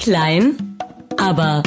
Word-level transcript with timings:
Klein, 0.00 0.78
aber 1.18 1.62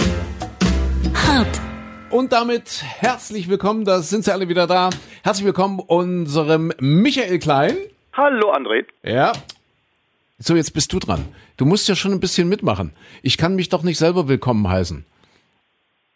hart. 1.14 1.62
Und 2.10 2.32
damit 2.32 2.84
herzlich 2.84 3.48
willkommen, 3.48 3.86
da 3.86 4.00
sind 4.00 4.26
sie 4.26 4.34
alle 4.34 4.50
wieder 4.50 4.66
da. 4.66 4.90
Herzlich 5.24 5.46
willkommen 5.46 5.80
unserem 5.80 6.74
Michael 6.80 7.38
Klein. 7.38 7.78
Hallo 8.14 8.52
André. 8.52 8.86
Ja. 9.04 9.34
So, 10.40 10.56
jetzt 10.56 10.74
bist 10.74 10.92
du 10.94 10.98
dran. 10.98 11.24
Du 11.58 11.66
musst 11.66 11.88
ja 11.88 11.96
schon 11.96 12.12
ein 12.12 12.20
bisschen 12.20 12.50
mitmachen. 12.50 12.94
Ich 13.22 13.38
kann 13.38 13.56
mich 13.56 13.70
doch 13.70 13.84
nicht 13.84 14.00
selber 14.00 14.28
willkommen 14.28 14.68
heißen. 14.68 15.06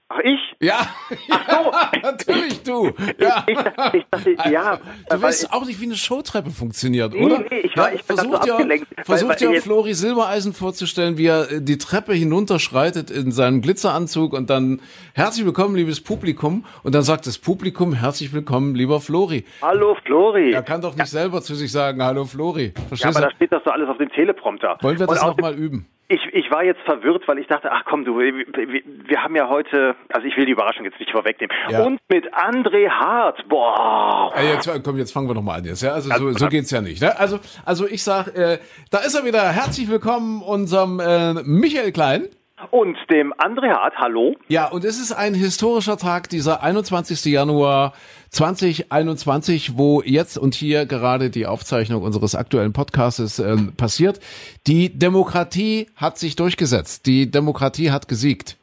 Ach, 0.10 0.20
ich? 0.24 0.40
Ja, 0.60 0.88
Ach 1.30 1.50
so. 1.94 2.00
natürlich 2.02 2.64
du. 2.64 2.92
Ja. 3.20 3.44
Ich, 3.48 3.56
dachte, 3.58 3.98
ich 3.98 4.06
dachte, 4.10 4.52
ja. 4.52 4.80
Du 5.08 5.22
weißt 5.22 5.54
auch 5.54 5.66
nicht, 5.66 5.80
wie 5.80 5.86
eine 5.86 5.96
Showtreppe 5.96 6.50
funktioniert, 6.50 7.14
Nee, 7.14 7.26
oder? 7.26 7.40
nee, 7.50 7.60
ich 7.60 7.78
war- 7.78 7.94
ich 7.94 8.04
bin 8.04 8.18
ja, 8.18 8.24
abgelenkt, 8.54 8.88
weil- 8.98 9.06
versucht 9.06 9.30
weil 9.42 9.48
ja 9.50 9.52
jetzt- 9.54 9.64
Flori 9.66 9.94
Silbereisen 9.94 10.54
vorzustellen, 10.54 11.18
wie 11.20 11.28
er 11.28 11.52
äh, 11.52 11.62
die 11.62 11.78
Treppe 11.78 12.14
hinunterschreitet 12.14 13.12
in 13.12 13.32
seinem 13.32 13.62
Glitzeranzug 13.62 14.34
und 14.34 14.50
dann 14.50 14.82
herzlich 15.14 15.46
willkommen, 15.46 15.76
liebes 15.76 16.02
Publikum. 16.02 16.66
Und 16.82 16.96
dann 16.96 17.04
sagt 17.04 17.28
das 17.28 17.38
Publikum 17.38 17.94
herzlich 17.94 18.34
willkommen, 18.34 18.74
lieber 18.74 19.00
Flori. 19.00 19.46
Hallo 19.62 19.96
Flori. 20.06 20.54
Er 20.54 20.64
kann 20.64 20.82
doch 20.82 20.96
nicht 20.96 21.08
selber 21.12 21.44
zu 21.44 21.54
sich 21.54 21.72
sagen, 21.72 22.02
hallo 22.04 22.26
Flori. 22.26 22.74
ja, 22.76 22.82
Verstehst 22.88 23.16
aber 23.16 23.26
da 23.26 23.30
du? 23.30 23.36
steht 23.36 23.52
das 23.52 23.62
so 23.64 23.70
alles 23.70 23.88
auf 23.90 23.98
dem 24.00 24.10
Teleprompter. 24.10 24.78
Wollen 24.82 24.98
wir 24.98 25.08
Und 25.08 25.16
das 25.16 25.24
nochmal 25.24 25.54
üben? 25.54 25.86
Ich, 26.10 26.22
ich 26.32 26.50
war 26.52 26.64
jetzt 26.64 26.80
verwirrt, 26.86 27.28
weil 27.28 27.38
ich 27.38 27.48
dachte, 27.48 27.70
ach 27.70 27.84
komm, 27.84 28.06
du, 28.06 28.18
wir, 28.18 28.34
wir- 28.34 29.22
haben 29.22 29.36
ja 29.36 29.50
heute, 29.50 29.96
also 30.14 30.26
ich 30.26 30.38
will 30.38 30.46
die 30.46 30.54
Überraschung 30.54 30.86
jetzt 30.86 31.00
nicht 31.00 31.12
vorwegnehmen. 31.12 31.54
Ja. 31.70 31.84
Und 31.84 32.00
mit 32.08 32.34
André 32.34 32.90
Hart, 32.90 33.46
boah. 33.50 34.32
Äh, 34.38 34.54
jetzt, 34.54 34.70
komm, 34.86 34.98
jetzt 34.98 35.12
fangen 35.12 35.28
wir 35.28 35.34
nochmal 35.34 35.60
an 35.60 35.66
jetzt. 35.66 35.82
Ja? 35.82 35.92
Also 35.94 36.10
so, 36.16 36.32
so 36.32 36.48
geht's 36.48 36.72
ja 36.72 36.80
nicht. 36.80 37.02
Ne? 37.02 37.20
Also, 37.20 37.40
also 37.66 37.88
ich 37.88 38.04
sag, 38.04 38.28
äh, 38.38 38.60
da 38.90 39.00
ist 39.00 39.16
er 39.16 39.26
wieder. 39.26 39.50
Herzlich 39.52 39.90
willkommen 39.90 40.42
unserem 40.44 41.02
äh, 41.02 41.34
Michael 41.44 41.92
Klein. 41.92 42.28
Und 42.72 42.98
dem 43.12 43.34
André 43.34 43.70
Hart, 43.70 43.98
hallo. 43.98 44.36
Ja, 44.48 44.68
und 44.70 44.84
es 44.84 45.00
ist 45.00 45.12
ein 45.12 45.36
historischer 45.36 45.96
Tag, 45.98 46.28
dieser 46.30 46.64
21. 46.64 47.26
Januar 47.26 47.94
2021, 48.32 49.78
wo 49.78 50.02
jetzt 50.02 50.40
und 50.40 50.56
hier 50.56 50.88
gerade 50.88 51.30
die 51.30 51.46
Aufzeichnung 51.46 52.02
unseres 52.02 52.34
aktuellen 52.34 52.74
Podcasts 52.74 53.38
ähm, 53.38 53.74
passiert. 53.78 54.20
Die 54.66 54.90
Demokratie 54.98 55.88
hat 55.96 56.18
sich 56.18 56.36
durchgesetzt. 56.36 57.06
Die 57.06 57.30
Demokratie 57.30 57.92
hat 57.92 58.08
gesiegt. 58.08 58.58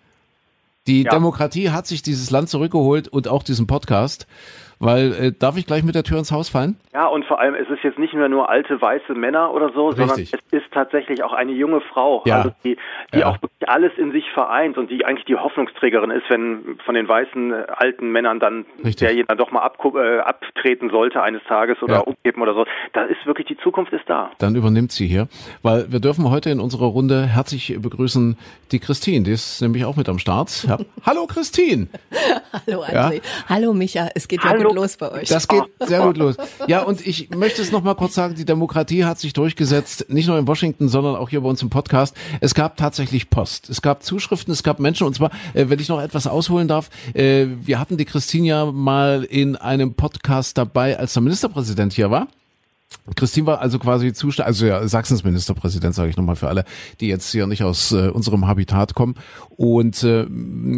Die 0.89 1.05
Ja. 1.05 1.13
Demokratie 1.13 1.71
hat 1.71 1.87
sich 1.87 2.03
dieses 2.03 2.31
Land 2.31 2.49
zurückgeholt 2.51 3.07
und 3.07 3.29
auch 3.29 3.45
diesen 3.45 3.69
Podcast. 3.69 4.27
Weil, 4.79 5.13
äh, 5.15 5.33
darf 5.33 5.57
ich 5.57 5.67
gleich 5.67 5.83
mit 5.85 5.95
der 5.95 6.03
Tür 6.05 6.19
ins 6.19 6.33
Haus 6.33 6.49
fallen? 6.49 6.77
Ja, 6.93 7.07
und 7.07 7.25
vor 7.25 7.41
allem, 7.41 7.55
es 7.55 7.69
ist 7.71 7.83
jetzt 7.83 7.99
nicht 7.99 8.13
mehr 8.15 8.29
nur 8.29 8.49
alte 8.49 8.81
weiße 8.81 9.15
Männer 9.15 9.53
oder 9.53 9.71
so, 9.73 9.93
sondern 9.93 10.17
Richtig. 10.19 10.41
es 10.51 10.59
ist 10.63 10.73
tatsächlich 10.73 11.23
auch 11.23 11.33
eine 11.33 11.53
junge 11.53 11.81
Frau, 11.81 12.23
Ja. 12.27 12.37
also 12.39 12.51
die, 12.65 12.77
die 13.15 13.19
Ja. 13.21 13.29
auch 13.29 13.41
wirklich 13.43 13.69
alles 13.69 13.93
in 13.97 14.13
sich 14.13 14.25
vereint 14.33 14.77
und 14.79 14.91
die 14.91 15.05
eigentlich 15.05 15.25
die 15.27 15.37
Hoffnungsträgerin 15.37 16.11
ist, 16.11 16.25
wenn 16.29 16.79
von 16.85 16.95
den 16.95 17.09
weißen 17.09 17.53
äh, 17.53 17.65
alten 17.69 18.11
Männern 18.13 18.41
dann 18.41 18.65
Richtig. 18.79 18.97
derjenige 18.97 19.27
dann 19.29 19.39
doch 19.39 19.51
mal 19.51 19.67
abku- 19.67 19.99
äh, 20.01 20.21
abtreten 20.21 20.91
sollte 20.91 21.23
eines 21.23 21.43
Tages 21.45 21.81
oder 21.83 21.95
Ja. 21.95 22.01
umgeben 22.01 22.43
oder 22.43 22.55
so. 22.55 22.65
Da 22.93 23.03
ist 23.05 23.25
wirklich 23.27 23.47
die 23.47 23.57
Zukunft 23.59 23.93
ist 23.93 24.05
da. 24.09 24.31
Dann 24.39 24.55
übernimmt 24.55 24.93
sie 24.93 25.07
hier. 25.07 25.29
Weil 25.63 25.91
wir 25.93 26.01
dürfen 26.01 26.31
heute 26.31 26.51
in 26.51 26.61
unserer 26.61 26.87
Runde 26.87 27.27
herzlich 27.27 27.77
begrüßen 27.81 28.37
die 28.73 28.79
Christine. 28.81 29.25
Die 29.25 29.33
ist 29.33 29.61
nämlich 29.63 29.85
auch 29.85 29.97
mit 29.97 30.09
am 30.09 30.19
Start. 30.19 30.65
Ja. 30.69 30.79
Hallo 31.07 31.27
Christine! 31.27 31.89
Hallo 32.67 32.83
André. 32.83 33.21
Hallo 33.49 33.73
Micha, 33.73 34.09
es 34.15 34.29
geht 34.29 34.43
ja 34.45 34.51
Hallo. 34.51 34.64
Gut 34.65 34.75
los 34.75 34.97
bei 34.97 35.13
euch. 35.13 35.29
Das 35.29 35.49
geht 35.49 35.63
sehr 35.81 36.01
gut 36.01 36.17
los. 36.17 36.37
Ja, 36.67 36.83
und 36.83 37.07
ich 37.07 37.31
möchte 37.31 37.63
es 37.63 37.73
noch 37.73 37.83
mal 37.83 37.95
kurz 37.95 38.15
sagen, 38.15 38.35
die 38.35 38.45
Demokratie 38.45 39.05
hat 39.05 39.19
sich 39.19 39.33
durchgesetzt, 39.33 40.07
nicht 40.09 40.27
nur 40.27 40.39
in 40.39 40.47
Washington, 40.47 40.89
sondern 40.89 41.17
auch 41.17 41.29
hier 41.29 41.41
bei 41.41 41.49
uns 41.49 41.63
im 41.63 41.71
Podcast. 41.71 42.17
Es 42.41 42.55
gab 42.55 42.77
tatsächlich 42.77 43.31
Post. 43.31 43.71
Es 43.71 43.83
gab 43.83 44.03
Zuschriften, 44.03 44.53
es 44.53 44.63
gab 44.63 44.79
Menschen, 44.79 45.07
und 45.07 45.15
zwar, 45.15 45.31
äh, 45.55 45.69
wenn 45.69 45.79
ich 45.79 45.89
noch 45.89 46.01
etwas 46.01 46.27
ausholen 46.27 46.69
darf, 46.69 46.91
äh, 47.15 47.47
wir 47.61 47.79
hatten 47.79 47.97
die 47.97 48.05
Christine 48.05 48.47
ja 48.47 48.67
mal 48.67 49.25
in 49.25 49.57
einem 49.57 49.95
Podcast 49.95 50.59
dabei, 50.59 50.99
als 50.99 51.15
der 51.15 51.23
Ministerpräsident 51.23 51.93
hier 51.93 52.11
war. 52.11 52.29
Christine 53.17 53.47
war 53.47 53.61
also 53.61 53.79
quasi 53.79 54.13
Zustand, 54.13 54.47
also 54.47 54.67
ja, 54.67 54.87
Sachsens 54.89 55.25
Ministerpräsident, 55.25 55.95
sage 55.95 56.11
ich 56.11 56.17
nochmal 56.17 56.37
für 56.37 56.49
alle, 56.49 56.65
die 57.01 57.09
jetzt 57.09 57.31
hier 57.31 57.47
nicht 57.47 57.63
aus 57.63 57.93
äh, 57.93 58.09
unserem 58.09 58.47
Habitat 58.47 58.95
kommen. 58.95 59.15
Und 59.57 60.03
äh, 60.03 60.27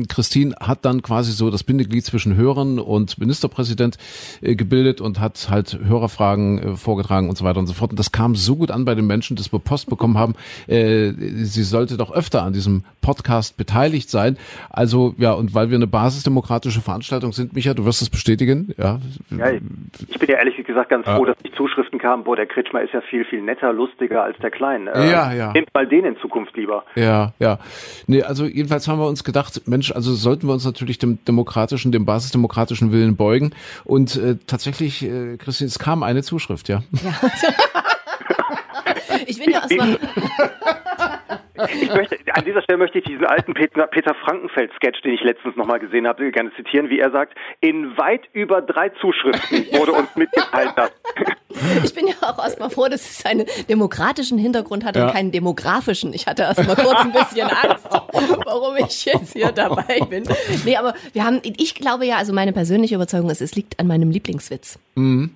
Christine 0.09 0.55
hat 0.61 0.85
dann 0.85 1.03
quasi 1.03 1.33
so 1.33 1.51
das 1.51 1.63
Bindeglied 1.63 2.05
zwischen 2.05 2.37
Hörern 2.37 2.79
und 2.79 3.19
Ministerpräsident 3.19 3.97
äh, 4.43 4.57
gebildet 4.57 5.01
und 5.01 5.21
hat 5.21 5.49
halt 5.51 5.79
Hörerfragen 5.85 6.59
äh, 6.59 6.77
vorgetragen 6.77 7.29
und 7.29 7.39
so 7.39 7.45
weiter 7.45 7.61
und 7.61 7.67
so 7.67 7.75
fort. 7.75 7.91
Und 7.91 7.99
das 7.99 8.13
kam 8.13 8.35
so 8.35 8.57
gut 8.57 8.71
an 8.71 8.85
bei 8.85 8.95
den 8.95 9.07
Menschen, 9.07 9.37
dass 9.37 9.53
wir 9.53 9.59
Post 9.59 9.89
bekommen 9.89 10.19
haben. 10.19 10.35
Äh, 10.67 11.13
sie 11.13 11.63
sollte 11.63 11.97
doch 11.97 12.11
öfter 12.11 12.43
an 12.43 12.53
diesem 12.53 12.83
Podcast 13.01 13.57
beteiligt 13.57 14.11
sein. 14.11 14.37
Also 14.71 15.15
ja, 15.19 15.33
und 15.33 15.55
weil 15.55 15.71
wir 15.71 15.77
eine 15.77 15.87
basisdemokratische 15.87 16.81
Veranstaltung 16.81 17.33
sind, 17.33 17.55
Micha, 17.55 17.73
du 17.73 17.85
wirst 17.85 18.03
es 18.03 18.11
bestätigen, 18.11 18.75
ja. 18.77 18.99
Ja, 19.31 19.51
ich 19.51 20.19
bin 20.19 20.29
ja 20.29 20.37
ehrlich 20.37 20.57
gesagt 20.67 20.91
ganz 20.91 21.07
froh, 21.07 21.25
dass 21.25 21.37
die 21.39 21.53
Zuschriften 21.53 21.99
kamen, 22.07 22.23
boah, 22.23 22.37
der 22.37 22.47
Kretschmer 22.47 22.83
ist 22.83 22.93
ja 22.95 23.01
viel, 23.01 23.25
viel 23.25 23.43
netter, 23.43 23.73
lustiger 23.73 24.23
als 24.23 24.39
der 24.39 24.53
Klein. 24.53 24.87
Äh, 24.87 25.11
Ja, 25.11 25.33
ja. 25.33 25.53
Nehmt 25.53 25.75
mal 25.75 25.89
den 25.89 26.05
in 26.05 26.17
Zukunft 26.19 26.57
lieber. 26.57 26.85
Ja, 26.95 27.33
ja. 27.41 27.59
Nee, 28.07 28.23
also 28.23 28.45
jedenfalls 28.45 28.87
haben 28.87 29.01
wir 29.01 29.09
uns 29.09 29.25
gedacht, 29.25 29.63
Mensch, 29.67 29.91
also 29.91 30.15
sollten 30.15 30.47
wir 30.47 30.53
uns 30.53 30.65
natürlich 30.65 30.99
dem 30.99 31.19
demokratischen, 31.25 31.91
dem 31.91 32.07
basisdemokratischen 32.07 32.93
Willen 32.93 33.17
beugen. 33.17 33.51
Und 33.85 34.15
äh, 34.17 34.37
tatsächlich, 34.47 35.05
äh, 35.05 35.37
Christine, 35.37 35.67
es 35.67 35.81
kam 35.81 36.05
eine 36.05 36.23
Zuschrift, 36.23 36.69
ja. 36.69 36.83
Ich 39.27 39.39
bin 39.39 39.51
ja 39.51 39.61
erstmal. 39.61 39.99
Ich 41.83 41.93
möchte, 41.95 42.19
an 42.33 42.45
dieser 42.45 42.63
Stelle 42.63 42.79
möchte 42.79 42.99
ich 42.99 43.05
diesen 43.05 43.25
alten 43.27 43.55
Peter, 43.55 43.87
Peter 43.87 44.15
Frankenfeld-Sketch, 44.15 45.03
den 45.03 45.15
ich 45.15 45.23
letztens 45.23 45.57
nochmal 45.57 45.79
gesehen 45.79 46.07
habe, 46.07 46.31
gerne 46.31 46.51
zitieren, 46.57 46.91
wie 46.91 46.99
er 46.99 47.11
sagt, 47.11 47.35
in 47.61 47.97
weit 47.97 48.23
über 48.33 48.63
drei 48.63 48.91
Zuschriften 49.01 49.67
wurde 49.79 49.93
uns 49.93 50.09
mitgeteilt, 50.17 50.73
dass 50.77 50.91
Ich 51.85 51.95
bin 51.95 52.07
ja 52.07 52.15
auch 52.21 52.39
erstmal 52.39 52.69
froh, 52.69 52.87
dass 52.89 53.09
es 53.09 53.25
einen 53.25 53.47
demokratischen 53.69 54.37
Hintergrund 54.37 54.85
hat 54.85 54.95
Ja. 54.97 55.07
und 55.07 55.13
keinen 55.13 55.33
demografischen. 55.33 56.13
Ich 56.13 56.27
hatte 56.27 56.43
erstmal 56.43 56.77
kurz 56.77 56.99
ein 57.01 57.13
bisschen 57.13 57.49
Angst, 57.49 57.87
warum 58.45 58.77
ich 58.77 59.05
jetzt 59.07 59.33
hier 59.33 59.53
dabei 59.53 60.01
bin. 60.11 60.25
Nee, 60.67 60.77
aber 60.77 60.95
wir 61.15 61.25
haben, 61.25 61.41
ich 61.43 61.75
glaube 61.75 62.05
ja, 62.05 62.17
also 62.17 62.35
meine 62.35 62.53
persönliche 62.53 62.95
Überzeugung 62.97 63.31
ist, 63.31 63.41
es 63.41 63.55
liegt 63.55 63.81
an 63.81 63.87
meinem 63.87 64.11
Lieblingswitz. 64.11 64.79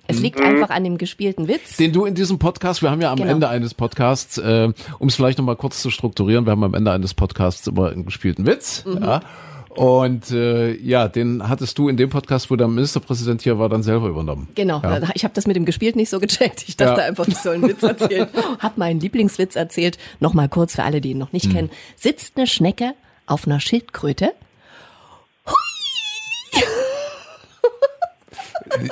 Es 0.07 0.19
liegt 0.19 0.41
einfach 0.41 0.71
an 0.71 0.83
dem 0.83 0.97
gespielten 0.97 1.47
Witz. 1.47 1.77
Den 1.77 1.93
du 1.93 2.05
in 2.05 2.15
diesem 2.15 2.39
Podcast, 2.39 2.81
wir 2.81 2.89
haben 2.89 2.99
ja 3.01 3.11
am 3.11 3.17
Genau. 3.17 3.29
Ende 3.31 3.47
eines 3.49 3.75
Podcasts, 3.75 4.39
äh, 4.39 4.69
um 4.97 5.07
es 5.07 5.15
vielleicht 5.15 5.37
nochmal 5.37 5.55
kurz 5.55 5.81
zu 5.83 5.89
strukturieren, 5.91 6.10
wir 6.19 6.51
haben 6.51 6.63
am 6.63 6.73
Ende 6.73 6.91
eines 6.91 7.13
Podcasts 7.13 7.67
immer 7.67 7.89
einen 7.89 8.05
gespielten 8.05 8.45
Witz, 8.45 8.83
Mhm. 8.85 9.03
ja. 9.03 9.21
Und 9.69 10.31
äh, 10.31 10.73
ja, 10.75 11.07
den 11.07 11.47
hattest 11.47 11.77
du 11.77 11.87
in 11.87 11.95
dem 11.95 12.09
Podcast, 12.09 12.51
wo 12.51 12.57
der 12.57 12.67
Ministerpräsident 12.67 13.41
hier 13.41 13.57
war, 13.57 13.69
dann 13.69 13.83
selber 13.83 14.09
übernommen. 14.09 14.49
Genau, 14.53 14.81
Ja. 14.83 14.99
ich 15.13 15.23
habe 15.23 15.33
das 15.33 15.47
mit 15.47 15.55
dem 15.55 15.63
gespielt 15.63 15.95
nicht 15.95 16.09
so 16.09 16.19
gecheckt. 16.19 16.65
Ich 16.67 16.75
dachte 16.75 16.99
Ja. 16.99 17.07
einfach, 17.07 17.25
ich 17.25 17.37
soll 17.37 17.53
einen 17.55 17.69
Witz 17.69 17.81
erzählen. 17.81 18.27
hab 18.59 18.77
meinen 18.77 18.99
Lieblingswitz 18.99 19.55
erzählt. 19.55 19.97
Nochmal 20.19 20.49
kurz 20.49 20.75
für 20.75 20.83
alle, 20.83 20.99
die 20.99 21.11
ihn 21.11 21.17
noch 21.17 21.31
nicht 21.31 21.49
kennen. 21.49 21.69
Sitzt 21.95 22.35
eine 22.35 22.47
Schnecke 22.47 22.95
auf 23.27 23.47
einer 23.47 23.61
Schildkröte. 23.61 24.33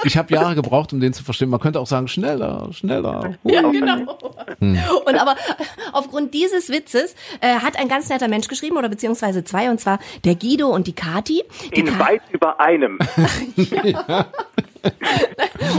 Ich 0.04 0.18
habe 0.18 0.34
Jahre 0.34 0.56
gebraucht, 0.56 0.94
um 0.94 1.00
den 1.00 1.14
zu 1.14 1.24
verstehen. 1.24 1.50
Man 1.50 1.60
könnte 1.60 1.80
auch 1.80 1.88
sagen, 1.88 2.08
schneller, 2.08 2.70
schneller. 2.72 3.36
Ja, 3.44 3.62
genau. 3.62 4.18
Und 4.60 5.16
aber 5.16 5.36
aufgrund 5.94 6.34
dieses 6.34 6.70
Witzes 6.70 7.16
äh, 7.42 7.56
hat 7.60 7.78
ein 7.78 7.88
ganz 7.88 8.10
netter 8.10 8.28
Mensch 8.28 8.48
geschrieben, 8.48 8.78
oder 8.78 8.90
beziehungsweise 8.90 9.44
zwei, 9.44 9.70
und 9.70 9.80
zwar 9.80 10.00
der 10.26 10.36
Guido 10.36 10.68
und 10.70 10.88
die 10.88 10.94
Kati. 10.94 11.44
Die 11.74 11.80
in 11.80 11.86
Ka- 11.88 12.00
weit 12.00 12.22
über 12.32 12.60
einem. 12.60 13.00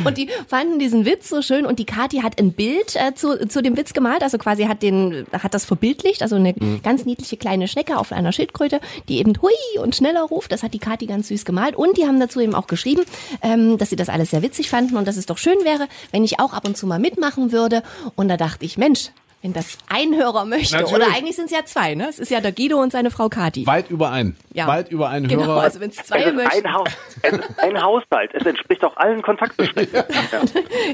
Und 0.05 0.19
die 0.19 0.29
fanden 0.47 0.79
diesen 0.79 1.05
Witz 1.05 1.29
so 1.29 1.43
schön 1.43 1.67
und 1.67 1.79
die 1.79 1.85
Kathi 1.85 2.19
hat 2.19 2.39
ein 2.39 2.53
Bild 2.53 2.97
äh, 2.97 3.15
zu, 3.15 3.49
zu 3.49 3.63
dem 3.63 3.77
Witz 3.77 3.93
gemalt, 3.93 4.23
also 4.23 4.39
quasi 4.39 4.65
hat 4.65 4.83
den 4.83 5.27
hat 5.33 5.55
das 5.55 5.65
verbildlicht, 5.65 6.23
also 6.23 6.37
eine 6.37 6.55
ganz 6.83 7.05
niedliche 7.05 7.37
kleine 7.37 7.69
Schnecke 7.69 7.99
auf 7.99 8.13
einer 8.13 8.33
Schildkröte, 8.33 8.81
die 9.09 9.19
eben 9.19 9.33
hui 9.41 9.53
und 9.83 9.97
schneller 9.97 10.23
ruft. 10.23 10.53
Das 10.53 10.63
hat 10.63 10.75
die 10.75 10.79
Kathi 10.79 11.07
ganz 11.07 11.29
süß 11.29 11.45
gemalt 11.45 11.77
und 11.77 11.97
die 11.97 12.07
haben 12.07 12.21
dazu 12.21 12.41
eben 12.41 12.55
auch 12.55 12.67
geschrieben, 12.67 13.03
ähm, 13.43 13.79
dass 13.79 13.91
sie 13.91 13.97
das 13.97 14.09
alles 14.09 14.31
sehr 14.31 14.43
witzig 14.43 14.71
fanden 14.71 14.97
und 14.97 15.07
dass 15.07 15.17
es 15.17 15.27
doch 15.27 15.39
schön 15.39 15.65
wäre, 15.65 15.89
wenn 16.13 16.25
ich 16.25 16.41
auch 16.41 16.53
ab 16.53 16.67
und 16.67 16.77
zu 16.77 16.87
mal 16.87 16.99
mitmachen 16.99 17.53
würde. 17.53 17.83
Und 18.17 18.29
da 18.29 18.37
dachte 18.37 18.65
ich, 18.65 18.79
Mensch, 18.79 19.11
wenn 19.43 19.53
das 19.55 19.79
ein 19.89 20.15
Hörer 20.15 20.45
möchte, 20.45 20.77
Natürlich. 20.77 20.95
oder 20.95 21.15
eigentlich 21.17 21.37
sind 21.37 21.47
es 21.47 21.51
ja 21.53 21.65
zwei, 21.65 21.95
ne? 21.95 22.09
Es 22.09 22.19
ist 22.19 22.31
ja 22.31 22.41
der 22.41 22.53
Guido 22.53 22.79
und 22.81 22.93
seine 22.93 23.11
Frau 23.11 23.29
Kathi. 23.31 23.67
Weit 23.67 23.89
über 23.91 24.11
einen. 24.11 24.37
Ja. 24.53 24.67
Weit 24.67 24.91
über 24.91 25.09
einen 25.09 25.29
Genau, 25.29 25.45
Hörer. 25.47 25.63
also 25.63 25.81
wenn 25.81 25.91
es 25.91 25.99
Es 25.99 26.07
zwei 26.07 26.31
möchten. 26.31 26.67
ein 26.67 27.37
ist 27.41 27.59
ein 27.59 27.83
Haushalt. 27.83 28.31
Es 28.35 28.45
entspricht 28.45 28.85
auch 28.85 28.97
allen 28.97 29.23
Kontaktbeschränkungen. 29.23 30.05
Ja. 30.33 30.41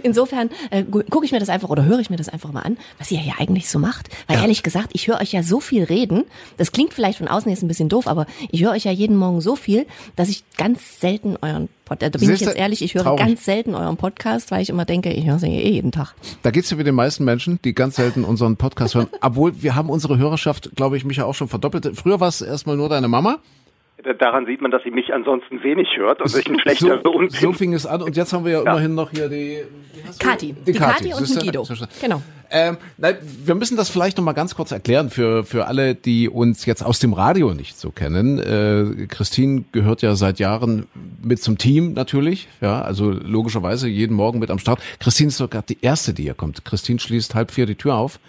Insofern 0.03 0.51
äh, 0.71 0.85
gucke 0.85 1.25
ich 1.27 1.33
mir 1.33 1.41
das 1.41 1.49
einfach 1.49 1.69
oder 1.69 1.85
höre 1.85 1.99
ich 1.99 2.11
mir 2.11 2.17
das 2.17 2.29
einfach 2.29 2.53
mal 2.53 2.63
an, 2.63 2.79
was 2.99 3.11
ihr 3.11 3.19
hier 3.19 3.35
eigentlich 3.39 3.69
so 3.69 3.79
macht. 3.79 4.09
Weil 4.29 4.39
ehrlich 4.39 4.63
gesagt, 4.63 4.91
ich 4.93 5.09
höre 5.09 5.21
euch 5.21 5.33
ja 5.33 5.43
so 5.43 5.61
viel 5.61 5.83
reden. 5.85 6.25
Das 6.57 6.73
klingt 6.73 6.95
vielleicht 6.95 7.19
von 7.19 7.29
außen 7.29 7.51
jetzt 7.51 7.63
ein 7.63 7.69
bisschen 7.69 7.89
doof, 7.89 8.07
aber 8.07 8.27
ich 8.51 8.63
höre 8.63 8.73
euch 8.73 8.85
ja 8.85 8.93
jeden 8.93 9.17
Morgen 9.17 9.41
so 9.41 9.57
viel, 9.57 9.87
dass 10.15 10.29
ich 10.29 10.45
ganz 10.57 11.01
selten 11.01 11.37
euren 11.43 11.69
Pod 11.87 12.03
da 12.03 12.09
bin 12.09 12.21
ich 12.21 12.29
Siehste, 12.29 12.47
jetzt 12.47 12.59
ehrlich, 12.59 12.83
ich 12.83 12.95
höre 12.95 13.05
traurig. 13.05 13.25
ganz 13.25 13.45
selten 13.45 13.77
euren 13.77 13.97
Podcast, 13.97 14.51
weil 14.51 14.61
ich 14.61 14.71
immer 14.71 14.85
denke, 14.85 15.13
ich 15.13 15.25
höre 15.25 15.39
sie 15.39 15.47
eh 15.47 15.71
jeden 15.71 15.93
Tag. 15.93 16.15
Da 16.43 16.51
geht's 16.51 16.69
ja 16.69 16.79
wie 16.79 16.85
den 16.85 16.97
meisten 16.97 17.25
Menschen, 17.25 17.61
die 17.65 17.75
ganz 17.75 17.95
selten 17.95 18.25
unseren 18.25 18.57
Podcast 18.57 18.97
hören. 18.97 19.07
Obwohl 19.21 19.63
wir 19.63 19.77
haben 19.77 19.89
unsere 19.89 20.19
Hörerschaft, 20.19 20.73
glaube 20.75 20.97
ich, 20.97 21.05
mich 21.05 21.19
ja 21.19 21.25
auch 21.25 21.35
schon 21.35 21.47
verdoppelt. 21.47 21.89
Früher 21.95 22.19
war 22.19 22.27
es 22.27 22.43
erstmal 22.43 22.77
nur 22.77 22.89
deine 22.89 23.07
Mama. 23.07 23.39
Daran 24.19 24.47
sieht 24.47 24.61
man, 24.61 24.73
dass 24.73 24.83
sie 24.83 24.91
mich 24.91 25.15
ansonsten 25.15 25.63
wenig 25.63 25.89
hört 25.97 26.21
und 26.21 26.37
ich 26.37 26.49
ein 26.49 26.59
schlechter 26.61 27.01
so, 27.03 27.29
so 27.29 27.53
fing 27.53 27.73
es 27.73 27.87
an 27.87 28.03
und 28.03 28.17
jetzt 28.17 28.33
haben 28.33 28.45
wir 28.45 28.53
ja, 28.53 28.61
immerhin 28.61 28.95
noch 28.95 29.11
hier 29.11 29.29
die 29.29 29.61
Kati. 30.19 30.53
Die 30.53 30.73
Die 30.73 30.79
Kathi, 30.79 31.11
Kati 31.11 31.15
und 31.15 31.41
Guido. 31.41 31.67
Genau. 32.01 32.23
Ähm, 32.51 32.77
nein, 32.97 33.17
wir 33.45 33.55
müssen 33.55 33.77
das 33.77 33.89
vielleicht 33.89 34.17
noch 34.17 34.25
mal 34.25 34.33
ganz 34.33 34.55
kurz 34.55 34.71
erklären 34.71 35.11
für 35.11 35.45
für 35.45 35.67
alle, 35.67 35.95
die 35.95 36.29
uns 36.29 36.67
jetzt 36.67 36.83
aus 36.85 36.99
dem 36.99 37.13
Radio 37.13 37.55
nicht 37.55 37.79
so 37.79 37.91
kennen. 37.91 38.39
Äh, 38.39 39.07
Christine 39.07 39.65
gehört 39.73 40.03
ja 40.03 40.15
seit 40.15 40.39
Jahren 40.39 40.87
mit 41.23 41.43
zum 41.43 41.59
Team 41.59 41.93
natürlich, 41.93 42.49
ja, 42.61 42.83
also 42.83 43.11
logischerweise 43.11 43.89
jeden 43.89 44.15
Morgen 44.15 44.39
mit 44.39 44.51
am 44.51 44.59
Start. 44.59 44.81
Christine 44.99 45.29
ist 45.29 45.39
sogar 45.39 45.63
die 45.63 45.79
erste, 45.81 46.15
die 46.15 46.25
hier 46.25 46.35
kommt. 46.35 46.65
Christine 46.65 46.99
schließt 46.99 47.35
halb 47.35 47.51
vier 47.51 47.67
die 47.67 47.75
Tür 47.75 47.95
auf, 47.97 48.21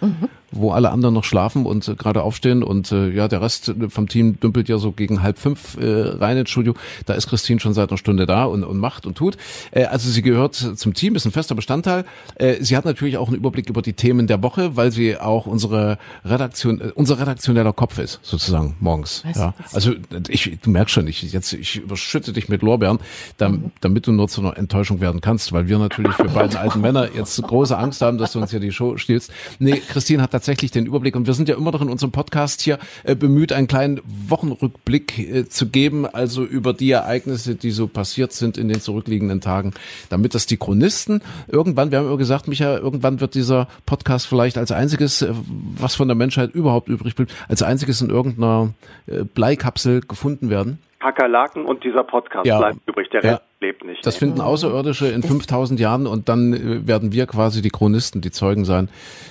wo 0.50 0.72
alle 0.72 0.90
anderen 0.90 1.14
noch 1.14 1.24
schlafen 1.24 1.66
und 1.66 1.86
äh, 1.88 1.94
gerade 1.94 2.22
aufstehen 2.22 2.62
und 2.62 2.90
äh, 2.92 3.10
ja, 3.10 3.28
der 3.28 3.42
Rest 3.42 3.74
vom 3.88 4.08
Team 4.08 4.40
dümpelt 4.40 4.68
ja 4.68 4.78
so 4.78 4.92
gegen 4.92 5.22
halb 5.22 5.38
fünf 5.38 5.76
äh, 5.76 5.86
rein 5.86 6.36
ins 6.36 6.50
Studio. 6.50 6.74
Da 7.06 7.14
ist 7.14 7.28
Christine 7.28 7.60
schon 7.60 7.74
seit 7.74 7.90
einer 7.90 7.98
Stunde 7.98 8.26
da 8.26 8.44
und, 8.44 8.64
und 8.64 8.78
macht 8.78 9.06
und 9.06 9.16
tut. 9.16 9.36
Äh, 9.70 9.84
also 9.84 10.10
sie 10.10 10.22
gehört 10.22 10.54
zum 10.54 10.94
Team, 10.94 11.14
ist 11.14 11.26
ein 11.26 11.32
fester 11.32 11.54
Bestandteil. 11.54 12.04
Äh, 12.36 12.56
sie 12.60 12.76
hat 12.76 12.84
natürlich 12.84 13.18
auch 13.18 13.28
einen 13.28 13.36
Überblick 13.36 13.68
über 13.68 13.82
die 13.82 13.92
Themen 13.92 14.26
der 14.26 14.42
Woche, 14.42 14.76
weil 14.76 14.90
sie 14.92 15.18
auch 15.18 15.46
unsere 15.46 15.98
Redaktion, 16.24 16.80
äh, 16.80 16.92
unser 16.94 17.18
redaktioneller 17.18 17.72
Kopf 17.72 17.98
ist, 17.98 18.20
sozusagen 18.22 18.76
morgens. 18.80 19.22
Was? 19.26 19.36
Ja. 19.36 19.54
Also 19.72 19.92
ich, 20.28 20.58
du 20.62 20.70
merkst 20.70 20.94
schon, 20.94 21.06
ich 21.06 21.22
jetzt 21.22 21.52
ich 21.52 21.76
überschütte 21.76 22.32
dich 22.32 22.48
mit 22.48 22.62
Lorbeeren, 22.62 22.98
dam, 23.36 23.72
damit 23.80 24.06
du 24.06 24.12
nur 24.12 24.28
zu 24.28 24.40
einer 24.40 24.56
Enttäuschung 24.56 25.00
werden 25.00 25.20
kannst, 25.20 25.52
weil 25.52 25.68
wir 25.68 25.78
natürlich 25.78 26.14
für 26.14 26.28
beiden 26.28 26.56
alten 26.56 26.80
Männer 26.80 27.08
jetzt 27.14 27.40
große 27.42 27.76
Angst 27.76 28.00
haben, 28.00 28.18
dass 28.18 28.32
du 28.32 28.40
uns 28.40 28.50
hier 28.50 28.60
die 28.60 28.72
Show 28.72 28.96
stiehlst. 28.96 29.30
Nee, 29.58 29.82
Christine 29.88 30.22
hat 30.22 30.32
tatsächlich 30.38 30.70
den 30.70 30.86
Überblick 30.86 31.16
und 31.16 31.26
wir 31.26 31.34
sind 31.34 31.48
ja 31.48 31.56
immer 31.56 31.72
noch 31.72 31.82
in 31.82 31.88
unserem 31.88 32.12
Podcast 32.12 32.60
hier 32.60 32.78
äh, 33.02 33.16
bemüht, 33.16 33.52
einen 33.52 33.66
kleinen 33.66 34.00
Wochenrückblick 34.28 35.18
äh, 35.18 35.48
zu 35.48 35.68
geben, 35.68 36.06
also 36.06 36.44
über 36.44 36.72
die 36.72 36.92
Ereignisse, 36.92 37.56
die 37.56 37.72
so 37.72 37.88
passiert 37.88 38.32
sind 38.32 38.56
in 38.56 38.68
den 38.68 38.80
zurückliegenden 38.80 39.40
Tagen, 39.40 39.74
damit 40.10 40.36
das 40.36 40.46
die 40.46 40.56
Chronisten 40.56 41.22
irgendwann, 41.48 41.90
wir 41.90 41.98
haben 41.98 42.06
immer 42.06 42.16
gesagt, 42.18 42.46
Micha, 42.46 42.76
irgendwann 42.78 43.20
wird 43.20 43.34
dieser 43.34 43.66
Podcast 43.84 44.28
vielleicht 44.28 44.58
als 44.58 44.70
einziges, 44.70 45.22
äh, 45.22 45.32
was 45.76 45.96
von 45.96 46.06
der 46.06 46.14
Menschheit 46.14 46.52
überhaupt 46.54 46.88
übrig 46.88 47.16
bleibt, 47.16 47.34
als 47.48 47.64
einziges 47.64 48.00
in 48.00 48.10
irgendeiner 48.10 48.74
äh, 49.08 49.24
Bleikapsel 49.24 50.02
gefunden 50.02 50.50
werden. 50.50 50.78
Kakerlaken 51.00 51.64
und 51.64 51.82
dieser 51.82 52.04
Podcast 52.04 52.46
Ja. 52.46 52.58
bleibt 52.58 52.78
übrig, 52.86 53.08
der. 53.10 53.24
Rest 53.24 53.42
lebt 53.60 53.84
nicht. 53.84 54.06
Das 54.06 54.16
finden 54.16 54.40
Außerirdische 54.40 55.08
in 55.08 55.22
5000 55.22 55.78
Jahren 55.80 56.06
und 56.06 56.28
dann 56.28 56.52
äh, 56.52 56.86
werden 56.86 57.12
wir 57.12 57.26
quasi 57.26 57.62
die 57.62 57.70
Chronisten, 57.70 58.20
die 58.20 58.30
Zeugen 58.30 58.64
sein 58.64 58.88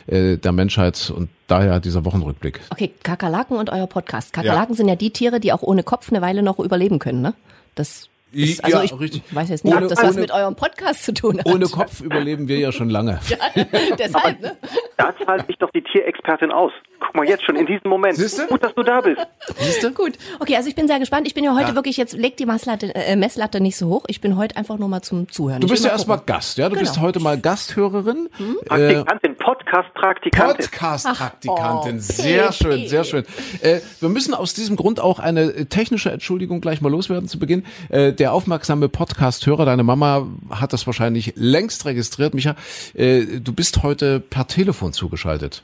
äh, 0.07 0.37
der 0.37 0.51
Menschheit 0.51 1.11
und 1.15 1.29
daher 1.47 1.79
dieser 1.79 2.03
Wochenrückblick. 2.05 2.59
Okay, 2.69 2.91
Kakerlaken 3.03 3.57
und 3.57 3.69
euer 3.71 3.87
Podcast. 3.87 4.33
Kakerlaken 4.33 4.75
sind 4.75 4.87
ja 4.87 4.95
die 4.95 5.11
Tiere, 5.11 5.39
die 5.39 5.53
auch 5.53 5.61
ohne 5.61 5.83
Kopf 5.83 6.09
eine 6.11 6.21
Weile 6.21 6.43
noch 6.43 6.59
überleben 6.59 6.99
können, 6.99 7.21
ne? 7.21 7.33
Das 7.75 8.09
ist, 8.33 8.63
also 8.65 8.77
Ja, 8.77 8.83
ich 8.83 8.99
richtig. 8.99 9.23
weiß 9.31 9.49
jetzt 9.49 9.63
nicht, 9.63 9.73
Ohne- 9.73 9.85
ob 9.85 9.89
das 9.89 9.99
was 10.03 10.11
ohne- 10.11 10.19
mit 10.21 10.31
eurem 10.31 10.55
Podcast 10.55 11.03
zu 11.05 11.13
tun 11.13 11.39
hat. 11.39 11.45
Ohne 11.47 11.65
Kopf 11.67 12.01
überleben 12.01 12.47
wir 12.49 12.57
ja 12.59 12.71
schon 12.73 12.89
lange. 12.89 13.19
Deshalb, 13.97 14.41
ne? 14.41 14.57
Da 14.97 15.13
zahlt 15.25 15.47
sich 15.47 15.57
doch 15.57 15.71
die 15.71 15.81
Tierexpertin 15.81 16.51
aus. 16.51 16.71
Guck 16.99 17.15
mal 17.15 17.25
jetzt 17.27 17.43
schon 17.45 17.55
in 17.55 17.65
diesem 17.65 17.89
Moment. 17.89 18.15
Siehste? 18.17 18.47
Gut, 18.47 18.63
dass 18.63 18.73
du 18.73 18.83
da 18.83 19.01
bist. 19.01 19.21
Siehst 19.59 19.83
du? 19.83 19.91
Gut, 19.91 20.13
okay, 20.39 20.55
also 20.55 20.67
ich 20.69 20.75
bin 20.75 20.87
sehr 20.87 20.99
gespannt. 20.99 21.27
Ich 21.27 21.33
bin 21.33 21.43
ja 21.43 21.53
heute 21.55 21.69
Ja. 21.69 21.75
wirklich 21.75 21.97
jetzt, 21.97 22.13
leg 22.13 22.37
die 22.37 22.45
Messlatte, 22.45 22.93
äh, 22.95 23.15
Messlatte 23.15 23.59
nicht 23.61 23.77
so 23.77 23.87
hoch. 23.87 24.05
Ich 24.07 24.21
bin 24.21 24.37
heute 24.37 24.57
einfach 24.57 24.77
nur 24.77 24.87
mal 24.89 25.01
zum 25.01 25.29
Zuhören. 25.29 25.61
Du 25.61 25.67
bist 25.67 25.83
ja 25.83 25.89
mal 25.89 25.93
erstmal. 25.93 26.19
Gast, 26.25 26.57
ja? 26.57 26.69
Du 26.69 26.75
bist 26.77 26.95
Genau. 26.95 27.05
heute 27.07 27.19
mal 27.19 27.39
Gasthörerin. 27.39 28.29
Äh, 28.39 28.65
Praktikantin, 28.65 29.35
Podcast-Praktikantin. 29.37 30.65
Podcast-Praktikantin. 30.65 31.95
Ach, 31.97 32.07
oh, 32.09 32.13
sehr 32.13 32.51
schön, 32.51 32.87
sehr 32.87 33.03
schön. 33.05 33.25
Äh, 33.61 33.79
wir 33.99 34.09
müssen 34.09 34.33
aus 34.33 34.53
diesem 34.53 34.75
Grund 34.75 34.99
auch 34.99 35.19
eine 35.19 35.41
äh, 35.53 35.65
technische 35.65 36.11
Entschuldigung 36.11 36.61
gleich 36.61 36.81
mal 36.81 36.91
loswerden 36.91 37.27
zu 37.27 37.39
Beginn. 37.39 37.63
Äh, 37.89 38.13
der 38.13 38.33
aufmerksame 38.33 38.89
Podcast-Hörer, 38.89 39.65
deine 39.65 39.83
Mama 39.83 40.27
hat 40.49 40.73
das 40.73 40.85
wahrscheinlich 40.87 41.33
längst 41.35 41.85
registriert. 41.85 42.33
Micha, 42.33 42.55
äh, 42.93 43.39
du 43.39 43.53
bist 43.53 43.83
heute 43.83 44.19
per 44.19 44.47
Telefon 44.47 44.93
zugeschaltet. 44.93 45.63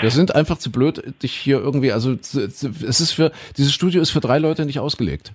Wir 0.00 0.10
sind 0.10 0.34
einfach 0.34 0.58
zu 0.58 0.70
blöd, 0.72 1.02
dich 1.22 1.32
hier 1.34 1.58
irgendwie, 1.58 1.92
also 1.92 2.12
es 2.12 2.64
ist 2.64 3.12
für, 3.12 3.32
dieses 3.56 3.72
Studio 3.72 4.00
ist 4.02 4.10
für 4.10 4.20
drei 4.20 4.38
Leute 4.38 4.64
nicht 4.66 4.80
ausgelegt. 4.80 5.32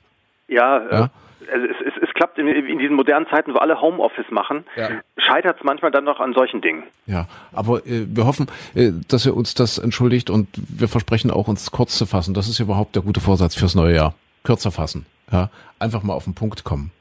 Ja, 0.48 0.82
Ja. 0.92 1.06
Äh, 1.06 1.10
also 1.52 1.66
es, 1.66 1.76
es, 1.88 2.04
es 2.10 2.14
klappt 2.14 2.38
in, 2.38 2.48
in 2.48 2.78
diesen 2.78 2.96
modernen 2.96 3.26
Zeiten, 3.28 3.54
wo 3.56 3.58
alle 3.58 3.82
Homeoffice 3.82 4.30
machen, 4.30 4.66
Ja. 4.76 4.90
scheitert 5.18 5.58
es 5.58 5.64
manchmal 5.64 5.90
dann 5.90 6.04
noch 6.04 6.20
an 6.20 6.34
solchen 6.34 6.62
Dingen. 6.62 6.84
Ja, 7.08 7.28
aber 7.52 7.86
äh, 7.88 8.06
wir 8.08 8.26
hoffen, 8.28 8.46
äh, 8.76 8.92
dass 9.08 9.26
ihr 9.26 9.36
uns 9.36 9.56
das 9.56 9.80
entschuldigt 9.80 10.30
und 10.30 10.48
wir 10.54 10.88
versprechen 10.88 11.32
auch, 11.32 11.48
uns 11.48 11.72
kurz 11.72 11.98
zu 11.98 12.06
fassen. 12.06 12.36
Das 12.36 12.48
ist 12.48 12.60
überhaupt 12.60 12.96
der 12.96 13.02
gute 13.02 13.20
Vorsatz 13.20 13.56
fürs 13.56 13.74
neue 13.74 13.96
Jahr. 13.96 14.14
Kürzer 14.44 14.70
fassen. 14.72 15.06
Ja, 15.32 15.50
einfach 15.80 16.04
mal 16.04 16.14
auf 16.14 16.26
den 16.26 16.36
Punkt 16.36 16.64
kommen. 16.64 16.92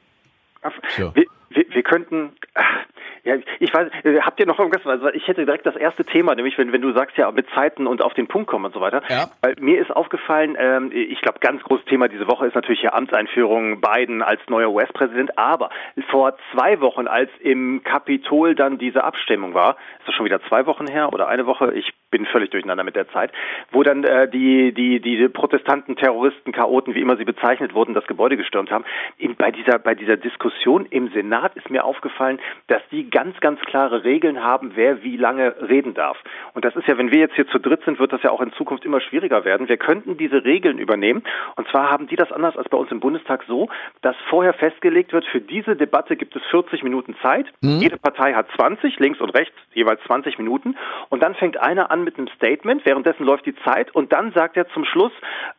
Ja. 0.97 1.13
Wir, 1.15 1.25
wir, 1.51 1.65
wir 1.69 1.83
könnten. 1.83 2.31
ach, 2.55 2.78
Ja, 3.23 3.35
ich 3.59 3.73
weiß, 3.73 3.89
äh, 4.03 4.21
habt 4.21 4.39
ihr 4.39 4.45
noch 4.45 4.59
irgendwas? 4.59 4.85
Also 4.85 5.09
ich 5.09 5.27
hätte 5.27 5.45
direkt 5.45 5.65
das 5.65 5.75
erste 5.75 6.05
Thema, 6.05 6.35
nämlich 6.35 6.57
wenn, 6.57 6.71
wenn 6.71 6.81
du 6.81 6.91
sagst 6.93 7.17
ja 7.17 7.31
mit 7.31 7.47
Zeiten 7.53 7.87
und 7.87 8.01
auf 8.01 8.13
den 8.13 8.27
Punkt 8.27 8.47
kommen 8.47 8.65
und 8.65 8.73
so 8.73 8.81
weiter. 8.81 9.01
Ja. 9.09 9.29
Weil 9.41 9.55
mir 9.59 9.81
ist 9.81 9.91
aufgefallen, 9.91 10.55
ähm, 10.59 10.91
ich 10.93 11.21
glaube, 11.21 11.39
ganz 11.39 11.61
großes 11.63 11.85
Thema 11.85 12.07
diese 12.07 12.27
Woche 12.27 12.47
ist 12.47 12.55
natürlich 12.55 12.81
ja 12.81 12.93
Amtseinführung 12.93 13.81
Biden 13.81 14.21
als 14.21 14.41
neuer 14.47 14.69
US-Präsident. 14.69 15.37
Aber 15.37 15.69
vor 16.09 16.37
zwei 16.53 16.79
Wochen, 16.81 17.07
als 17.07 17.29
im 17.39 17.81
Kapitol 17.83 18.55
dann 18.55 18.77
diese 18.77 19.03
Abstimmung 19.03 19.53
war, 19.53 19.77
ist 19.99 20.07
das 20.07 20.15
schon 20.15 20.25
wieder 20.25 20.41
zwei 20.47 20.65
Wochen 20.65 20.87
her 20.87 21.13
oder 21.13 21.27
eine 21.27 21.45
Woche? 21.45 21.73
Ich 21.73 21.93
bin 22.11 22.25
völlig 22.25 22.49
durcheinander 22.49 22.83
mit 22.83 22.95
der 22.95 23.09
Zeit, 23.09 23.31
wo 23.71 23.83
dann 23.83 24.03
äh, 24.03 24.29
die 24.29 24.73
die 24.73 24.99
die 24.99 25.27
Protestanten, 25.29 25.95
Terroristen, 25.95 26.51
Chaoten, 26.51 26.95
wie 26.95 27.01
immer 27.01 27.17
sie 27.17 27.25
bezeichnet 27.25 27.73
wurden, 27.73 27.93
das 27.93 28.07
Gebäude 28.07 28.37
gestürmt 28.37 28.71
haben. 28.71 28.85
In, 29.17 29.35
bei 29.35 29.51
dieser 29.51 29.79
bei 29.79 29.95
dieser 29.95 30.17
Diskussion 30.17 30.85
im 30.89 31.09
Senat 31.09 31.55
ist 31.55 31.69
mir 31.69 31.83
aufgefallen, 31.83 32.39
dass 32.67 32.81
die 32.91 33.09
ganz 33.09 33.39
ganz 33.39 33.59
klare 33.61 34.03
Regeln 34.03 34.43
haben, 34.43 34.71
wer 34.75 35.03
wie 35.03 35.17
lange 35.17 35.55
reden 35.69 35.93
darf. 35.93 36.17
Und 36.53 36.65
das 36.65 36.75
ist 36.75 36.87
ja, 36.87 36.97
wenn 36.97 37.11
wir 37.11 37.19
jetzt 37.19 37.35
hier 37.35 37.47
zu 37.47 37.59
dritt 37.59 37.83
sind, 37.85 37.99
wird 37.99 38.13
das 38.13 38.23
ja 38.23 38.31
auch 38.31 38.41
in 38.41 38.53
Zukunft 38.53 38.85
immer 38.85 39.01
schwieriger 39.01 39.45
werden. 39.45 39.69
Wir 39.69 39.77
könnten 39.77 40.17
diese 40.17 40.43
Regeln 40.43 40.79
übernehmen. 40.79 41.23
Und 41.55 41.67
zwar 41.69 41.89
haben 41.89 42.07
die 42.07 42.15
das 42.15 42.31
anders 42.31 42.57
als 42.57 42.69
bei 42.69 42.77
uns 42.77 42.91
im 42.91 42.99
Bundestag 42.99 43.43
so, 43.47 43.69
dass 44.01 44.15
vorher 44.29 44.53
festgelegt 44.53 45.13
wird, 45.13 45.25
für 45.25 45.41
diese 45.41 45.75
Debatte 45.75 46.15
gibt 46.15 46.35
es 46.35 46.41
40 46.49 46.83
Minuten 46.83 47.15
Zeit. 47.21 47.47
Jede 47.61 47.97
Partei 47.97 48.33
hat 48.33 48.47
20, 48.55 48.99
links 48.99 49.19
und 49.19 49.29
rechts 49.31 49.55
jeweils 49.73 50.01
20 50.03 50.37
Minuten. 50.37 50.75
Und 51.09 51.21
dann 51.21 51.35
fängt 51.35 51.57
einer 51.57 51.91
an 51.91 51.98
mit 52.03 52.17
einem 52.17 52.27
Statement, 52.29 52.85
währenddessen 52.85 53.25
läuft 53.25 53.45
die 53.45 53.55
Zeit 53.63 53.93
und 53.95 54.11
dann 54.11 54.31
sagt 54.33 54.57
er 54.57 54.67
zum 54.69 54.85
Schluss, 54.85 55.11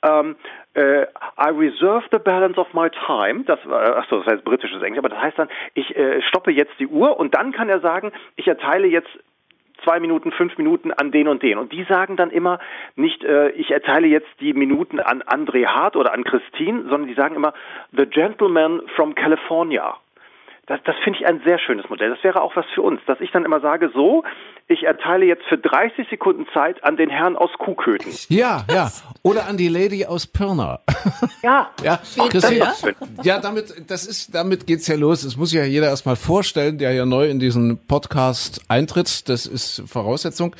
ähm, 0.03 0.37
äh, 0.75 1.03
I 1.03 1.51
reserve 1.51 2.05
the 2.13 2.19
balance 2.19 2.59
of 2.59 2.73
my 2.75 2.89
time. 3.07 3.45
Das, 3.45 3.59
äh, 3.67 3.71
achso, 3.71 4.19
das 4.19 4.27
heißt 4.27 4.45
britisches 4.45 4.83
Englisch, 4.83 4.99
aber 4.99 5.09
das 5.09 5.21
heißt 5.21 5.39
dann, 5.39 5.49
ich 5.75 5.97
äh, 5.97 6.23
stoppe 6.23 6.51
jetzt 6.53 6.79
die 6.79 6.87
Uhr 6.87 7.19
und 7.19 7.35
dann 7.35 7.53
kann 7.53 7.69
er 7.69 7.81
sagen, 7.81 8.13
ich 8.37 8.47
erteile 8.47 8.87
jetzt 8.87 9.11
zwei 9.85 10.01
Minuten, 10.01 10.33
fünf 10.33 10.57
Minuten 10.59 10.93
an 10.93 11.11
den 11.11 11.29
und 11.29 11.43
den. 11.43 11.59
Und 11.59 11.73
die 11.73 11.85
sagen 11.85 12.17
dann 12.17 12.31
immer 12.31 12.59
nicht, 12.97 13.25
äh, 13.25 13.51
ich 13.51 13.71
erteile 13.71 14.07
jetzt 14.07 14.29
die 14.41 14.53
Minuten 14.53 15.01
an 15.01 15.23
André 15.23 15.67
Hart 15.67 15.97
oder 15.97 16.13
an 16.13 16.25
Christine, 16.25 16.83
sondern 16.83 17.07
die 17.07 17.15
sagen 17.15 17.35
immer, 17.35 17.55
The 17.93 18.07
Gentleman 18.07 18.83
from 18.95 19.15
California. 19.15 19.97
Das, 20.67 20.81
das 20.85 20.97
finde 21.03 21.19
ich 21.19 21.27
ein 21.27 21.41
sehr 21.45 21.59
schönes 21.59 21.89
Modell. 21.89 22.11
Das 22.11 22.23
wäre 22.23 22.41
auch 22.43 22.55
was 22.55 22.67
für 22.75 22.83
uns, 22.83 23.01
dass 23.07 23.21
ich 23.21 23.31
dann 23.33 23.45
immer 23.45 23.61
sage, 23.61 23.91
so, 23.93 24.23
ich 24.71 24.85
erteile 24.85 25.27
jetzt 25.27 25.43
für 25.49 25.59
30 25.59 26.09
Sekunden 26.09 26.47
Zeit 26.55 26.83
an 26.85 26.97
den 26.97 27.11
Herrn 27.11 27.37
aus 27.37 27.51
Kuhköten. 27.59 28.13
Ja, 28.29 28.65
ja. 28.73 28.93
Oder 29.23 29.49
an 29.49 29.57
die 29.57 29.69
Lady 29.69 30.07
aus 30.07 30.27
Pirna. 30.27 30.81
Ja, 31.43 31.71
Ja, 31.83 32.01
Christine, 32.29 32.69
ja, 33.23 33.41
damit, 33.41 33.91
das 33.91 34.07
ist, 34.07 34.35
damit 34.35 34.67
geht's 34.67 34.87
ja 34.87 34.97
los. 34.97 35.25
Es 35.25 35.39
muss 35.39 35.53
ja 35.53 35.65
jeder 35.65 35.89
erstmal 35.89 36.17
vorstellen, 36.17 36.77
der 36.77 36.93
ja 36.93 37.07
neu 37.07 37.31
in 37.31 37.39
diesen 37.39 37.79
Podcast 37.87 38.61
eintritt. 38.69 39.29
Das 39.29 39.47
ist 39.47 39.83
Voraussetzung. 39.87 40.55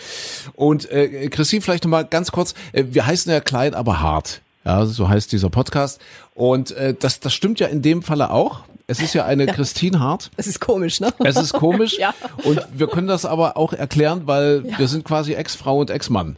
Und 0.55 0.91
äh, 0.91 1.29
Christine, 1.29 1.61
vielleicht 1.61 1.85
nochmal 1.85 2.07
ganz 2.07 2.33
kurz. 2.33 2.55
Äh, 2.73 2.85
wir 2.89 3.07
heißen 3.07 3.31
ja 3.31 3.41
klein, 3.41 3.75
aber 3.75 4.01
hart. 4.01 4.41
Ja, 4.65 4.85
so 4.87 5.09
heißt 5.09 5.33
dieser 5.33 5.51
Podcast. 5.51 6.01
Und 6.35 6.71
äh, 6.73 6.95
das, 6.99 7.21
das 7.21 7.33
stimmt 7.33 7.61
ja 7.61 7.67
in 7.69 7.83
dem 7.83 8.03
Falle 8.03 8.31
auch. 8.31 8.61
Es 8.87 9.01
ist 9.01 9.15
ja 9.15 9.25
eine 9.25 9.47
Christine 9.47 10.01
Hart. 10.01 10.31
Das 10.37 10.47
ist 10.49 10.61
komisch, 10.61 11.01
ne? 11.01 11.13
Es 11.21 11.37
ist 11.37 11.53
komisch. 11.53 11.97
Ja. 11.99 12.13
Und 12.45 12.61
wir 12.73 12.89
können 12.89 13.07
das 13.07 13.25
aber 13.25 13.57
auch 13.57 13.73
erklären, 13.73 14.23
weil 14.27 14.65
wir 14.79 14.89
sind 14.89 15.05
quasi 15.05 15.35
Ex-Frau 15.35 15.79
und 15.79 15.91
Ex-Mann. 15.91 16.37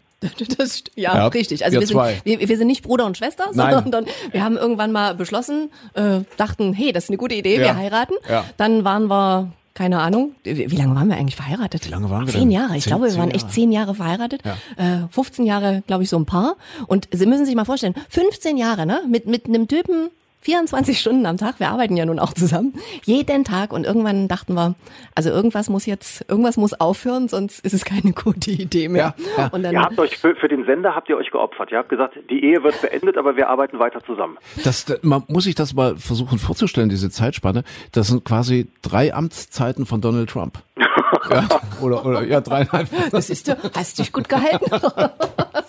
Das, 0.58 0.84
ja, 0.94 1.16
Ja, 1.16 1.26
richtig. 1.28 1.64
Also 1.64 1.80
wir 1.80 1.86
sind, 1.86 1.96
wir, 2.24 2.48
wir 2.48 2.56
sind 2.58 2.66
nicht 2.68 2.82
Bruder 2.82 3.06
und 3.06 3.16
Schwester, 3.16 3.46
sondern 3.52 4.06
wir 4.30 4.44
haben 4.44 4.56
irgendwann 4.56 4.92
mal 4.92 5.14
beschlossen, 5.16 5.70
äh, 5.94 6.20
dachten, 6.36 6.72
hey, 6.74 6.92
das 6.92 7.04
ist 7.04 7.10
eine 7.10 7.16
gute 7.16 7.34
Idee, 7.34 7.56
Ja. 7.56 7.62
wir 7.64 7.76
heiraten. 7.76 8.14
Ja. 8.28 8.44
Dann 8.56 8.84
waren 8.84 9.08
wir, 9.08 9.50
keine 9.74 10.00
Ahnung, 10.00 10.34
wie, 10.42 10.70
wie 10.70 10.76
lange 10.76 10.94
waren 10.94 11.08
wir 11.08 11.16
eigentlich 11.16 11.36
verheiratet? 11.36 11.86
Wie 11.86 11.90
lange 11.90 12.10
waren 12.10 12.26
wir 12.26 12.32
Zehn 12.32 12.42
denn? 12.42 12.50
Jahre. 12.50 12.76
Ich 12.76 12.84
Zehn- 12.84 12.90
glaube, 12.90 13.10
wir 13.10 13.16
waren 13.18 13.30
echt 13.30 13.50
zehn 13.50 13.72
Jahre 13.72 13.94
verheiratet. 13.94 14.42
Äh, 14.76 15.08
15 15.10 15.46
Jahre, 15.46 15.82
glaube 15.86 16.02
ich, 16.02 16.08
so 16.10 16.16
ein 16.18 16.26
Paar. 16.26 16.56
Und 16.86 17.08
Sie 17.12 17.26
müssen 17.26 17.46
sich 17.46 17.54
mal 17.54 17.64
vorstellen, 17.64 17.94
15 18.10 18.56
Jahre, 18.56 18.84
ne? 18.86 19.00
Mit, 19.08 19.26
mit 19.26 19.46
einem 19.46 19.68
Typen, 19.68 20.08
24 20.42 20.98
Stunden 20.98 21.24
am 21.26 21.36
Tag, 21.36 21.60
wir 21.60 21.68
arbeiten 21.70 21.96
ja 21.96 22.04
nun 22.04 22.18
auch 22.18 22.32
zusammen, 22.34 22.74
jeden 23.04 23.44
Tag 23.44 23.72
und 23.72 23.86
irgendwann 23.86 24.28
dachten 24.28 24.54
wir, 24.54 24.74
also 25.14 25.30
irgendwas 25.30 25.68
muss 25.68 25.86
jetzt, 25.86 26.24
irgendwas 26.28 26.56
muss 26.56 26.74
aufhören, 26.74 27.28
sonst 27.28 27.60
ist 27.64 27.72
es 27.74 27.84
keine 27.84 28.12
gute 28.24 28.50
Idee 28.50 28.88
mehr. 28.88 29.14
Ja, 29.36 29.42
ja. 29.44 29.48
Und 29.52 29.62
dann, 29.62 29.72
Ihr 29.74 29.82
habt 29.82 29.98
euch 29.98 30.18
für, 30.18 30.34
für 30.36 30.48
den 30.48 30.64
Sender 30.66 30.94
habt 30.94 31.08
ihr 31.08 31.16
euch 31.16 31.30
geopfert. 31.30 31.70
Ihr 31.72 31.78
habt 31.78 31.88
gesagt, 31.88 32.18
die 32.28 32.44
Ehe 32.44 32.62
wird 32.62 32.80
beendet, 32.82 33.16
aber 33.16 33.36
wir 33.36 33.48
arbeiten 33.48 33.78
weiter 33.78 34.02
zusammen. 34.04 34.36
Das, 34.64 34.84
da- 34.84 34.94
man 35.02 35.22
muss 35.28 35.44
sich 35.44 35.54
das 35.54 35.74
mal 35.74 35.96
versuchen 35.96 36.38
vorzustellen, 36.38 36.88
diese 36.88 37.08
Zeitspanne. 37.10 37.62
Das 37.92 38.08
sind 38.08 38.24
quasi 38.24 38.68
drei 38.82 39.14
Amtszeiten 39.14 39.86
von 39.86 40.00
Donald 40.00 40.28
Trump. 40.30 40.58
ja, 41.30 41.46
oder, 41.80 42.04
oder, 42.04 42.24
ja, 42.24 42.40
dreieinhalb. 42.40 42.88
das 43.12 43.30
ist 43.30 43.46
du, 43.46 43.56
hast 43.76 43.98
dich 43.98 44.12
gut 44.12 44.28
gehalten. 44.28 44.66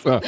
Ja. 0.14 0.22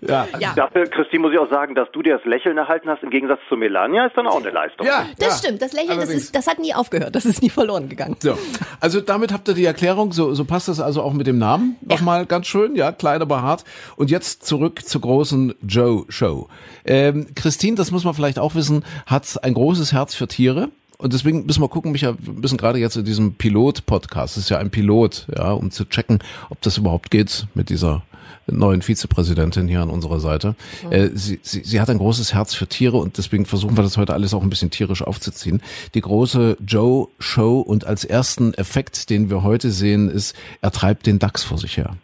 Ja. 0.00 0.26
ja. 0.38 0.52
Dafür, 0.54 0.86
Christine, 0.86 1.22
muss 1.22 1.32
ich 1.32 1.38
auch 1.38 1.50
sagen, 1.50 1.74
dass 1.74 1.90
du 1.92 2.02
dir 2.02 2.16
das 2.16 2.24
Lächeln 2.24 2.56
erhalten 2.56 2.88
hast, 2.88 3.02
im 3.02 3.10
Gegensatz 3.10 3.40
zu 3.48 3.56
Melania, 3.56 4.06
ist 4.06 4.16
dann 4.16 4.26
auch 4.26 4.40
eine 4.40 4.50
Leistung. 4.50 4.86
Ja, 4.86 5.06
Das 5.18 5.28
ja. 5.28 5.48
stimmt, 5.48 5.62
das 5.62 5.72
Lächeln, 5.72 6.00
das, 6.00 6.10
ist, 6.10 6.34
das 6.34 6.46
hat 6.46 6.58
nie 6.58 6.74
aufgehört, 6.74 7.14
das 7.14 7.24
ist 7.24 7.42
nie 7.42 7.50
verloren 7.50 7.88
gegangen. 7.88 8.16
So, 8.20 8.36
also 8.80 9.00
damit 9.00 9.32
habt 9.32 9.48
ihr 9.48 9.54
die 9.54 9.64
Erklärung, 9.64 10.12
so, 10.12 10.34
so 10.34 10.44
passt 10.44 10.68
das 10.68 10.80
also 10.80 11.02
auch 11.02 11.12
mit 11.12 11.26
dem 11.26 11.38
Namen 11.38 11.76
nochmal 11.80 12.26
ganz 12.26 12.46
schön, 12.46 12.76
ja, 12.76 12.92
klein 12.92 13.20
aber 13.22 13.42
hart. 13.42 13.64
Und 13.96 14.10
jetzt 14.10 14.46
zurück 14.46 14.86
zur 14.86 15.00
großen 15.00 15.54
Joe 15.66 16.04
Show. 16.08 16.48
Ähm, 16.84 17.26
Christine, 17.34 17.76
das 17.76 17.90
muss 17.90 18.04
man 18.04 18.14
vielleicht 18.14 18.38
auch 18.38 18.54
wissen, 18.54 18.84
hat 19.06 19.42
ein 19.42 19.54
großes 19.54 19.92
Herz 19.92 20.14
für 20.14 20.28
Tiere. 20.28 20.70
Und 20.98 21.14
deswegen 21.14 21.46
müssen 21.46 21.62
wir 21.62 21.68
gucken, 21.68 21.92
Micha, 21.92 22.14
wir 22.18 22.34
müssen 22.34 22.58
gerade 22.58 22.78
jetzt 22.78 22.96
in 22.96 23.06
diesem 23.06 23.34
Pilot-Podcast, 23.34 24.36
das 24.36 24.44
ist 24.44 24.50
ja 24.50 24.58
ein 24.58 24.70
Pilot, 24.70 25.26
ja, 25.34 25.52
um 25.52 25.70
zu 25.70 25.86
checken, 25.86 26.18
ob 26.50 26.60
das 26.60 26.76
überhaupt 26.76 27.10
geht 27.10 27.46
mit 27.54 27.70
dieser 27.70 28.02
neuen 28.50 28.82
Vizepräsidentin 28.82 29.68
hier 29.68 29.80
an 29.80 29.90
unserer 29.90 30.20
Seite. 30.20 30.54
Äh, 30.90 31.08
sie, 31.14 31.40
sie, 31.42 31.62
sie 31.64 31.80
hat 31.80 31.90
ein 31.90 31.98
großes 31.98 32.34
Herz 32.34 32.54
für 32.54 32.66
Tiere 32.66 32.96
und 32.96 33.18
deswegen 33.18 33.46
versuchen 33.46 33.76
wir 33.76 33.82
das 33.82 33.96
heute 33.96 34.14
alles 34.14 34.34
auch 34.34 34.42
ein 34.42 34.50
bisschen 34.50 34.70
tierisch 34.70 35.02
aufzuziehen. 35.02 35.62
Die 35.94 36.00
große 36.00 36.56
Joe 36.66 37.08
Show 37.18 37.60
und 37.60 37.84
als 37.86 38.04
ersten 38.04 38.54
Effekt, 38.54 39.10
den 39.10 39.30
wir 39.30 39.42
heute 39.42 39.70
sehen, 39.70 40.08
ist, 40.08 40.34
er 40.60 40.70
treibt 40.70 41.06
den 41.06 41.18
Dachs 41.18 41.42
vor 41.42 41.58
sich 41.58 41.76
her. 41.76 41.96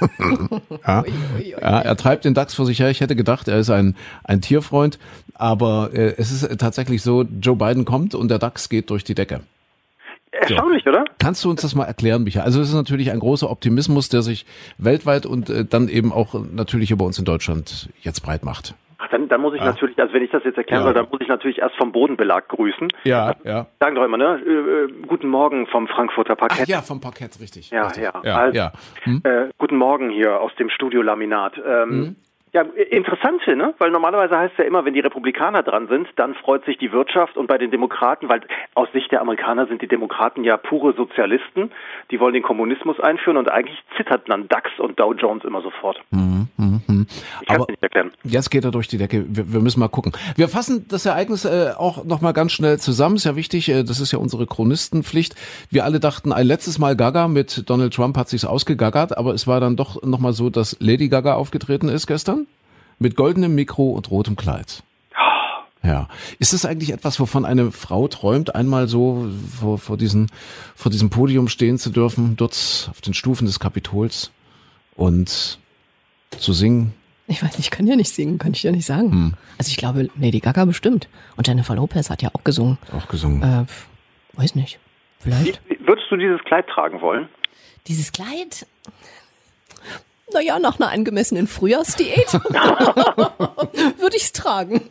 ja. 0.86 1.04
ja, 1.60 1.80
er 1.80 1.96
treibt 1.96 2.24
den 2.24 2.34
Dachs 2.34 2.54
vor 2.54 2.66
sich 2.66 2.78
her. 2.78 2.90
Ich 2.90 3.00
hätte 3.00 3.16
gedacht, 3.16 3.48
er 3.48 3.58
ist 3.58 3.70
ein, 3.70 3.96
ein 4.24 4.40
Tierfreund, 4.40 4.98
aber 5.34 5.90
äh, 5.92 6.14
es 6.16 6.30
ist 6.30 6.58
tatsächlich 6.58 7.02
so, 7.02 7.22
Joe 7.22 7.56
Biden 7.56 7.84
kommt 7.84 8.14
und 8.14 8.28
der 8.28 8.38
Dachs 8.38 8.68
geht 8.68 8.90
durch 8.90 9.04
die 9.04 9.14
Decke. 9.14 9.40
Erstaunlich, 10.32 10.86
oder? 10.86 11.04
Kannst 11.18 11.44
du 11.44 11.50
uns 11.50 11.62
das 11.62 11.74
mal 11.74 11.84
erklären, 11.84 12.24
Micha? 12.24 12.42
Also 12.42 12.60
es 12.60 12.68
ist 12.68 12.74
natürlich 12.74 13.10
ein 13.10 13.18
großer 13.20 13.50
Optimismus, 13.50 14.08
der 14.08 14.22
sich 14.22 14.46
weltweit 14.78 15.26
und 15.26 15.50
äh, 15.50 15.64
dann 15.64 15.88
eben 15.88 16.12
auch 16.12 16.34
natürlich 16.52 16.90
über 16.90 17.04
uns 17.04 17.18
in 17.18 17.24
Deutschland 17.24 17.88
jetzt 18.00 18.20
breit 18.20 18.44
macht. 18.44 18.74
Ach, 19.00 19.08
dann, 19.10 19.28
dann 19.28 19.40
muss 19.40 19.54
ich 19.54 19.60
natürlich, 19.60 19.96
also 20.00 20.12
wenn 20.12 20.24
ich 20.24 20.30
das 20.32 20.42
jetzt 20.44 20.58
erklären 20.58 20.80
Ja. 20.80 20.86
soll, 20.86 20.94
dann 20.94 21.06
muss 21.10 21.20
ich 21.20 21.28
natürlich 21.28 21.58
erst 21.58 21.76
vom 21.76 21.92
Bodenbelag 21.92 22.48
grüßen. 22.48 22.88
Ja, 23.04 23.36
ja. 23.44 23.66
Sagen 23.78 23.94
doch 23.94 24.04
immer, 24.04 24.16
ne? 24.16 24.40
Äh, 24.44 24.50
äh, 24.50 24.92
guten 25.06 25.28
Morgen 25.28 25.68
vom 25.68 25.86
Frankfurter 25.86 26.32
Ach 26.34 26.48
Parkett. 26.48 26.68
ja, 26.68 26.82
vom 26.82 27.00
Parkett, 27.00 27.38
richtig. 27.40 27.70
Ja, 27.70 27.84
richtig. 27.86 28.02
ja. 28.02 28.12
ja, 28.24 28.36
Also, 28.36 28.56
ja. 28.56 28.72
Hm? 29.04 29.20
Äh, 29.24 29.48
guten 29.56 29.76
Morgen 29.76 30.10
hier 30.10 30.40
aus 30.40 30.50
dem 30.58 30.68
Studio 30.68 31.00
Laminat. 31.02 31.54
Ähm, 31.64 32.16
Ja, 32.52 32.62
interessant, 32.62 33.46
ne? 33.46 33.74
Weil 33.78 33.90
normalerweise 33.90 34.36
heißt 34.36 34.52
es 34.52 34.58
ja 34.58 34.64
immer, 34.64 34.84
wenn 34.84 34.94
die 34.94 35.00
Republikaner 35.00 35.62
dran 35.62 35.88
sind, 35.88 36.08
dann 36.16 36.34
freut 36.34 36.64
sich 36.64 36.78
die 36.78 36.92
Wirtschaft 36.92 37.36
und 37.36 37.46
bei 37.46 37.58
den 37.58 37.70
Demokraten, 37.70 38.28
weil 38.28 38.40
aus 38.74 38.88
Sicht 38.92 39.12
der 39.12 39.20
Amerikaner 39.20 39.66
sind 39.66 39.82
die 39.82 39.88
Demokraten 39.88 40.44
ja 40.44 40.56
pure 40.56 40.94
Sozialisten, 40.94 41.70
die 42.10 42.20
wollen 42.20 42.34
den 42.34 42.42
Kommunismus 42.42 42.98
einführen 43.00 43.36
und 43.36 43.50
eigentlich 43.50 43.78
zitterten 43.96 44.26
dann 44.28 44.48
DAX 44.48 44.70
und 44.78 44.98
Dow 44.98 45.12
Jones 45.12 45.44
immer 45.44 45.62
sofort. 45.62 46.00
Ich 46.10 46.16
kann 46.16 47.06
es 47.48 47.54
Aber- 47.54 47.66
nicht 47.68 47.82
erklären. 47.82 48.10
Jetzt 48.24 48.50
geht 48.50 48.64
er 48.64 48.70
durch 48.70 48.88
die 48.88 48.98
Decke. 48.98 49.24
Wir, 49.28 49.52
wir 49.52 49.60
müssen 49.60 49.80
mal 49.80 49.88
gucken. 49.88 50.12
Wir 50.36 50.48
fassen 50.48 50.86
das 50.88 51.06
Ereignis 51.06 51.44
äh, 51.44 51.72
auch 51.76 52.04
noch 52.04 52.20
mal 52.20 52.32
ganz 52.32 52.52
schnell 52.52 52.78
zusammen. 52.78 53.16
Ist 53.16 53.24
ja 53.24 53.36
wichtig. 53.36 53.68
Äh, 53.68 53.84
das 53.84 54.00
ist 54.00 54.12
ja 54.12 54.18
unsere 54.18 54.46
Chronistenpflicht. 54.46 55.34
Wir 55.70 55.84
alle 55.84 56.00
dachten 56.00 56.32
ein 56.32 56.46
letztes 56.46 56.78
Mal 56.78 56.96
Gaga 56.96 57.28
mit 57.28 57.68
Donald 57.70 57.94
Trump 57.94 58.16
hat 58.16 58.28
sich's 58.28 58.44
ausgegaggert, 58.44 59.16
aber 59.16 59.34
es 59.34 59.46
war 59.46 59.60
dann 59.60 59.76
doch 59.76 60.02
noch 60.02 60.18
mal 60.18 60.32
so, 60.32 60.50
dass 60.50 60.76
Lady 60.80 61.08
Gaga 61.08 61.34
aufgetreten 61.34 61.88
ist 61.88 62.06
gestern 62.06 62.46
mit 62.98 63.16
goldenem 63.16 63.54
Mikro 63.54 63.90
und 63.92 64.10
rotem 64.10 64.36
Kleid. 64.36 64.82
Ja. 65.82 66.08
Ist 66.40 66.52
das 66.52 66.64
eigentlich 66.64 66.92
etwas, 66.92 67.20
wovon 67.20 67.44
eine 67.44 67.70
Frau 67.70 68.08
träumt, 68.08 68.54
einmal 68.54 68.88
so 68.88 69.28
vor, 69.60 69.78
vor, 69.78 69.96
diesen, 69.96 70.28
vor 70.74 70.90
diesem 70.90 71.08
Podium 71.08 71.48
stehen 71.48 71.78
zu 71.78 71.90
dürfen, 71.90 72.36
dort 72.36 72.88
auf 72.90 73.00
den 73.00 73.14
Stufen 73.14 73.46
des 73.46 73.60
Kapitols 73.60 74.32
und 74.96 75.58
zu 76.36 76.52
singen? 76.52 76.94
Ich 77.28 77.42
weiß 77.42 77.52
nicht, 77.58 77.66
ich 77.66 77.70
kann 77.70 77.86
ja 77.86 77.94
nicht 77.94 78.12
singen, 78.12 78.38
kann 78.38 78.52
ich 78.54 78.62
dir 78.62 78.72
nicht 78.72 78.86
sagen. 78.86 79.12
Hm. 79.12 79.34
Also 79.56 79.70
ich 79.70 79.76
glaube, 79.76 80.08
Lady 80.18 80.40
Gaga 80.40 80.64
bestimmt. 80.64 81.08
Und 81.36 81.46
Jennifer 81.46 81.76
Lopez 81.76 82.10
hat 82.10 82.22
ja 82.22 82.30
auch 82.32 82.42
gesungen. 82.42 82.78
Auch 82.92 83.06
gesungen. 83.06 83.42
Äh, 83.42 83.66
weiß 84.38 84.56
nicht. 84.56 84.80
Vielleicht. 85.20 85.60
Wie- 85.68 85.78
Würdest 85.86 86.08
du 86.10 86.16
dieses 86.16 86.42
Kleid 86.44 86.66
tragen 86.68 87.00
wollen? 87.00 87.28
Dieses 87.86 88.12
Kleid. 88.12 88.66
Naja, 90.32 90.58
nach 90.58 90.78
einer 90.78 90.90
angemessenen 90.90 91.46
Frühjahrsdiät 91.46 92.32
würde 93.98 94.16
ich 94.16 94.24
es 94.24 94.32
tragen. 94.32 94.82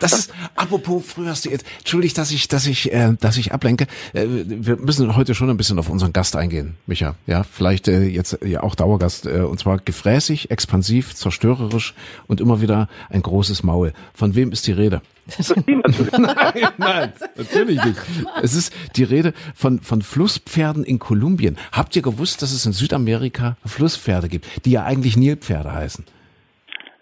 Das 0.00 0.12
ist, 0.12 0.32
apropos 0.56 1.04
Frühjahrsdiät, 1.04 1.64
entschuldigt, 1.78 2.16
dass 2.16 2.30
ich, 2.30 2.48
dass 2.48 2.66
ich, 2.66 2.92
äh, 2.92 3.14
dass 3.20 3.36
ich 3.36 3.52
ablenke. 3.52 3.86
Äh, 4.14 4.26
wir 4.26 4.76
müssen 4.76 5.16
heute 5.16 5.34
schon 5.34 5.50
ein 5.50 5.56
bisschen 5.56 5.78
auf 5.78 5.90
unseren 5.90 6.12
Gast 6.12 6.36
eingehen, 6.36 6.76
Micha. 6.86 7.14
Ja, 7.26 7.42
vielleicht 7.42 7.88
äh, 7.88 8.04
jetzt 8.04 8.38
ja 8.44 8.62
auch 8.62 8.74
Dauergast, 8.74 9.26
äh, 9.26 9.40
und 9.40 9.60
zwar 9.60 9.78
gefräßig, 9.78 10.50
expansiv, 10.50 11.14
zerstörerisch 11.14 11.94
und 12.26 12.40
immer 12.40 12.60
wieder 12.60 12.88
ein 13.10 13.22
großes 13.22 13.62
Maul. 13.62 13.92
Von 14.14 14.34
wem 14.34 14.52
ist 14.52 14.66
die 14.66 14.72
Rede? 14.72 15.02
Natürlich. 15.26 16.12
Nein, 16.18 16.68
nein, 16.78 17.12
natürlich 17.36 17.84
nicht. 17.84 17.98
Es 18.42 18.54
ist 18.54 18.72
die 18.96 19.04
Rede 19.04 19.32
von, 19.54 19.80
von 19.80 20.02
Flusspferden 20.02 20.84
in 20.84 20.98
Kolumbien. 20.98 21.56
Habt 21.70 21.94
ihr 21.94 22.02
gewusst, 22.02 22.42
dass 22.42 22.52
es 22.52 22.66
in 22.66 22.72
Südamerika 22.72 23.56
Flusspferde 23.64 24.28
gibt, 24.28 24.46
die 24.64 24.72
ja 24.72 24.84
eigentlich 24.84 25.16
Nilpferde 25.16 25.72
heißen? 25.72 26.04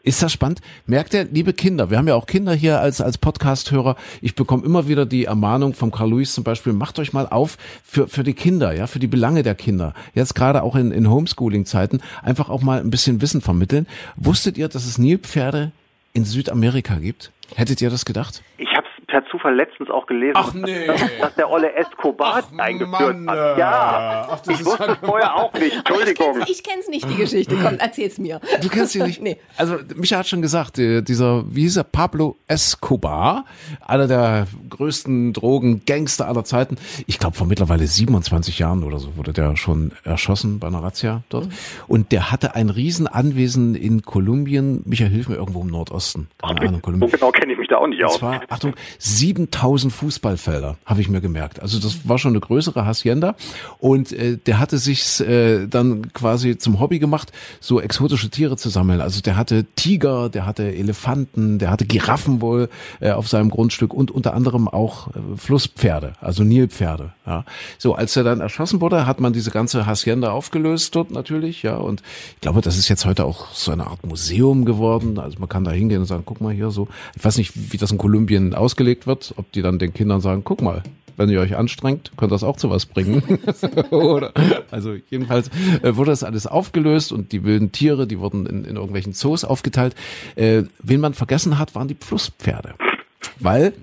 Ist 0.02 0.22
das 0.22 0.32
spannend? 0.32 0.62
Merkt 0.86 1.12
ihr, 1.12 1.24
liebe 1.24 1.52
Kinder, 1.52 1.90
wir 1.90 1.98
haben 1.98 2.08
ja 2.08 2.14
auch 2.14 2.26
Kinder 2.26 2.54
hier 2.54 2.80
als, 2.80 3.02
als 3.02 3.18
Podcast-Hörer. 3.18 3.96
Ich 4.22 4.34
bekomme 4.34 4.64
immer 4.64 4.88
wieder 4.88 5.04
die 5.04 5.26
Ermahnung 5.26 5.74
vom 5.74 5.90
Carl 5.90 6.08
Lewis 6.08 6.32
zum 6.32 6.42
Beispiel, 6.42 6.72
macht 6.72 6.98
euch 6.98 7.12
mal 7.12 7.26
auf 7.26 7.58
für, 7.84 8.08
für 8.08 8.22
die 8.22 8.32
Kinder, 8.32 8.72
ja, 8.72 8.86
für 8.86 8.98
die 8.98 9.06
Belange 9.06 9.42
der 9.42 9.54
Kinder. 9.54 9.92
Jetzt 10.14 10.34
gerade 10.34 10.62
auch 10.62 10.74
in, 10.74 10.90
in 10.90 11.10
Homeschooling-Zeiten 11.10 12.00
einfach 12.22 12.48
auch 12.48 12.62
mal 12.62 12.80
ein 12.80 12.90
bisschen 12.90 13.20
Wissen 13.20 13.42
vermitteln. 13.42 13.86
Wusstet 14.16 14.56
ihr, 14.56 14.68
dass 14.68 14.86
es 14.86 14.96
Nilpferde 14.96 15.70
in 16.14 16.24
Südamerika 16.24 16.94
gibt? 16.94 17.30
Hättet 17.56 17.80
ihr 17.82 17.90
das 17.90 18.04
gedacht? 18.04 18.42
Ich 18.58 18.68
habe 18.74 18.86
Zufall 19.30 19.54
letztens 19.54 19.90
auch 19.90 20.06
gelesen, 20.06 20.34
Ach, 20.36 20.52
nee. 20.54 20.86
dass, 20.86 21.00
dass 21.20 21.34
der 21.36 21.50
Olle 21.50 21.72
Escobar 21.74 22.42
Ach, 22.44 22.58
eingeführt 22.58 22.90
Mann, 23.20 23.30
hat. 23.30 23.58
Ja, 23.58 24.28
ach, 24.30 24.40
das 24.40 24.60
ich 24.60 24.66
wusste 24.66 24.84
es 25.00 25.06
vorher 25.06 25.36
auch 25.36 25.52
nicht. 25.54 25.76
Entschuldigung. 25.76 26.26
Ich 26.30 26.36
kenn's, 26.36 26.50
ich 26.50 26.62
kenn's 26.62 26.88
nicht, 26.88 27.08
die 27.10 27.16
Geschichte. 27.16 27.56
Komm, 27.62 27.74
erzähl's 27.78 28.18
mir. 28.18 28.40
Du 28.62 28.68
kennst 28.68 28.94
ihn 28.94 29.04
nicht? 29.04 29.22
Nee. 29.22 29.36
Also, 29.56 29.76
Micha 29.94 30.18
hat 30.18 30.26
schon 30.28 30.42
gesagt, 30.42 30.78
äh, 30.78 31.02
dieser, 31.02 31.44
wie 31.54 31.62
hieß 31.62 31.76
er, 31.78 31.84
Pablo 31.84 32.36
Escobar, 32.46 33.44
einer 33.86 34.06
der 34.06 34.46
größten 34.68 35.32
Drogengangster 35.32 36.26
aller 36.28 36.44
Zeiten. 36.44 36.76
Ich 37.06 37.18
glaube, 37.18 37.36
vor 37.36 37.46
mittlerweile 37.46 37.86
27 37.86 38.58
Jahren 38.58 38.84
oder 38.84 38.98
so 38.98 39.16
wurde 39.16 39.32
der 39.32 39.56
schon 39.56 39.92
erschossen 40.04 40.58
bei 40.58 40.68
einer 40.68 40.82
Razzia 40.82 41.22
dort. 41.28 41.48
Und 41.88 42.12
der 42.12 42.30
hatte 42.32 42.54
ein 42.54 42.70
Riesenanwesen 42.70 43.74
in 43.74 44.02
Kolumbien. 44.02 44.82
Micha, 44.86 45.04
hilf 45.04 45.28
mir 45.28 45.36
irgendwo 45.36 45.60
im 45.62 45.68
Nordosten. 45.68 46.28
Keine 46.42 46.60
Ahnung, 46.60 46.74
So 46.74 46.80
Kolumbien. 46.80 47.10
genau 47.10 47.30
kenne 47.30 47.52
ich 47.52 47.58
mich 47.58 47.68
da 47.68 47.76
auch 47.78 47.86
nicht 47.86 48.00
Und 48.00 48.06
aus. 48.06 48.18
zwar, 48.18 48.40
Achtung, 48.48 48.74
7000 49.20 49.92
Fußballfelder, 49.92 50.78
habe 50.86 51.00
ich 51.02 51.10
mir 51.10 51.20
gemerkt. 51.20 51.60
Also 51.60 51.78
das 51.78 52.08
war 52.08 52.18
schon 52.18 52.32
eine 52.32 52.40
größere 52.40 52.86
Hacienda. 52.86 53.36
Und 53.78 54.12
äh, 54.12 54.38
der 54.38 54.58
hatte 54.58 54.78
sich 54.78 55.20
äh, 55.20 55.66
dann 55.66 56.10
quasi 56.12 56.56
zum 56.56 56.80
Hobby 56.80 56.98
gemacht, 56.98 57.30
so 57.60 57.82
exotische 57.82 58.30
Tiere 58.30 58.56
zu 58.56 58.70
sammeln. 58.70 59.02
Also 59.02 59.20
der 59.20 59.36
hatte 59.36 59.66
Tiger, 59.76 60.30
der 60.30 60.46
hatte 60.46 60.74
Elefanten, 60.74 61.58
der 61.58 61.70
hatte 61.70 61.84
Giraffen 61.84 62.40
wohl 62.40 62.70
äh, 63.00 63.10
auf 63.10 63.28
seinem 63.28 63.50
Grundstück 63.50 63.92
und 63.92 64.10
unter 64.10 64.32
anderem 64.32 64.68
auch 64.68 65.08
äh, 65.08 65.20
Flusspferde, 65.36 66.14
also 66.22 66.42
Nilpferde. 66.42 67.12
Ja. 67.26 67.44
So, 67.76 67.94
als 67.94 68.16
er 68.16 68.24
dann 68.24 68.40
erschossen 68.40 68.80
wurde, 68.80 69.06
hat 69.06 69.20
man 69.20 69.34
diese 69.34 69.50
ganze 69.50 69.84
Hacienda 69.84 70.30
aufgelöst 70.30 70.94
dort 70.94 71.10
natürlich. 71.10 71.62
Ja, 71.62 71.76
und 71.76 72.02
ich 72.36 72.40
glaube, 72.40 72.62
das 72.62 72.78
ist 72.78 72.88
jetzt 72.88 73.04
heute 73.04 73.26
auch 73.26 73.52
so 73.52 73.70
eine 73.70 73.86
Art 73.86 74.06
Museum 74.06 74.64
geworden. 74.64 75.18
Also 75.18 75.38
man 75.38 75.48
kann 75.48 75.64
da 75.64 75.72
hingehen 75.72 76.00
und 76.00 76.06
sagen, 76.06 76.22
guck 76.24 76.40
mal 76.40 76.54
hier 76.54 76.70
so. 76.70 76.88
Ich 77.16 77.24
weiß 77.24 77.36
nicht, 77.36 77.52
wie 77.72 77.76
das 77.76 77.92
in 77.92 77.98
Kolumbien 77.98 78.54
ausgelegt 78.54 79.06
wird, 79.06 79.09
ob 79.36 79.52
die 79.52 79.62
dann 79.62 79.78
den 79.78 79.92
Kindern 79.92 80.20
sagen, 80.20 80.42
guck 80.44 80.62
mal, 80.62 80.82
wenn 81.16 81.28
ihr 81.28 81.40
euch 81.40 81.56
anstrengt, 81.56 82.12
könnt 82.16 82.32
das 82.32 82.42
auch 82.42 82.56
zu 82.56 82.70
was 82.70 82.86
bringen. 82.86 83.22
Oder, 83.90 84.32
also 84.70 84.94
jedenfalls 85.10 85.50
äh, 85.82 85.94
wurde 85.96 86.12
das 86.12 86.24
alles 86.24 86.46
aufgelöst 86.46 87.12
und 87.12 87.32
die 87.32 87.44
wilden 87.44 87.72
Tiere, 87.72 88.06
die 88.06 88.18
wurden 88.18 88.46
in, 88.46 88.64
in 88.64 88.76
irgendwelchen 88.76 89.12
Zoos 89.12 89.44
aufgeteilt. 89.44 89.94
Äh, 90.34 90.62
wen 90.82 91.00
man 91.00 91.12
vergessen 91.12 91.58
hat, 91.58 91.74
waren 91.74 91.88
die 91.88 91.96
Flusspferde. 91.98 92.74
Weil 93.38 93.74